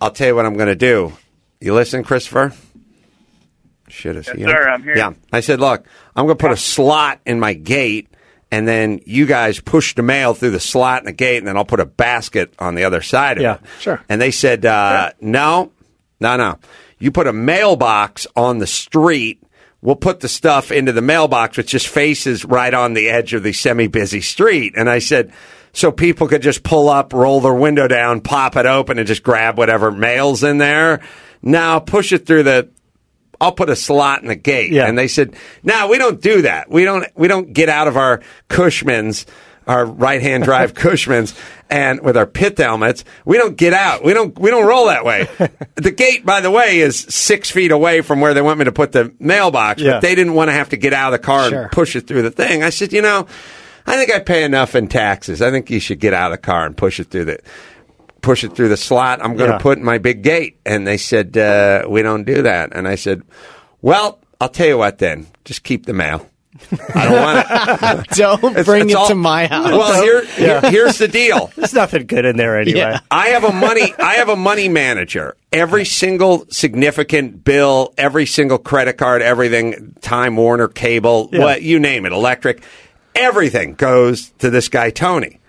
I'll 0.00 0.10
tell 0.10 0.26
you 0.26 0.34
what 0.34 0.46
I'm 0.46 0.54
going 0.54 0.66
to 0.66 0.74
do. 0.74 1.12
You 1.60 1.74
listen, 1.74 2.02
Christopher." 2.02 2.52
Shit, 3.86 4.16
is 4.16 4.28
Yes, 4.36 4.50
sir. 4.50 4.68
I'm 4.68 4.82
here. 4.82 4.96
Yeah, 4.96 5.12
I 5.32 5.42
said, 5.42 5.60
"Look, 5.60 5.86
I'm 6.16 6.26
going 6.26 6.38
to 6.38 6.42
put 6.42 6.50
a 6.50 6.56
slot 6.56 7.20
in 7.24 7.38
my 7.38 7.54
gate." 7.54 8.08
And 8.50 8.66
then 8.66 9.00
you 9.06 9.26
guys 9.26 9.60
push 9.60 9.94
the 9.94 10.02
mail 10.02 10.34
through 10.34 10.50
the 10.50 10.60
slot 10.60 11.00
in 11.02 11.06
the 11.06 11.12
gate, 11.12 11.38
and 11.38 11.46
then 11.46 11.56
I'll 11.56 11.64
put 11.64 11.78
a 11.80 11.86
basket 11.86 12.52
on 12.58 12.74
the 12.74 12.84
other 12.84 13.00
side 13.00 13.36
of 13.38 13.42
Yeah, 13.42 13.54
it. 13.54 13.60
sure. 13.80 14.02
And 14.08 14.20
they 14.20 14.32
said, 14.32 14.66
uh, 14.66 15.12
no, 15.20 15.70
no, 16.18 16.36
no. 16.36 16.58
You 16.98 17.12
put 17.12 17.26
a 17.28 17.32
mailbox 17.32 18.26
on 18.34 18.58
the 18.58 18.66
street. 18.66 19.42
We'll 19.82 19.96
put 19.96 20.20
the 20.20 20.28
stuff 20.28 20.70
into 20.72 20.92
the 20.92 21.00
mailbox, 21.00 21.56
which 21.56 21.68
just 21.68 21.88
faces 21.88 22.44
right 22.44 22.74
on 22.74 22.92
the 22.94 23.08
edge 23.08 23.32
of 23.34 23.42
the 23.42 23.52
semi 23.52 23.86
busy 23.86 24.20
street. 24.20 24.74
And 24.76 24.90
I 24.90 24.98
said, 24.98 25.32
so 25.72 25.92
people 25.92 26.26
could 26.26 26.42
just 26.42 26.64
pull 26.64 26.88
up, 26.88 27.12
roll 27.12 27.40
their 27.40 27.54
window 27.54 27.86
down, 27.86 28.20
pop 28.20 28.56
it 28.56 28.66
open, 28.66 28.98
and 28.98 29.06
just 29.06 29.22
grab 29.22 29.56
whatever 29.56 29.90
mail's 29.92 30.42
in 30.42 30.58
there. 30.58 31.00
Now 31.40 31.78
push 31.78 32.12
it 32.12 32.26
through 32.26 32.42
the 32.42 32.68
I'll 33.40 33.52
put 33.52 33.70
a 33.70 33.76
slot 33.76 34.22
in 34.22 34.28
the 34.28 34.36
gate. 34.36 34.70
Yeah. 34.72 34.86
And 34.86 34.98
they 34.98 35.08
said, 35.08 35.34
no, 35.62 35.88
we 35.88 35.98
don't 35.98 36.20
do 36.20 36.42
that. 36.42 36.70
We 36.70 36.84
don't, 36.84 37.06
we 37.16 37.26
don't 37.28 37.52
get 37.52 37.68
out 37.68 37.88
of 37.88 37.96
our 37.96 38.20
Cushmans 38.48 39.26
our 39.66 39.84
right 39.84 40.20
hand 40.20 40.42
drive 40.42 40.74
Cushmans 40.74 41.38
and 41.68 42.00
with 42.00 42.16
our 42.16 42.26
pit 42.26 42.58
helmets. 42.58 43.04
We 43.24 43.36
don't 43.36 43.56
get 43.56 43.72
out. 43.72 44.02
We 44.02 44.12
don't 44.14 44.36
we 44.38 44.50
don't 44.50 44.66
roll 44.66 44.86
that 44.86 45.04
way. 45.04 45.28
the 45.76 45.92
gate, 45.92 46.26
by 46.26 46.40
the 46.40 46.50
way, 46.50 46.80
is 46.80 46.98
six 46.98 47.50
feet 47.50 47.70
away 47.70 48.00
from 48.00 48.20
where 48.20 48.34
they 48.34 48.42
want 48.42 48.58
me 48.58 48.64
to 48.64 48.72
put 48.72 48.90
the 48.92 49.14
mailbox. 49.20 49.80
Yeah. 49.80 49.92
But 49.92 50.00
they 50.02 50.14
didn't 50.14 50.34
want 50.34 50.48
to 50.48 50.54
have 50.54 50.70
to 50.70 50.76
get 50.76 50.92
out 50.92 51.12
of 51.12 51.20
the 51.20 51.24
car 51.24 51.48
Sure. 51.48 51.62
and 51.62 51.70
push 51.72 51.94
it 51.94 52.06
through 52.08 52.22
the 52.22 52.30
thing. 52.30 52.62
I 52.64 52.70
said, 52.70 52.92
you 52.92 53.02
know, 53.02 53.26
I 53.86 53.96
think 53.96 54.12
I 54.12 54.18
pay 54.18 54.42
enough 54.44 54.74
in 54.74 54.88
taxes. 54.88 55.40
I 55.40 55.50
think 55.50 55.70
you 55.70 55.78
should 55.80 56.00
get 56.00 56.14
out 56.14 56.32
of 56.32 56.38
the 56.38 56.42
car 56.42 56.66
and 56.66 56.76
push 56.76 56.98
it 56.98 57.10
through 57.10 57.26
the 57.26 57.38
push 58.22 58.44
it 58.44 58.54
through 58.54 58.68
the 58.68 58.76
slot. 58.76 59.20
I'm 59.22 59.36
going 59.36 59.50
to 59.50 59.56
Yeah. 59.56 59.62
put 59.62 59.78
in 59.78 59.84
my 59.84 59.98
big 59.98 60.22
gate. 60.22 60.58
And 60.66 60.86
they 60.86 60.96
said, 60.96 61.36
uh, 61.36 61.84
we 61.88 62.02
don't 62.02 62.24
do 62.24 62.42
that. 62.42 62.70
And 62.74 62.86
I 62.88 62.94
said, 62.96 63.22
well, 63.82 64.18
I'll 64.40 64.48
tell 64.48 64.66
you 64.68 64.78
what 64.78 64.98
then. 64.98 65.26
Just 65.44 65.62
keep 65.62 65.86
the 65.86 65.92
mail. 65.92 66.26
I 66.94 67.04
don't 67.08 67.12
want 67.22 68.00
it. 68.08 68.08
Don't 68.16 68.44
It's- 68.44 68.66
bring 68.66 68.82
it's 68.82 68.92
it 68.92 68.96
all- 68.96 69.08
to 69.08 69.14
my 69.14 69.46
house. 69.46 69.70
Well, 69.70 70.02
here, 70.02 70.24
here- 70.26 70.60
here's 70.70 70.98
the 70.98 71.08
deal. 71.08 71.50
There's 71.56 71.72
nothing 71.72 72.06
good 72.06 72.24
in 72.24 72.36
there 72.36 72.58
anyway. 72.58 72.78
Yeah. 72.80 73.00
I 73.10 73.28
have 73.28 73.44
a 73.44 73.52
money 73.52 73.94
I 73.98 74.14
have 74.14 74.28
a 74.28 74.36
money 74.36 74.68
manager. 74.68 75.36
Every 75.52 75.84
single 75.84 76.44
significant 76.50 77.44
bill, 77.44 77.94
every 77.96 78.26
single 78.26 78.58
credit 78.58 78.98
card, 78.98 79.22
everything, 79.22 79.94
Time 80.00 80.36
Warner, 80.36 80.68
cable, 80.68 81.28
Yeah. 81.32 81.38
what 81.40 81.62
you 81.62 81.78
name 81.78 82.04
it, 82.04 82.12
electric, 82.12 82.62
everything 83.14 83.74
goes 83.74 84.30
to 84.40 84.50
this 84.50 84.68
guy 84.68 84.90
Tony. 84.90 85.39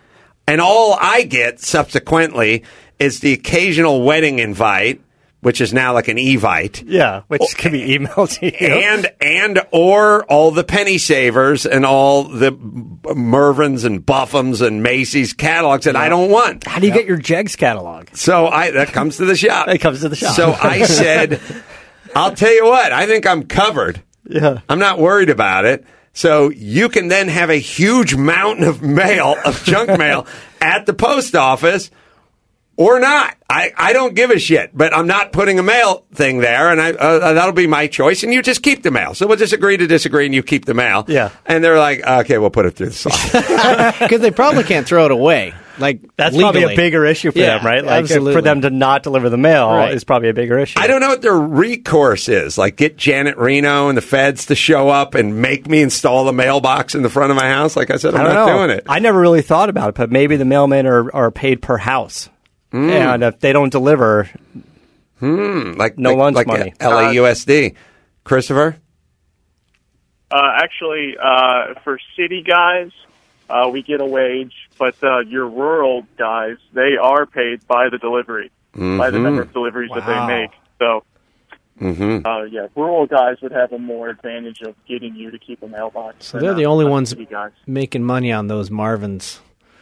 And 0.47 0.59
all 0.59 0.97
I 0.99 1.23
get 1.23 1.59
subsequently 1.59 2.63
is 2.99 3.19
the 3.19 3.33
occasional 3.33 4.03
wedding 4.03 4.39
invite, 4.39 5.01
which 5.41 5.59
is 5.59 5.73
now 5.73 5.93
like 5.93 6.07
an 6.07 6.17
evite. 6.17 6.83
Yeah, 6.85 7.23
which 7.27 7.41
oh, 7.41 7.47
can 7.57 7.71
be 7.71 7.97
emailed 7.97 8.37
to 8.39 8.45
you. 8.45 8.67
And 8.67 9.11
and 9.19 9.59
or 9.71 10.23
all 10.25 10.51
the 10.51 10.63
penny 10.63 10.97
savers 10.97 11.65
and 11.65 11.85
all 11.85 12.25
the 12.25 12.51
Mervyns 12.51 13.85
and 13.85 14.05
Buffums 14.05 14.61
and 14.61 14.83
Macy's 14.83 15.33
catalogs 15.33 15.85
that 15.85 15.95
I 15.95 16.09
don't 16.09 16.29
want. 16.29 16.65
How 16.65 16.79
do 16.79 16.87
you 16.87 16.93
get 16.93 17.05
your 17.05 17.17
Jegs 17.17 17.55
catalog? 17.55 18.09
So 18.13 18.47
I 18.47 18.71
that 18.71 18.89
comes 18.89 19.17
to 19.17 19.25
the 19.25 19.35
shop. 19.35 19.67
It 19.67 19.79
comes 19.79 20.01
to 20.01 20.09
the 20.09 20.15
shop. 20.15 20.35
So 20.35 20.51
I 20.51 20.83
said, 20.83 21.41
I'll 22.15 22.35
tell 22.35 22.53
you 22.53 22.65
what, 22.65 22.91
I 22.91 23.07
think 23.07 23.25
I'm 23.25 23.43
covered. 23.43 24.03
Yeah. 24.27 24.59
I'm 24.69 24.79
not 24.79 24.99
worried 24.99 25.29
about 25.29 25.65
it. 25.65 25.85
So 26.13 26.49
you 26.49 26.89
can 26.89 27.07
then 27.07 27.27
have 27.29 27.49
a 27.49 27.59
huge 27.59 28.15
mountain 28.15 28.65
of 28.65 28.81
mail, 28.81 29.35
of 29.45 29.63
junk 29.63 29.89
mail 29.97 30.27
at 30.59 30.85
the 30.85 30.93
post 30.93 31.35
office 31.35 31.89
or 32.75 32.99
not. 32.99 33.37
I, 33.49 33.71
I 33.77 33.93
don't 33.93 34.15
give 34.15 34.29
a 34.31 34.39
shit, 34.39 34.71
but 34.73 34.95
I'm 34.95 35.07
not 35.07 35.31
putting 35.31 35.59
a 35.59 35.63
mail 35.63 36.05
thing 36.13 36.39
there, 36.39 36.69
and 36.69 36.81
I, 36.81 36.91
uh, 36.91 37.33
that'll 37.33 37.53
be 37.53 37.67
my 37.67 37.87
choice. 37.87 38.23
And 38.23 38.33
you 38.33 38.41
just 38.41 38.63
keep 38.63 38.83
the 38.83 38.91
mail. 38.91 39.13
So 39.13 39.27
we'll 39.27 39.37
just 39.37 39.53
agree 39.53 39.77
to 39.77 39.87
disagree, 39.87 40.25
and 40.25 40.33
you 40.33 40.43
keep 40.43 40.65
the 40.65 40.73
mail. 40.73 41.05
Yeah. 41.07 41.31
And 41.45 41.63
they're 41.63 41.79
like, 41.79 42.05
okay, 42.05 42.37
we'll 42.37 42.49
put 42.49 42.65
it 42.65 42.71
through 42.71 42.89
the 42.89 42.93
slot. 42.93 43.95
because 43.99 44.21
they 44.21 44.31
probably 44.31 44.63
can't 44.63 44.87
throw 44.87 45.05
it 45.05 45.11
away. 45.11 45.53
Like 45.81 46.01
That's 46.15 46.35
legally. 46.35 46.61
probably 46.61 46.73
a 46.73 46.75
bigger 46.77 47.05
issue 47.05 47.31
for 47.31 47.39
Yeah, 47.39 47.57
them, 47.57 47.65
right? 47.65 47.83
Like 47.83 48.03
absolutely. 48.03 48.33
for 48.33 48.41
them 48.41 48.61
to 48.61 48.69
not 48.69 49.03
deliver 49.03 49.29
the 49.29 49.37
mail 49.37 49.67
Right. 49.69 49.93
is 49.93 50.03
probably 50.03 50.29
a 50.29 50.33
bigger 50.33 50.57
issue. 50.59 50.79
I 50.79 50.87
don't 50.87 51.01
know 51.01 51.09
what 51.09 51.21
their 51.21 51.37
recourse 51.37 52.29
is. 52.29 52.57
Like, 52.57 52.75
get 52.77 52.95
Janet 52.97 53.37
Reno 53.37 53.89
and 53.89 53.97
the 53.97 54.01
feds 54.01 54.45
to 54.47 54.55
show 54.55 54.89
up 54.89 55.15
and 55.15 55.41
make 55.41 55.67
me 55.67 55.81
install 55.81 56.23
the 56.25 56.33
mailbox 56.33 56.95
in 56.95 57.01
the 57.03 57.09
front 57.09 57.31
of 57.31 57.35
my 57.37 57.49
house. 57.49 57.75
Like 57.75 57.89
I 57.91 57.97
said, 57.97 58.13
I'm 58.15 58.21
I 58.21 58.33
don't 58.33 58.47
know. 58.47 58.57
doing 58.57 58.69
it. 58.77 58.85
I 58.87 58.99
never 58.99 59.19
really 59.19 59.41
thought 59.41 59.69
about 59.69 59.89
it, 59.89 59.95
but 59.95 60.11
maybe 60.11 60.35
the 60.37 60.43
mailmen 60.45 60.85
are, 60.85 61.13
are 61.15 61.31
paid 61.31 61.61
per 61.61 61.77
house. 61.77 62.29
Hmm. 62.71 62.89
And 62.89 63.23
if 63.23 63.39
they 63.39 63.51
don't 63.51 63.69
deliver, 63.71 64.29
like 65.21 65.97
No 65.97 66.09
like, 66.11 66.17
lunch 66.17 66.35
like 66.35 66.47
money. 66.47 66.73
LAUSD. 66.79 67.75
Christopher. 68.23 68.77
Uh, 70.31 70.51
actually, 70.63 71.15
uh, 71.21 71.73
for 71.83 71.99
city 72.15 72.41
guys, 72.47 72.89
uh, 73.51 73.69
we 73.69 73.83
get 73.83 74.01
a 74.01 74.05
wage, 74.05 74.53
but 74.79 74.95
uh, 75.03 75.19
your 75.19 75.47
rural 75.47 76.03
guys, 76.17 76.57
they 76.73 76.95
are 77.01 77.25
paid 77.25 77.65
by 77.67 77.89
the 77.89 77.97
delivery, 77.97 78.51
by 78.73 79.09
the 79.11 79.19
number 79.19 79.41
of 79.41 79.53
deliveries 79.53 79.91
that 79.93 80.05
they 80.05 80.19
make. 80.25 80.51
So, 80.79 81.03
Mm-hmm. 81.79 82.25
uh, 82.27 82.43
yeah, 82.43 82.67
rural 82.75 83.07
guys 83.07 83.37
would 83.41 83.53
have 83.53 83.71
a 83.71 83.79
more 83.79 84.09
advantage 84.09 84.61
of 84.61 84.75
getting 84.87 85.15
you 85.15 85.31
to 85.31 85.39
keep 85.39 85.63
a 85.63 85.67
mailbox. 85.67 86.27
So 86.27 86.37
they're 86.37 86.53
the 86.53 86.65
uh, 86.65 86.69
only 86.69 86.85
us 86.85 86.91
ones 86.91 87.13
guys. 87.13 87.53
making 87.65 88.03
money 88.03 88.31
on 88.31 88.47
those 88.47 88.69
Marvins. 88.69 89.39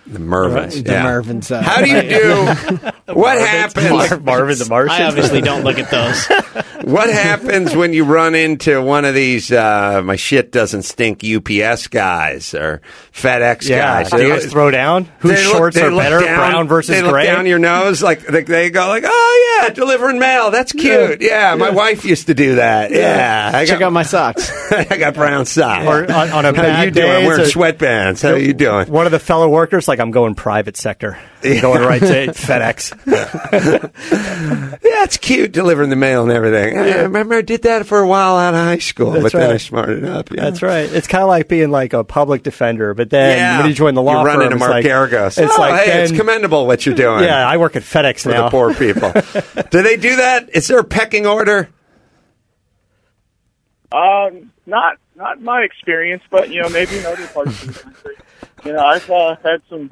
The 0.09 0.19
Mervyns. 0.19 0.83
The 0.83 0.91
yeah. 0.91 1.05
Marvins. 1.05 1.51
Uh, 1.51 1.61
How 1.61 1.81
do 1.81 1.89
you 1.89 2.01
do? 2.01 3.13
what 3.13 3.37
happens? 3.37 3.89
Mar- 3.89 4.19
Marvin 4.19 4.57
the 4.57 4.67
Martian. 4.67 5.01
I 5.01 5.05
obviously 5.07 5.41
don't 5.41 5.63
look 5.63 5.77
at 5.77 5.91
those. 5.91 6.65
What 6.79 7.09
happens 7.09 7.75
when 7.75 7.91
you 7.93 8.05
run 8.05 8.35
into 8.35 8.81
one 8.81 9.03
of 9.03 9.13
these 9.13 9.51
uh, 9.51 10.01
my 10.03 10.15
shit 10.15 10.51
doesn't 10.51 10.83
stink 10.83 11.23
UPS 11.23 11.87
guys 11.87 12.53
or 12.53 12.81
FedEx 13.13 13.67
yeah. 13.67 14.03
guys? 14.03 14.09
Do 14.09 14.23
you 14.23 14.29
guys 14.29 14.45
throw 14.45 14.71
down? 14.71 15.03
Whose 15.19 15.33
They 15.33 15.45
look- 15.45 15.55
shorts 15.57 15.75
they 15.75 15.83
are 15.83 15.91
better, 15.91 16.21
down- 16.21 16.37
brown 16.37 16.67
versus 16.69 16.95
they 16.95 17.01
look 17.01 17.11
gray? 17.11 17.25
down 17.25 17.45
your 17.45 17.59
nose 17.59 18.01
like 18.01 18.25
they, 18.25 18.43
they 18.43 18.69
go 18.69 18.87
like, 18.87 19.03
oh 19.05 19.59
yeah, 19.61 19.69
delivering 19.69 20.19
mail. 20.19 20.51
That's 20.51 20.71
cute. 20.71 21.21
Yeah, 21.21 21.53
my 21.55 21.69
wife 21.69 22.05
used 22.05 22.27
to 22.27 22.33
do 22.33 22.55
that. 22.55 22.91
Yeah, 22.91 23.51
I 23.53 23.65
Check 23.65 23.79
got 23.79 23.87
out 23.87 23.93
my 23.93 24.03
socks. 24.03 24.49
I 24.71 24.85
got 24.85 25.13
brown 25.15 25.45
socks. 25.45 25.85
Or 25.85 26.03
on, 26.11 26.29
on 26.29 26.45
a 26.45 26.47
How 26.47 26.51
bad 26.53 26.85
you 26.85 26.91
doing? 26.91 27.05
day, 27.07 27.17
I'm 27.17 27.25
wearing 27.25 27.41
it's 27.41 27.53
a- 27.53 27.57
sweatbands. 27.57 28.23
How 28.23 28.29
are 28.29 28.37
you 28.37 28.53
doing? 28.53 28.89
One 28.89 29.05
of 29.05 29.11
the 29.11 29.19
fellow 29.19 29.49
workers, 29.49 29.87
like 29.89 29.98
I'm 29.99 30.11
going 30.11 30.35
private 30.35 30.77
sector, 30.77 31.19
I'm 31.43 31.61
going 31.61 31.81
right 31.81 31.99
to 32.01 32.27
FedEx. 32.27 32.93
Yeah, 34.81 35.03
it's 35.03 35.17
cute 35.17 35.51
delivering 35.51 35.89
the 35.89 35.95
mail 35.95 36.23
and 36.23 36.31
everything. 36.31 36.77
I 36.77 37.01
remember 37.01 37.35
I 37.35 37.41
did 37.41 37.63
that 37.63 37.85
for 37.85 37.99
a 37.99 38.07
while 38.07 38.35
out 38.37 38.53
of 38.53 38.59
high 38.59 38.79
school, 38.79 39.11
That's 39.11 39.23
but 39.23 39.31
then 39.33 39.49
I 39.49 39.51
right. 39.53 39.61
smarted 39.61 40.05
up. 40.05 40.31
Yeah. 40.31 40.41
That's 40.43 40.61
right. 40.61 40.91
It's 40.91 41.07
kind 41.07 41.21
of 41.21 41.27
like 41.27 41.47
being 41.47 41.71
like 41.71 41.93
a 41.93 42.03
public 42.03 42.43
defender, 42.43 42.93
but 42.93 43.09
then 43.09 43.37
Yeah. 43.37 43.59
when 43.59 43.69
you 43.69 43.73
join 43.75 43.93
the 43.93 44.01
law 44.01 44.21
you 44.21 44.25
run 44.27 44.35
firm, 44.37 44.43
into 44.43 44.55
it's 44.55 44.59
Mark 44.59 44.71
like, 44.71 44.85
Geragos. 44.85 45.41
It's 45.43 45.57
oh, 45.57 45.61
like 45.61 45.81
hey, 45.83 45.91
then, 45.91 46.03
it's 46.03 46.11
commendable 46.11 46.65
what 46.67 46.85
you're 46.85 46.95
doing. 46.95 47.23
Yeah, 47.23 47.47
I 47.47 47.57
work 47.57 47.75
at 47.75 47.83
FedEx 47.83 48.21
for 48.21 48.29
now. 48.29 48.43
the 48.45 48.49
poor 48.49 48.73
people. 48.73 49.11
do 49.69 49.81
they 49.81 49.97
do 49.97 50.17
that? 50.17 50.49
Is 50.53 50.67
there 50.67 50.79
a 50.79 50.83
pecking 50.83 51.25
order? 51.27 51.69
Um, 53.91 54.51
not 54.65 54.97
not 55.15 55.41
my 55.41 55.61
experience, 55.61 56.23
but 56.29 56.49
you 56.51 56.61
know, 56.61 56.69
maybe 56.69 56.97
in 56.99 57.05
other 57.05 57.27
parts 57.27 57.63
of 57.63 57.73
the 57.73 57.79
country. 57.81 58.15
You 58.65 58.73
know, 58.73 58.85
I've 58.85 59.09
uh, 59.09 59.35
had 59.43 59.61
some. 59.69 59.89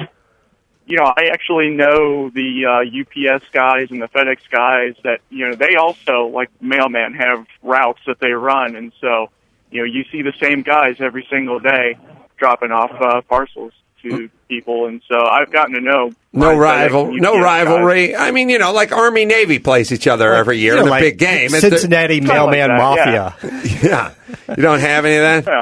You 0.90 0.96
know, 0.98 1.04
I 1.18 1.26
actually 1.34 1.70
know 1.72 2.30
the 2.30 2.66
uh, 2.66 3.02
UPS 3.36 3.44
guys 3.52 3.88
and 3.92 4.02
the 4.02 4.08
FedEx 4.08 4.38
guys 4.50 4.96
that 5.04 5.20
you 5.30 5.50
know 5.50 5.56
they 5.56 5.76
also 5.76 6.28
like 6.28 6.50
mailman 6.62 7.14
have 7.14 7.46
routes 7.62 8.00
that 8.08 8.20
they 8.22 8.32
run, 8.32 8.76
and 8.78 8.94
so 9.02 9.28
you 9.70 9.82
know 9.82 9.86
you 9.86 10.06
see 10.12 10.22
the 10.22 10.32
same 10.42 10.62
guys 10.62 10.96
every 11.00 11.28
single 11.30 11.60
day 11.60 11.98
dropping 12.38 12.72
off 12.72 12.92
uh, 13.02 13.20
parcels 13.28 13.74
to 14.04 14.30
people, 14.48 14.86
and 14.86 15.02
so 15.10 15.20
I've 15.20 15.52
gotten 15.52 15.76
to 15.76 15.82
know 15.82 16.12
No 16.32 16.48
my 16.48 16.54
FedEx 16.54 16.60
rival, 16.62 17.06
no 17.18 17.34
UPS 17.34 17.36
guys. 17.36 17.44
rivalry. 17.44 18.16
I 18.16 18.32
mean, 18.32 18.48
you 18.48 18.58
know, 18.60 18.72
like 18.72 18.94
Army 18.94 19.26
Navy 19.26 19.60
plays 19.60 19.92
each 19.92 20.08
other 20.08 20.34
every 20.34 20.60
year 20.60 20.76
You 20.76 20.80
know, 20.80 20.84
in 20.84 20.88
a 20.88 20.92
like 20.92 21.02
big 21.02 21.18
game. 21.18 21.54
It's 21.54 21.62
the- 21.64 21.72
Cincinnati 21.72 22.22
like 22.22 22.30
mailman 22.30 22.70
that, 22.70 22.78
mafia. 22.78 23.36
yeah, 23.84 24.14
you 24.56 24.64
don't 24.64 24.80
have 24.80 25.04
any 25.04 25.18
of 25.18 25.46
that. 25.46 25.52
Yeah. 25.52 25.62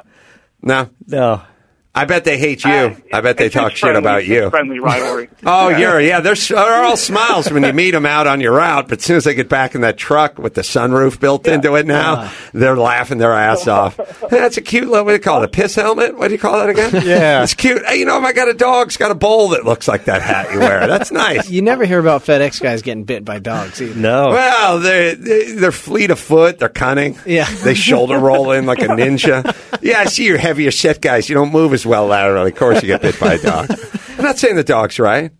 No, 0.62 0.90
No. 1.08 1.42
I 1.98 2.04
bet 2.06 2.26
they 2.26 2.38
hate 2.38 2.64
you. 2.66 2.72
Uh, 2.72 2.96
I 3.14 3.22
bet 3.22 3.38
they 3.38 3.48
talk 3.48 3.72
just 3.72 3.80
shit 3.82 3.96
about 3.96 4.26
you. 4.26 4.50
Friendly 4.50 4.80
rivalry. 4.80 5.30
Oh, 5.48 5.70
you're 5.70 6.02
yeah. 6.02 6.22
They're, 6.22 6.34
they're 6.34 6.84
all 6.86 6.98
smiles 6.98 7.52
when 7.52 7.62
you 7.64 7.72
meet 7.72 7.92
them 7.92 8.06
out 8.06 8.26
on 8.26 8.42
your 8.42 8.54
route, 8.54 8.88
but 8.88 8.98
as 8.98 9.06
soon 9.06 9.18
as 9.18 9.26
they 9.26 9.36
get 9.36 9.48
back 9.48 9.76
in 9.76 9.82
that 9.82 9.96
truck 9.96 10.40
with 10.40 10.56
the 10.56 10.62
sunroof 10.62 11.20
built 11.20 11.48
into 11.48 11.76
it 11.76 11.86
now, 11.86 12.32
they're 12.52 12.76
laughing 12.76 13.20
their 13.20 13.32
ass 13.34 13.68
off. 13.68 13.96
That's 14.30 14.58
a 14.58 14.62
cute 14.62 14.88
little. 14.88 15.06
What 15.06 15.12
do 15.12 15.16
you 15.18 15.22
call 15.22 15.44
it? 15.44 15.46
A 15.46 15.48
piss 15.48 15.76
helmet? 15.76 16.18
What 16.18 16.30
do 16.30 16.34
you 16.34 16.40
call 16.40 16.58
that 16.58 16.70
again? 16.70 16.92
Yeah. 17.06 17.44
it's 17.44 17.54
cute. 17.54 17.86
Hey, 17.86 18.00
you 18.00 18.06
know, 18.06 18.20
I 18.20 18.34
got 18.34 18.48
a 18.50 18.56
dog. 18.56 18.88
It's 18.88 18.98
got 18.98 19.12
a 19.12 19.16
bowl 19.16 19.50
that 19.50 19.66
looks 19.66 19.88
like 19.88 20.06
that 20.06 20.24
hat 20.24 20.52
you 20.52 20.60
wear. 20.60 20.88
That's 20.88 21.12
nice. 21.12 21.48
You 21.48 21.62
never 21.62 21.86
hear 21.86 22.00
about 22.00 22.24
FedEx 22.24 22.60
guys 22.60 22.82
getting 22.82 23.04
bit 23.04 23.24
by 23.24 23.38
dogs 23.38 23.80
either. 23.82 23.94
No. 24.00 24.30
Well, 24.30 24.80
they're, 24.80 25.14
they're 25.16 25.72
fleet 25.72 26.10
of 26.10 26.20
foot. 26.20 26.58
They're 26.58 26.70
cunning. 26.70 27.20
Yeah. 27.28 27.46
They 27.64 27.76
shoulder 27.76 28.18
roll 28.18 28.52
in 28.52 28.66
like 28.66 28.80
a 28.80 28.88
ninja. 28.88 29.56
Yeah, 29.84 30.00
I 30.00 30.06
see 30.06 30.26
your 30.26 30.40
heavier 30.40 30.72
set 30.72 31.02
guys. 31.02 31.30
You 31.30 31.36
don't 31.36 31.52
move 31.52 31.72
as 31.74 31.85
well 31.86 32.08
laterally. 32.08 32.52
Of 32.52 32.58
course, 32.58 32.82
you 32.82 32.88
get 32.88 33.02
bit 33.02 33.20
by 33.20 33.34
a 33.34 33.42
dog. 33.42 33.70
I'm 34.18 34.24
not 34.24 34.38
saying 34.38 34.56
the 34.56 34.64
dog's 34.64 35.00
right. 35.00 35.32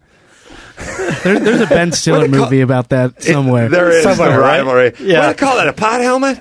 There, 1.24 1.40
there's 1.40 1.62
a 1.62 1.68
Ben 1.68 1.92
Stiller 1.94 2.20
What 2.20 2.26
do 2.26 2.32
you 2.32 2.38
call- 2.38 2.46
movie 2.46 2.62
about 2.62 2.90
that 2.90 3.24
somewhere. 3.24 3.70
There 3.70 3.90
is 3.92 4.04
Somewhere, 4.04 4.32
no 4.32 4.40
right? 4.42 4.58
rivalry. 4.60 4.94
Yeah. 5.00 5.20
What 5.20 5.26
do 5.28 5.28
they 5.28 5.34
call 5.48 5.56
that? 5.58 5.68
A 5.70 5.74
pot 5.74 6.02
helmet? 6.02 6.40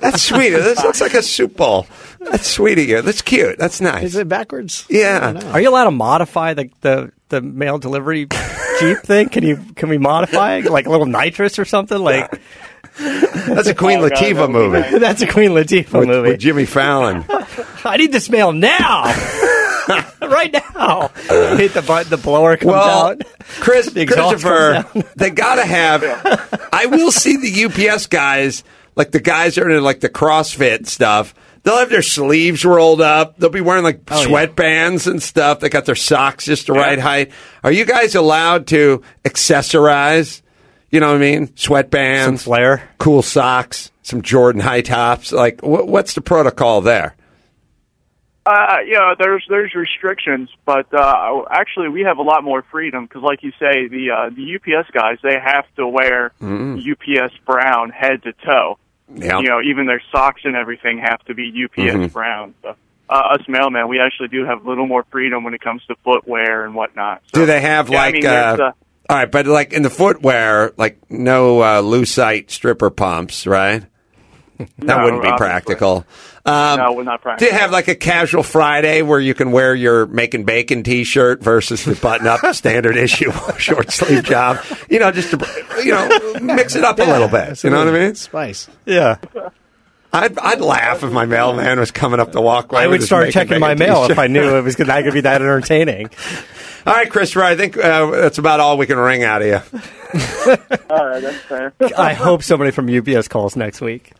That's 0.00 0.22
sweet. 0.22 0.50
This 0.50 0.82
looks 0.82 1.00
like 1.00 1.14
a 1.14 1.22
soup 1.22 1.56
bowl. 1.56 1.86
That's 2.20 2.46
sweet 2.48 2.78
of 2.78 2.86
you. 2.88 3.02
That's 3.02 3.22
cute. 3.22 3.56
That's 3.58 3.80
nice. 3.80 4.02
Is 4.04 4.16
it 4.16 4.28
backwards? 4.28 4.84
Yeah. 4.90 5.40
Are 5.52 5.60
you 5.60 5.68
allowed 5.70 5.84
to 5.84 5.90
modify 5.92 6.54
the, 6.54 6.70
the, 6.80 7.12
the 7.28 7.40
mail 7.40 7.78
delivery 7.78 8.26
Jeep 8.80 8.98
thing? 8.98 9.28
Can 9.28 9.44
you 9.44 9.56
can 9.76 9.88
we 9.88 9.98
modify 9.98 10.56
it? 10.56 10.64
like 10.70 10.86
a 10.86 10.90
little 10.90 11.06
nitrous 11.06 11.58
or 11.58 11.64
something? 11.64 11.98
Like 11.98 12.40
That's 12.98 13.68
a 13.68 13.72
oh, 13.72 13.74
Queen 13.74 13.98
Oh, 14.00 14.08
Latifah 14.08 14.34
that 14.34 14.40
would 14.40 14.46
be 14.48 14.52
movie 14.52 14.80
nice. 14.80 15.00
that's 15.00 15.22
a 15.22 15.26
Queen 15.26 15.50
Latifah 15.50 15.98
with, 16.00 16.08
movie. 16.08 16.30
with 16.30 16.40
Jimmy 16.40 16.64
Fallon. 16.64 17.24
I 17.84 17.96
need 17.96 18.12
this 18.12 18.30
mail 18.30 18.52
now, 18.52 19.04
right 20.22 20.52
now. 20.52 21.08
Hit 21.56 21.74
the 21.74 21.84
button, 21.86 22.10
the 22.10 22.16
blower 22.16 22.56
comes 22.56 22.70
Well, 22.70 23.06
out. 23.08 23.22
Chris, 23.60 23.86
The 23.86 24.06
Christopher, 24.06 24.84
comes 24.84 25.04
they 25.16 25.30
got 25.30 25.56
to 25.56 25.64
have. 25.64 26.02
I 26.72 26.86
will 26.86 27.10
see 27.12 27.36
the 27.36 27.64
UPS 27.90 28.06
guys, 28.06 28.62
like 28.96 29.10
the 29.10 29.20
guys 29.20 29.56
that 29.56 29.64
are 29.64 29.68
into 29.70 29.82
like 29.82 30.00
the 30.00 30.08
CrossFit 30.08 30.86
stuff. 30.86 31.34
They'll 31.64 31.78
have 31.78 31.88
their 31.90 32.02
sleeves 32.02 32.64
rolled 32.64 33.00
up. 33.00 33.38
They'll 33.38 33.48
be 33.50 33.62
wearing 33.62 33.84
like 33.84 34.02
Oh, 34.10 34.20
yeah. 34.20 34.26
sweatbands 34.26 35.06
and 35.10 35.22
stuff. 35.22 35.60
They 35.60 35.68
got 35.70 35.86
their 35.86 35.94
socks 35.94 36.44
just 36.44 36.66
the 36.66 36.74
right 36.74 36.98
height. 36.98 37.32
Are 37.62 37.72
you 37.72 37.84
guys 37.86 38.14
allowed 38.14 38.66
to 38.68 39.02
accessorize? 39.24 40.42
You 40.94 41.00
know 41.00 41.08
what 41.08 41.16
I 41.16 41.18
mean? 41.18 41.48
Sweatbands, 41.48 42.24
Some 42.24 42.36
flair. 42.36 42.88
cool 42.98 43.20
socks, 43.22 43.90
some 44.04 44.22
Jordan 44.22 44.60
high 44.60 44.80
tops. 44.82 45.32
Like, 45.32 45.60
wh- 45.60 45.88
what's 45.88 46.14
the 46.14 46.20
protocol 46.20 46.82
there? 46.82 47.16
Uh, 48.46 48.76
yeah, 48.86 49.14
there's 49.18 49.44
there's 49.48 49.74
restrictions, 49.74 50.50
but 50.64 50.86
uh, 50.94 51.42
actually 51.50 51.88
we 51.88 52.02
have 52.02 52.18
a 52.18 52.22
lot 52.22 52.44
more 52.44 52.62
freedom 52.70 53.06
because, 53.06 53.22
like 53.22 53.42
you 53.42 53.50
say, 53.58 53.88
the 53.88 54.10
uh, 54.12 54.30
the 54.30 54.54
UPS 54.54 54.88
guys 54.92 55.16
they 55.22 55.36
have 55.40 55.64
to 55.74 55.88
wear 55.88 56.30
UPS 56.40 57.34
brown 57.44 57.90
head 57.90 58.22
to 58.22 58.32
toe. 58.46 58.78
Yeah. 59.12 59.40
You 59.40 59.48
know, 59.48 59.60
even 59.62 59.86
their 59.86 60.02
socks 60.12 60.42
and 60.44 60.54
everything 60.54 60.98
have 60.98 61.24
to 61.24 61.34
be 61.34 61.64
UPS 61.64 62.12
brown. 62.12 62.54
So, 62.62 62.76
uh, 63.08 63.14
us 63.32 63.40
mailmen, 63.48 63.88
we 63.88 63.98
actually 63.98 64.28
do 64.28 64.44
have 64.44 64.64
a 64.64 64.68
little 64.68 64.86
more 64.86 65.04
freedom 65.10 65.42
when 65.42 65.54
it 65.54 65.60
comes 65.60 65.82
to 65.86 65.96
footwear 66.04 66.64
and 66.66 66.74
whatnot. 66.76 67.22
So, 67.34 67.40
Do 67.40 67.46
they 67.46 67.60
have 67.62 67.88
yeah, 67.88 67.98
I 67.98 68.04
like? 68.04 68.14
mean, 68.14 68.26
uh, 68.26 68.30
uh, 68.60 68.72
all 69.14 69.20
right, 69.20 69.30
but 69.30 69.46
like 69.46 69.72
in 69.72 69.82
the 69.82 69.90
footwear, 69.90 70.72
like 70.76 70.98
no 71.08 71.60
uh, 71.60 71.82
lucite 71.82 72.50
stripper 72.50 72.90
pumps, 72.90 73.46
right? 73.46 73.84
That 74.58 74.68
No, 74.78 75.04
wouldn't 75.04 75.22
be 75.22 75.28
obviously. 75.28 75.36
practical. 75.46 76.04
Um, 76.44 76.78
No, 76.80 76.92
we're 76.94 77.02
not 77.04 77.20
Do 77.20 77.22
practical. 77.22 77.52
you 77.54 77.60
have 77.60 77.70
like 77.70 77.86
a 77.86 77.94
casual 77.94 78.42
Friday 78.42 79.02
where 79.02 79.20
you 79.20 79.34
can 79.34 79.52
wear 79.52 79.72
your 79.72 80.06
making 80.06 80.44
bacon 80.44 80.82
T-shirt 80.82 81.42
versus 81.44 81.84
the 81.84 81.94
button-up 81.94 82.40
standard 82.56 82.96
issue 82.96 83.30
short 83.58 83.92
sleeve 83.92 84.24
job? 84.24 84.58
You 84.90 84.98
know, 84.98 85.12
just 85.12 85.30
to 85.30 85.64
you 85.84 85.92
know 85.92 86.34
mix 86.40 86.74
it 86.74 86.82
up 86.82 86.98
a 86.98 87.04
little 87.04 87.28
bit. 87.28 87.62
You 87.62 87.70
know 87.70 87.78
what 87.84 87.94
I 87.94 87.98
mean? 87.98 88.14
Spice. 88.16 88.68
Yeah. 88.84 89.18
I'd, 90.12 90.36
I'd 90.38 90.60
laugh 90.60 91.02
if 91.04 91.12
my 91.12 91.24
mailman 91.26 91.78
was 91.80 91.90
coming 91.92 92.18
up 92.18 92.32
the 92.32 92.40
walkway. 92.40 92.80
I 92.80 92.86
would 92.88 92.98
his 93.00 93.06
start 93.06 93.30
checking 93.32 93.58
my 93.60 93.74
mail 93.74 94.02
if 94.04 94.08
t-shirt. 94.10 94.18
I 94.18 94.26
knew 94.28 94.56
it 94.56 94.62
was 94.62 94.76
not 94.78 94.86
going 94.88 95.04
to 95.06 95.12
be 95.12 95.20
that 95.22 95.40
entertaining. 95.40 96.10
All 96.86 96.92
right, 96.92 97.10
Christopher, 97.10 97.42
I 97.44 97.56
think 97.56 97.76
uh, 97.78 98.10
that's 98.10 98.38
about 98.38 98.60
all 98.60 98.76
we 98.76 98.86
can 98.86 98.98
wring 98.98 99.22
out 99.22 99.40
of 99.42 99.48
you. 99.48 99.54
all 100.90 101.06
right, 101.06 101.20
that's 101.22 101.38
fair. 101.44 101.72
I 101.96 102.12
hope 102.14 102.42
somebody 102.42 102.70
from 102.72 102.88
UPS 102.94 103.28
calls 103.28 103.56
next 103.56 103.80
week. 103.80 104.12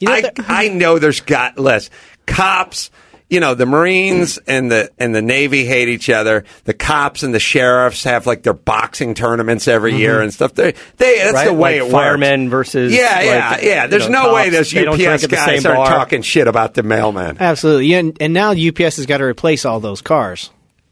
You 0.00 0.08
know, 0.08 0.14
I, 0.14 0.20
that- 0.22 0.34
I 0.48 0.68
know 0.68 0.98
there's 0.98 1.20
got 1.20 1.58
less 1.58 1.88
cops. 2.26 2.90
You 3.28 3.38
know 3.38 3.54
the 3.54 3.64
Marines 3.64 4.38
and 4.48 4.72
the 4.72 4.90
and 4.98 5.14
the 5.14 5.22
Navy 5.22 5.64
hate 5.64 5.86
each 5.88 6.10
other. 6.10 6.44
The 6.64 6.74
cops 6.74 7.22
and 7.22 7.32
the 7.32 7.38
sheriffs 7.38 8.02
have 8.02 8.26
like 8.26 8.42
their 8.42 8.54
boxing 8.54 9.14
tournaments 9.14 9.68
every 9.68 9.94
year 9.94 10.20
and 10.20 10.34
stuff. 10.34 10.52
They, 10.54 10.72
they 10.96 11.18
that's 11.18 11.26
Mm-hmm. 11.28 11.34
Right? 11.36 11.44
the 11.46 11.54
way 11.54 11.80
Like 11.80 11.88
it 11.90 11.92
firemen 11.92 12.40
works. 12.46 12.50
versus, 12.72 12.92
yeah, 12.92 13.20
yeah, 13.20 13.50
like, 13.50 13.62
yeah. 13.62 13.84
you 13.84 13.90
There's 13.90 14.08
know, 14.08 14.24
no 14.24 14.34
way 14.34 14.50
those 14.50 14.72
They 14.72 14.84
don't 14.84 14.96
drink 14.98 15.12
UPS 15.22 15.26
guys 15.28 15.64
are 15.64 15.76
talking 15.76 16.22
shit 16.22 16.48
about 16.48 16.74
the 16.74 16.82
mailman. 16.82 17.36
Absolutely. 17.38 17.86
Yeah, 17.86 17.98
and, 17.98 18.16
and 18.20 18.34
now 18.34 18.50
UPS 18.50 18.96
has 18.96 19.06
got 19.06 19.18
to 19.18 19.24
replace 19.24 19.64
all 19.64 19.78
those 19.78 20.02
cars, 20.02 20.50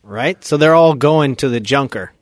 right? 0.08 0.42
So 0.44 0.56
they're 0.56 0.74
all 0.74 0.94
going 0.94 1.36
to 1.36 1.48
the 1.48 1.60
junker, 1.60 2.12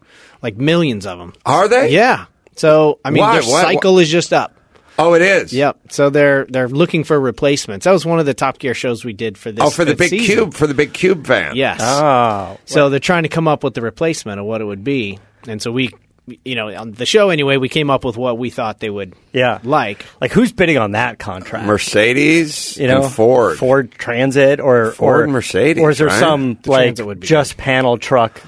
like 0.43 0.57
millions 0.57 1.07
of 1.07 1.19
them. 1.19 1.33
Are 1.45 1.69
they? 1.69 1.91
Yeah. 1.91 2.27
So 2.57 2.99
I 3.05 3.11
mean, 3.11 3.23
Why? 3.23 3.41
their 3.41 3.51
What- 3.51 3.63
cycle 3.63 3.99
is 3.99 4.09
just 4.11 4.33
up. 4.33 4.53
Oh, 4.99 5.13
it 5.13 5.21
is. 5.21 5.53
Yep. 5.53 5.79
So 5.91 6.09
they're 6.09 6.47
they're 6.49 6.69
looking 6.69 7.05
for 7.05 7.21
replacements. 7.21 7.85
That 7.85 7.93
was 7.93 8.07
one 8.07 8.19
of 8.19 8.25
the 8.25 8.33
Top 8.33 8.59
Gear 8.59 8.73
shows 8.73 9.05
we 9.05 9.13
did 9.13 9.37
for 9.37 9.53
this. 9.53 9.63
Oh, 9.63 9.69
for 9.69 9.85
the 9.85 9.95
big 9.95 10.09
season. 10.09 10.27
cube, 10.37 10.55
for 10.55 10.67
the 10.67 10.73
big 10.73 10.95
cube 10.95 11.27
van. 11.27 11.55
Yes. 11.55 11.81
Oh. 11.83 12.57
So 12.65 12.89
they're 12.89 12.99
trying 12.99 13.25
to 13.25 13.29
come 13.29 13.47
up 13.47 13.63
with 13.63 13.75
the 13.75 13.83
replacement 13.83 14.41
of 14.41 14.47
what 14.47 14.63
it 14.63 14.65
would 14.65 14.85
be, 14.85 15.19
and 15.47 15.61
so 15.61 15.71
we, 15.71 15.91
you 16.45 16.55
know, 16.57 16.75
on 16.75 16.93
the 16.93 17.07
show 17.07 17.31
anyway, 17.31 17.57
we 17.57 17.69
came 17.69 17.89
up 17.91 18.05
with 18.05 18.17
what 18.17 18.37
we 18.39 18.51
thought 18.51 18.81
they 18.81 18.91
would 18.91 19.15
Yeah. 19.33 19.59
like. 19.63 20.05
Like, 20.21 20.33
who's 20.33 20.53
bidding 20.53 20.77
on 20.79 20.93
that 20.93 21.19
contract? 21.19 21.67
Mercedes, 21.67 22.77
you 22.77 22.89
know, 22.89 23.05
and 23.05 23.13
Ford. 23.13 23.59
Ford 23.59 23.93
Transit, 23.93 24.59
or 24.61 24.93
Ford 24.93 25.21
or 25.23 25.27
Mercedes, 25.29 25.83
or 25.83 25.91
is 25.91 25.99
there 25.99 26.09
right? 26.09 26.19
some 26.21 26.59
The 26.63 26.71
like 26.71 26.99
would 26.99 27.21
be 27.21 27.27
just 27.27 27.57
panel 27.57 27.97
truck 27.99 28.41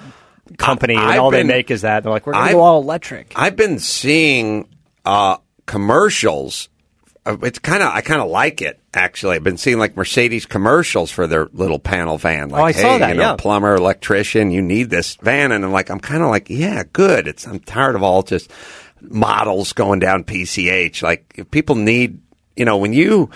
company, 0.57 0.97
I- 0.97 1.13
and 1.13 1.21
all 1.21 1.31
been- 1.31 1.47
they 1.47 1.53
make 1.55 1.71
is 1.71 1.83
that? 1.83 2.03
They're 2.03 2.11
like, 2.11 2.27
we're 2.27 2.33
going 2.33 2.47
to 2.49 2.53
go 2.55 2.61
all 2.61 2.83
electric. 2.83 3.33
I've 3.37 3.55
been 3.57 3.79
seeing 3.79 4.67
uh, 5.05 5.37
commercials. 5.67 6.69
Uh, 7.29 7.37
It's 7.43 7.59
kind 7.59 7.83
of 7.83 7.91
I 7.93 8.01
kind 8.01 8.21
of 8.21 8.29
like 8.29 8.63
it 8.63 8.81
actually. 8.95 9.37
I've 9.37 9.45
been 9.45 9.59
seeing 9.59 9.79
like 9.79 9.97
Mercedes 9.97 10.47
commercials 10.47 11.11
for 11.11 11.27
their 11.27 11.49
little 11.53 11.79
panel 11.79 12.19
van. 12.19 12.49
Like, 12.49 12.61
Oh, 12.61 12.65
I 12.65 12.73
hey, 12.73 12.83
saw 12.83 12.99
that, 12.99 13.09
you 13.11 13.15
know, 13.17 13.23
yeah. 13.31 13.37
plumber, 13.37 13.75
electrician, 13.75 14.51
you 14.51 14.63
need 14.63 14.91
this 14.91 15.17
van, 15.17 15.53
and 15.53 15.65
I'm 15.65 15.73
like, 15.73 15.91
I'm 15.91 16.01
kind 16.01 16.23
of 16.23 16.31
like, 16.31 16.49
yeah, 16.51 16.83
good. 16.93 17.29
It's 17.29 17.47
I'm 17.47 17.61
tired 17.61 17.95
of 17.97 18.03
all 18.03 18.23
just 18.23 18.51
models 19.01 19.73
going 19.73 20.01
down 20.01 20.25
PCH. 20.25 21.03
Like 21.03 21.33
if 21.37 21.51
people 21.51 21.75
need, 21.77 22.21
you 22.57 22.65
know, 22.65 22.79
when 22.79 22.93
you 22.93 23.31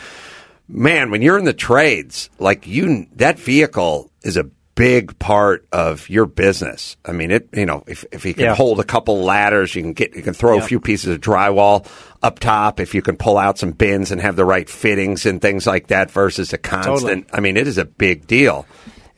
man, 0.69 1.11
when 1.11 1.23
you're 1.23 1.39
in 1.39 1.45
the 1.45 1.53
trades, 1.53 2.31
like 2.39 2.67
you, 2.67 3.07
that 3.17 3.39
vehicle 3.39 4.11
is 4.23 4.37
a 4.37 4.49
big 4.75 5.19
part 5.19 5.67
of 5.73 6.09
your 6.09 6.27
business. 6.27 6.97
I 7.05 7.13
mean, 7.13 7.31
it, 7.31 7.49
you 7.53 7.67
know, 7.67 7.85
if, 7.87 8.05
if 8.11 8.25
you 8.25 8.35
can 8.35 8.45
Yeah. 8.45 8.55
hold 8.55 8.81
a 8.81 8.85
couple 8.85 9.23
ladders, 9.23 9.75
you 9.75 9.83
can 9.83 9.93
get, 9.93 10.15
you 10.17 10.23
can 10.23 10.35
throw 10.35 10.59
a 10.59 10.63
few 10.63 10.81
pieces 10.81 11.15
of 11.15 11.21
drywall 11.21 11.87
up 12.23 12.39
top. 12.39 12.81
If 12.81 12.95
you 12.95 13.03
can 13.03 13.17
pull 13.17 13.37
out 13.39 13.59
some 13.59 13.73
bins 13.73 14.11
and 14.11 14.21
have 14.21 14.37
the 14.37 14.45
right 14.45 14.69
fittings 14.69 15.27
and 15.27 15.41
things 15.43 15.67
like 15.67 15.89
that 15.89 16.11
versus 16.11 16.53
a 16.53 16.59
constant, 16.59 17.29
I 17.33 17.41
mean, 17.41 17.57
it 17.57 17.67
is 17.67 17.79
a 17.79 17.85
big 17.85 18.27
deal. 18.27 18.67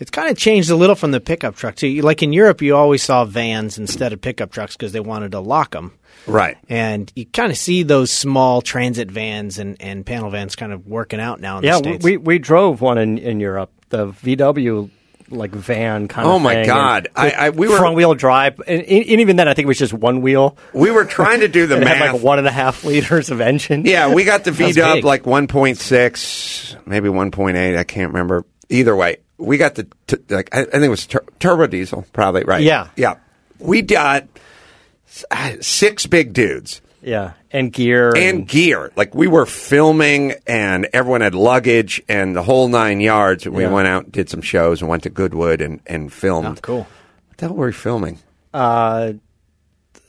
It's 0.01 0.11
kind 0.11 0.29
of 0.29 0.37
changed 0.37 0.71
a 0.71 0.77
little 0.77 0.97
from 0.97 1.13
the 1.13 1.21
pickup 1.21 1.55
truck 1.55 1.77
too. 1.77 1.89
Like 2.03 2.23
in 2.23 2.33
Europe, 2.33 2.61
you 2.61 2.75
always 2.75 3.03
saw 3.03 3.25
vans 3.25 3.79
instead 3.79 4.13
of 4.13 4.21
pickup 4.21 4.51
trucks 4.51 4.77
because 4.77 4.93
they 4.93 5.01
wanted 5.01 5.33
to 5.33 5.41
lock 5.41 5.71
them. 5.71 5.93
Right. 6.27 6.57
And 6.69 7.13
you 7.15 7.27
kind 7.27 7.53
of 7.53 7.57
see 7.59 7.85
those 7.85 8.11
small 8.11 8.61
transit 8.61 9.11
vans 9.11 9.59
and, 9.59 9.77
and 9.81 10.05
panel 10.05 10.31
vans 10.31 10.57
kind 10.57 10.73
of 10.73 10.87
working 10.87 11.21
out 11.21 11.41
now 11.41 11.59
in 11.59 11.65
yeah, 11.65 11.79
the 11.79 11.91
States. 11.91 12.05
we 12.05 12.17
we 12.17 12.39
drove 12.39 12.81
one 12.81 12.99
in, 12.99 13.19
in 13.19 13.39
Europe, 13.41 13.71
the 13.91 14.09
VW 14.09 14.91
like 15.31 15.51
van 15.53 16.09
kind 16.09 16.27
of 16.27 16.33
thing 16.33 16.37
Oh, 16.37 16.39
my 16.39 16.65
God. 16.65 17.09
I- 17.17 17.31
I- 17.31 17.51
we 17.51 17.69
were- 17.69 17.77
front 17.79 17.97
wheel 17.97 18.15
drive, 18.15 18.61
and, 18.67 18.83
and 18.83 19.21
even 19.21 19.37
then, 19.37 19.49
I 19.49 19.55
think 19.55 19.65
it 19.65 19.69
was 19.69 19.79
just 19.79 19.93
one 19.93 20.21
wheel. 20.23 20.57
We 20.73 20.91
were 20.91 21.05
trying 21.05 21.41
to 21.41 21.49
do 21.49 21.67
the 21.67 21.77
math. 21.81 21.97
had 21.97 22.13
like 22.13 22.23
one 22.23 22.39
and 22.39 22.47
a 22.47 22.51
half 22.53 22.85
liters 22.85 23.31
of 23.31 23.41
engine. 23.41 23.85
Yeah, 23.87 24.13
we 24.13 24.25
got 24.25 24.45
the 24.45 24.53
V 24.53 24.73
Dub 24.73 25.05
like 25.05 25.25
1.6, 25.25 26.87
maybe 26.87 27.09
1.8. 27.09 27.77
I 27.79 27.85
can't 27.85 28.09
remember. 28.13 28.45
Either 28.71 28.97
way, 28.97 29.19
we 29.39 29.57
got 29.59 29.75
the 29.75 29.87
t- 30.07 30.17
like 30.31 30.55
I, 30.55 30.61
I 30.61 30.65
think 30.65 30.85
it 30.85 30.89
was 30.89 31.07
tur- 31.07 31.25
turbo 31.39 31.67
diesel, 31.67 32.07
probably 32.13 32.45
right. 32.45 32.63
Yeah. 32.63 32.89
yeah. 32.97 33.17
We 33.59 33.83
got 33.83 34.27
uh, 35.31 35.53
six 35.61 36.07
big 36.07 36.33
dudes 36.33 36.81
yeah, 37.03 37.33
and 37.55 37.73
gear 37.73 38.13
and 38.15 38.47
gear. 38.47 38.93
Like 38.97 39.15
we 39.15 39.27
were 39.29 39.47
filming, 39.47 40.35
and 40.47 40.89
everyone 40.93 41.23
had 41.23 41.35
luggage 41.35 42.03
and 42.09 42.37
the 42.37 42.43
whole 42.43 42.69
nine 42.69 43.01
yards. 43.01 43.47
And 43.47 43.55
we 43.55 43.63
Yeah. 43.63 43.71
went 43.71 43.89
out 43.89 44.05
and 44.05 44.13
did 44.13 44.29
some 44.29 44.43
shows 44.43 44.83
and 44.83 44.91
went 44.91 45.05
to 45.05 45.11
Goodwood 45.11 45.63
and 45.63 45.81
and 45.87 46.13
filmed. 46.13 46.59
Oh, 46.59 46.61
cool. 46.61 46.79
What 47.29 47.39
the 47.39 47.47
hell 47.47 47.55
were 47.57 47.67
we 47.67 47.73
filming? 47.73 48.19
uh, 48.53 49.13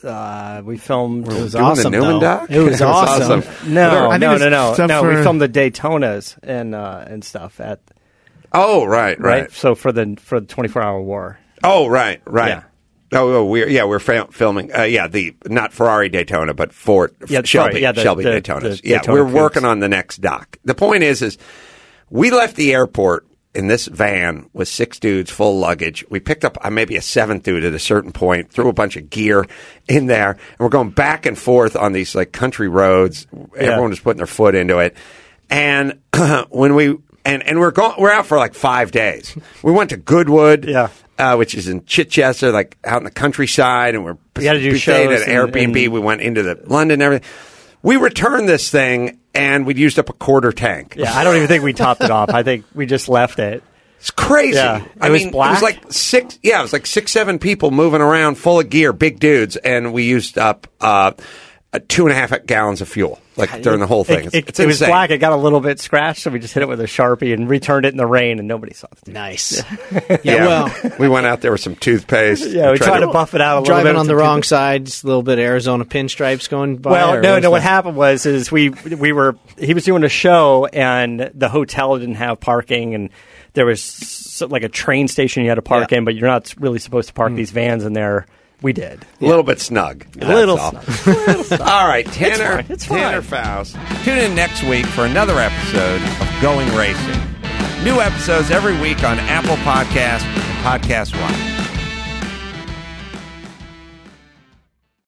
uh, 0.03 0.61
we 0.65 0.77
filmed. 0.77 1.27
It 1.31 1.41
was 1.41 1.55
awesome. 1.55 1.91
the 1.91 1.97
Newman 1.99 2.19
doc? 2.19 2.51
It 2.51 2.59
was 2.59 2.81
awesome. 2.81 3.43
No, 3.73 4.09
I 4.11 4.17
no, 4.17 4.37
no, 4.37 4.49
no, 4.49 4.73
stuff 4.73 4.87
no. 4.89 5.03
We 5.03 5.15
filmed 5.23 5.41
the 5.41 5.49
Daytonas 5.49 6.37
and 6.43 6.75
uh, 6.75 7.03
and 7.07 7.23
stuff 7.23 7.59
at 7.59 7.79
Oh, 8.53 8.85
right, 8.85 9.19
right. 9.19 9.41
right. 9.43 9.51
So 9.51 9.73
for 9.75 9.91
the 9.91 10.17
for 10.21 10.39
the 10.39 10.45
twenty 10.45 10.69
four 10.69 10.81
hour 10.81 11.01
war. 11.01 11.39
Oh, 11.63 11.87
right, 11.87 12.21
right. 12.25 12.49
Yeah. 12.49 12.63
Oh, 13.11 13.33
oh, 13.33 13.45
we're 13.45 13.67
yeah, 13.69 13.83
we're 13.85 13.99
fil- 13.99 14.27
filming. 14.31 14.75
Uh, 14.75 14.83
yeah, 14.83 15.07
the 15.07 15.35
not 15.45 15.71
Ferrari 15.73 16.09
Daytona, 16.09 16.53
but 16.53 16.73
Ford 16.73 17.15
Yeah, 17.27 17.41
Shelby, 17.43 17.71
sorry, 17.73 17.81
yeah, 17.81 17.91
the- 17.91 18.01
Shelby 18.03 18.23
the- 18.23 18.41
Daytonas. 18.41 18.81
the 18.81 18.89
yeah, 18.89 18.97
Daytona 18.99 19.23
we're 19.23 19.31
working 19.31 19.63
on 19.65 19.79
the 19.79 19.87
next 19.89 20.17
doc. 20.21 20.57
The 20.65 20.73
point 20.75 21.03
is, 21.03 21.21
is 21.21 21.37
we 22.09 22.31
left 22.31 22.55
the 22.55 22.73
airport 22.73 23.27
in 23.53 23.67
this 23.67 23.85
van 23.87 24.49
with 24.53 24.67
six 24.67 24.99
dudes, 24.99 25.31
full 25.31 25.57
luggage. 25.59 26.03
We 26.09 26.19
picked 26.19 26.43
up 26.43 26.57
uh, 26.61 26.69
maybe 26.69 26.97
a 26.97 27.01
seventh 27.01 27.43
dude 27.43 27.63
at 27.63 27.73
a 27.73 27.79
certain 27.79 28.11
point, 28.11 28.51
threw 28.51 28.67
a 28.67 28.73
bunch 28.73 28.97
of 28.97 29.09
gear 29.09 29.45
in 29.87 30.07
there, 30.07 30.31
and 30.31 30.59
we're 30.59 30.67
going 30.69 30.89
back 30.89 31.25
and 31.25 31.37
forth 31.37 31.75
on 31.77 31.93
these 31.93 32.15
like 32.15 32.31
country 32.33 32.67
roads. 32.67 33.27
Everyone 33.55 33.91
was 33.91 33.99
putting 34.01 34.17
their 34.17 34.25
foot 34.27 34.55
into 34.55 34.79
it, 34.79 34.97
and 35.49 35.99
when 36.49 36.75
we 36.75 36.97
and 37.25 37.43
and 37.43 37.59
we're 37.59 37.71
going, 37.71 37.95
we're 37.99 38.11
out 38.11 38.25
for 38.25 38.37
like 38.37 38.53
five 38.53 38.91
days. 38.91 39.35
We 39.63 39.71
went 39.71 39.89
to 39.89 39.97
Goodwood, 39.97 40.65
Yeah. 40.65 40.89
uh, 41.17 41.35
which 41.35 41.55
is 41.55 41.67
in 41.67 41.85
Chichester, 41.85 42.51
like 42.51 42.77
out 42.83 42.97
in 42.99 43.03
the 43.03 43.11
countryside, 43.11 43.95
and 43.95 44.05
we're 44.05 44.17
We 44.35 44.45
had 44.45 44.53
to 44.53 44.59
do 44.61 44.75
shows 44.77 45.21
at 45.21 45.27
and- 45.27 45.51
Airbnb. 45.53 45.83
and- 45.85 45.93
we 45.93 45.99
went 45.99 46.21
into 46.21 46.43
the 46.43 46.59
London, 46.65 46.95
and 46.95 47.03
everything. 47.03 47.27
We 47.81 47.97
returned 47.97 48.49
this 48.49 48.69
thing, 48.71 49.19
and 49.35 49.65
we'd 49.65 49.77
used 49.77 49.99
up 49.99 50.09
a 50.09 50.13
quarter 50.13 50.51
tank. 50.51 50.95
Yeah, 50.97 51.15
I 51.15 51.23
don't 51.23 51.35
even 51.35 51.47
think 51.47 51.63
we 51.63 51.73
topped 51.73 52.03
it 52.03 52.09
off. 52.09 52.29
I 52.31 52.41
think 52.43 52.65
we 52.73 52.85
just 52.87 53.07
left 53.09 53.37
it. 53.39 53.63
It's 53.99 54.09
crazy. 54.11 54.55
Yeah. 54.57 54.83
I 55.01 55.09
was 55.09 55.21
mean, 55.21 55.29
it 55.29 55.35
was 55.35 55.61
like 55.61 55.79
six. 55.91 56.37
Yeah, 56.43 56.59
it 56.59 56.61
was 56.63 56.73
like 56.73 56.85
six, 56.85 57.11
seven 57.11 57.37
people 57.39 57.71
moving 57.71 58.01
around, 58.01 58.35
full 58.35 58.59
of 58.59 58.69
gear, 58.69 58.91
big 58.93 59.19
dudes, 59.19 59.55
and 59.55 59.93
we 59.93 60.03
used 60.03 60.37
up 60.37 60.67
uh, 60.81 61.11
uh, 61.73 61.79
two 61.87 62.03
and 62.07 62.11
a 62.11 62.15
half 62.15 62.33
gallons 62.45 62.81
of 62.81 62.87
fuel. 62.87 63.19
Like 63.37 63.61
during 63.61 63.79
the 63.79 63.87
whole 63.87 64.03
thing. 64.03 64.25
It, 64.25 64.35
it, 64.35 64.49
it's 64.49 64.59
it 64.59 64.67
was 64.67 64.79
black. 64.79 65.09
It 65.09 65.17
got 65.17 65.33
a 65.33 65.37
little 65.37 65.59
bit 65.59 65.79
scratched, 65.79 66.21
so 66.21 66.31
we 66.31 66.39
just 66.39 66.53
hit 66.53 66.63
it 66.63 66.69
with 66.69 66.79
a 66.79 66.85
sharpie 66.85 67.33
and 67.33 67.49
returned 67.49 67.85
it 67.85 67.89
in 67.89 67.97
the 67.97 68.05
rain, 68.05 68.39
and 68.39 68.47
nobody 68.47 68.73
saw 68.73 68.87
it. 68.91 69.07
Nice. 69.07 69.63
yeah, 70.23 70.45
well, 70.71 70.91
we 70.99 71.09
went 71.09 71.25
out 71.25 71.41
there 71.41 71.51
with 71.51 71.61
some 71.61 71.75
toothpaste. 71.75 72.45
Yeah, 72.55 72.71
we 72.71 72.77
tried 72.77 73.01
to 73.01 73.07
buff 73.07 73.33
it 73.33 73.41
out 73.41 73.57
a 73.57 73.59
little 73.59 73.63
bit. 73.63 73.81
driving 73.81 73.93
with 73.93 73.99
on 74.01 74.07
the 74.07 74.15
wrong 74.15 74.37
toothpaste. 74.37 74.49
side, 74.49 74.85
just 74.85 75.03
a 75.03 75.07
little 75.07 75.23
bit 75.23 75.39
of 75.39 75.43
Arizona 75.43 75.83
pinstripes 75.83 76.49
going 76.49 76.77
by. 76.77 76.91
Well, 76.91 77.15
or 77.15 77.21
no, 77.21 77.35
was 77.35 77.43
no. 77.43 77.51
What 77.51 77.61
happened 77.61 77.97
was 77.97 78.25
is 78.25 78.51
we 78.51 78.69
we 78.69 79.11
were 79.11 79.35
he 79.57 79.73
was 79.73 79.83
doing 79.83 80.03
a 80.03 80.09
show 80.09 80.65
and 80.65 81.31
the 81.33 81.49
hotel 81.49 81.97
didn't 81.97 82.15
have 82.15 82.39
parking 82.39 82.95
and 82.95 83.09
there 83.53 83.65
was 83.65 84.41
like 84.47 84.63
a 84.63 84.69
train 84.69 85.07
station 85.07 85.43
you 85.43 85.49
had 85.49 85.55
to 85.55 85.61
park 85.61 85.91
Yeah. 85.91 85.99
in, 85.99 86.05
but 86.05 86.15
you're 86.15 86.27
not 86.29 86.53
really 86.59 86.79
supposed 86.79 87.07
to 87.09 87.13
park 87.13 87.31
hmm. 87.31 87.37
these 87.37 87.51
vans 87.51 87.83
in 87.83 87.93
there. 87.93 88.25
We 88.61 88.73
did. 88.73 89.05
A 89.21 89.25
little 89.25 89.43
bit 89.43 89.59
snug. 89.59 90.05
A 90.19 90.27
little 90.27 90.55
That's 90.57 91.51
all. 91.51 91.61
all 91.67 91.87
right, 91.87 92.05
Tanner. 92.05 92.59
It's 92.59 92.67
fine, 92.67 92.71
it's 92.71 92.85
Tanner 92.85 93.21
Foust. 93.21 93.77
Tune 94.03 94.17
in 94.17 94.35
next 94.35 94.63
week 94.63 94.85
for 94.85 95.05
another 95.05 95.37
episode 95.39 96.01
of 96.01 96.41
Going 96.41 96.73
Racing. 96.75 97.21
New 97.83 97.99
episodes 98.01 98.51
every 98.51 98.79
week 98.79 99.03
on 99.03 99.19
Apple 99.19 99.57
Podcasts 99.57 100.23
and 100.23 100.83
Podcast 100.83 101.19
One. 101.21 101.54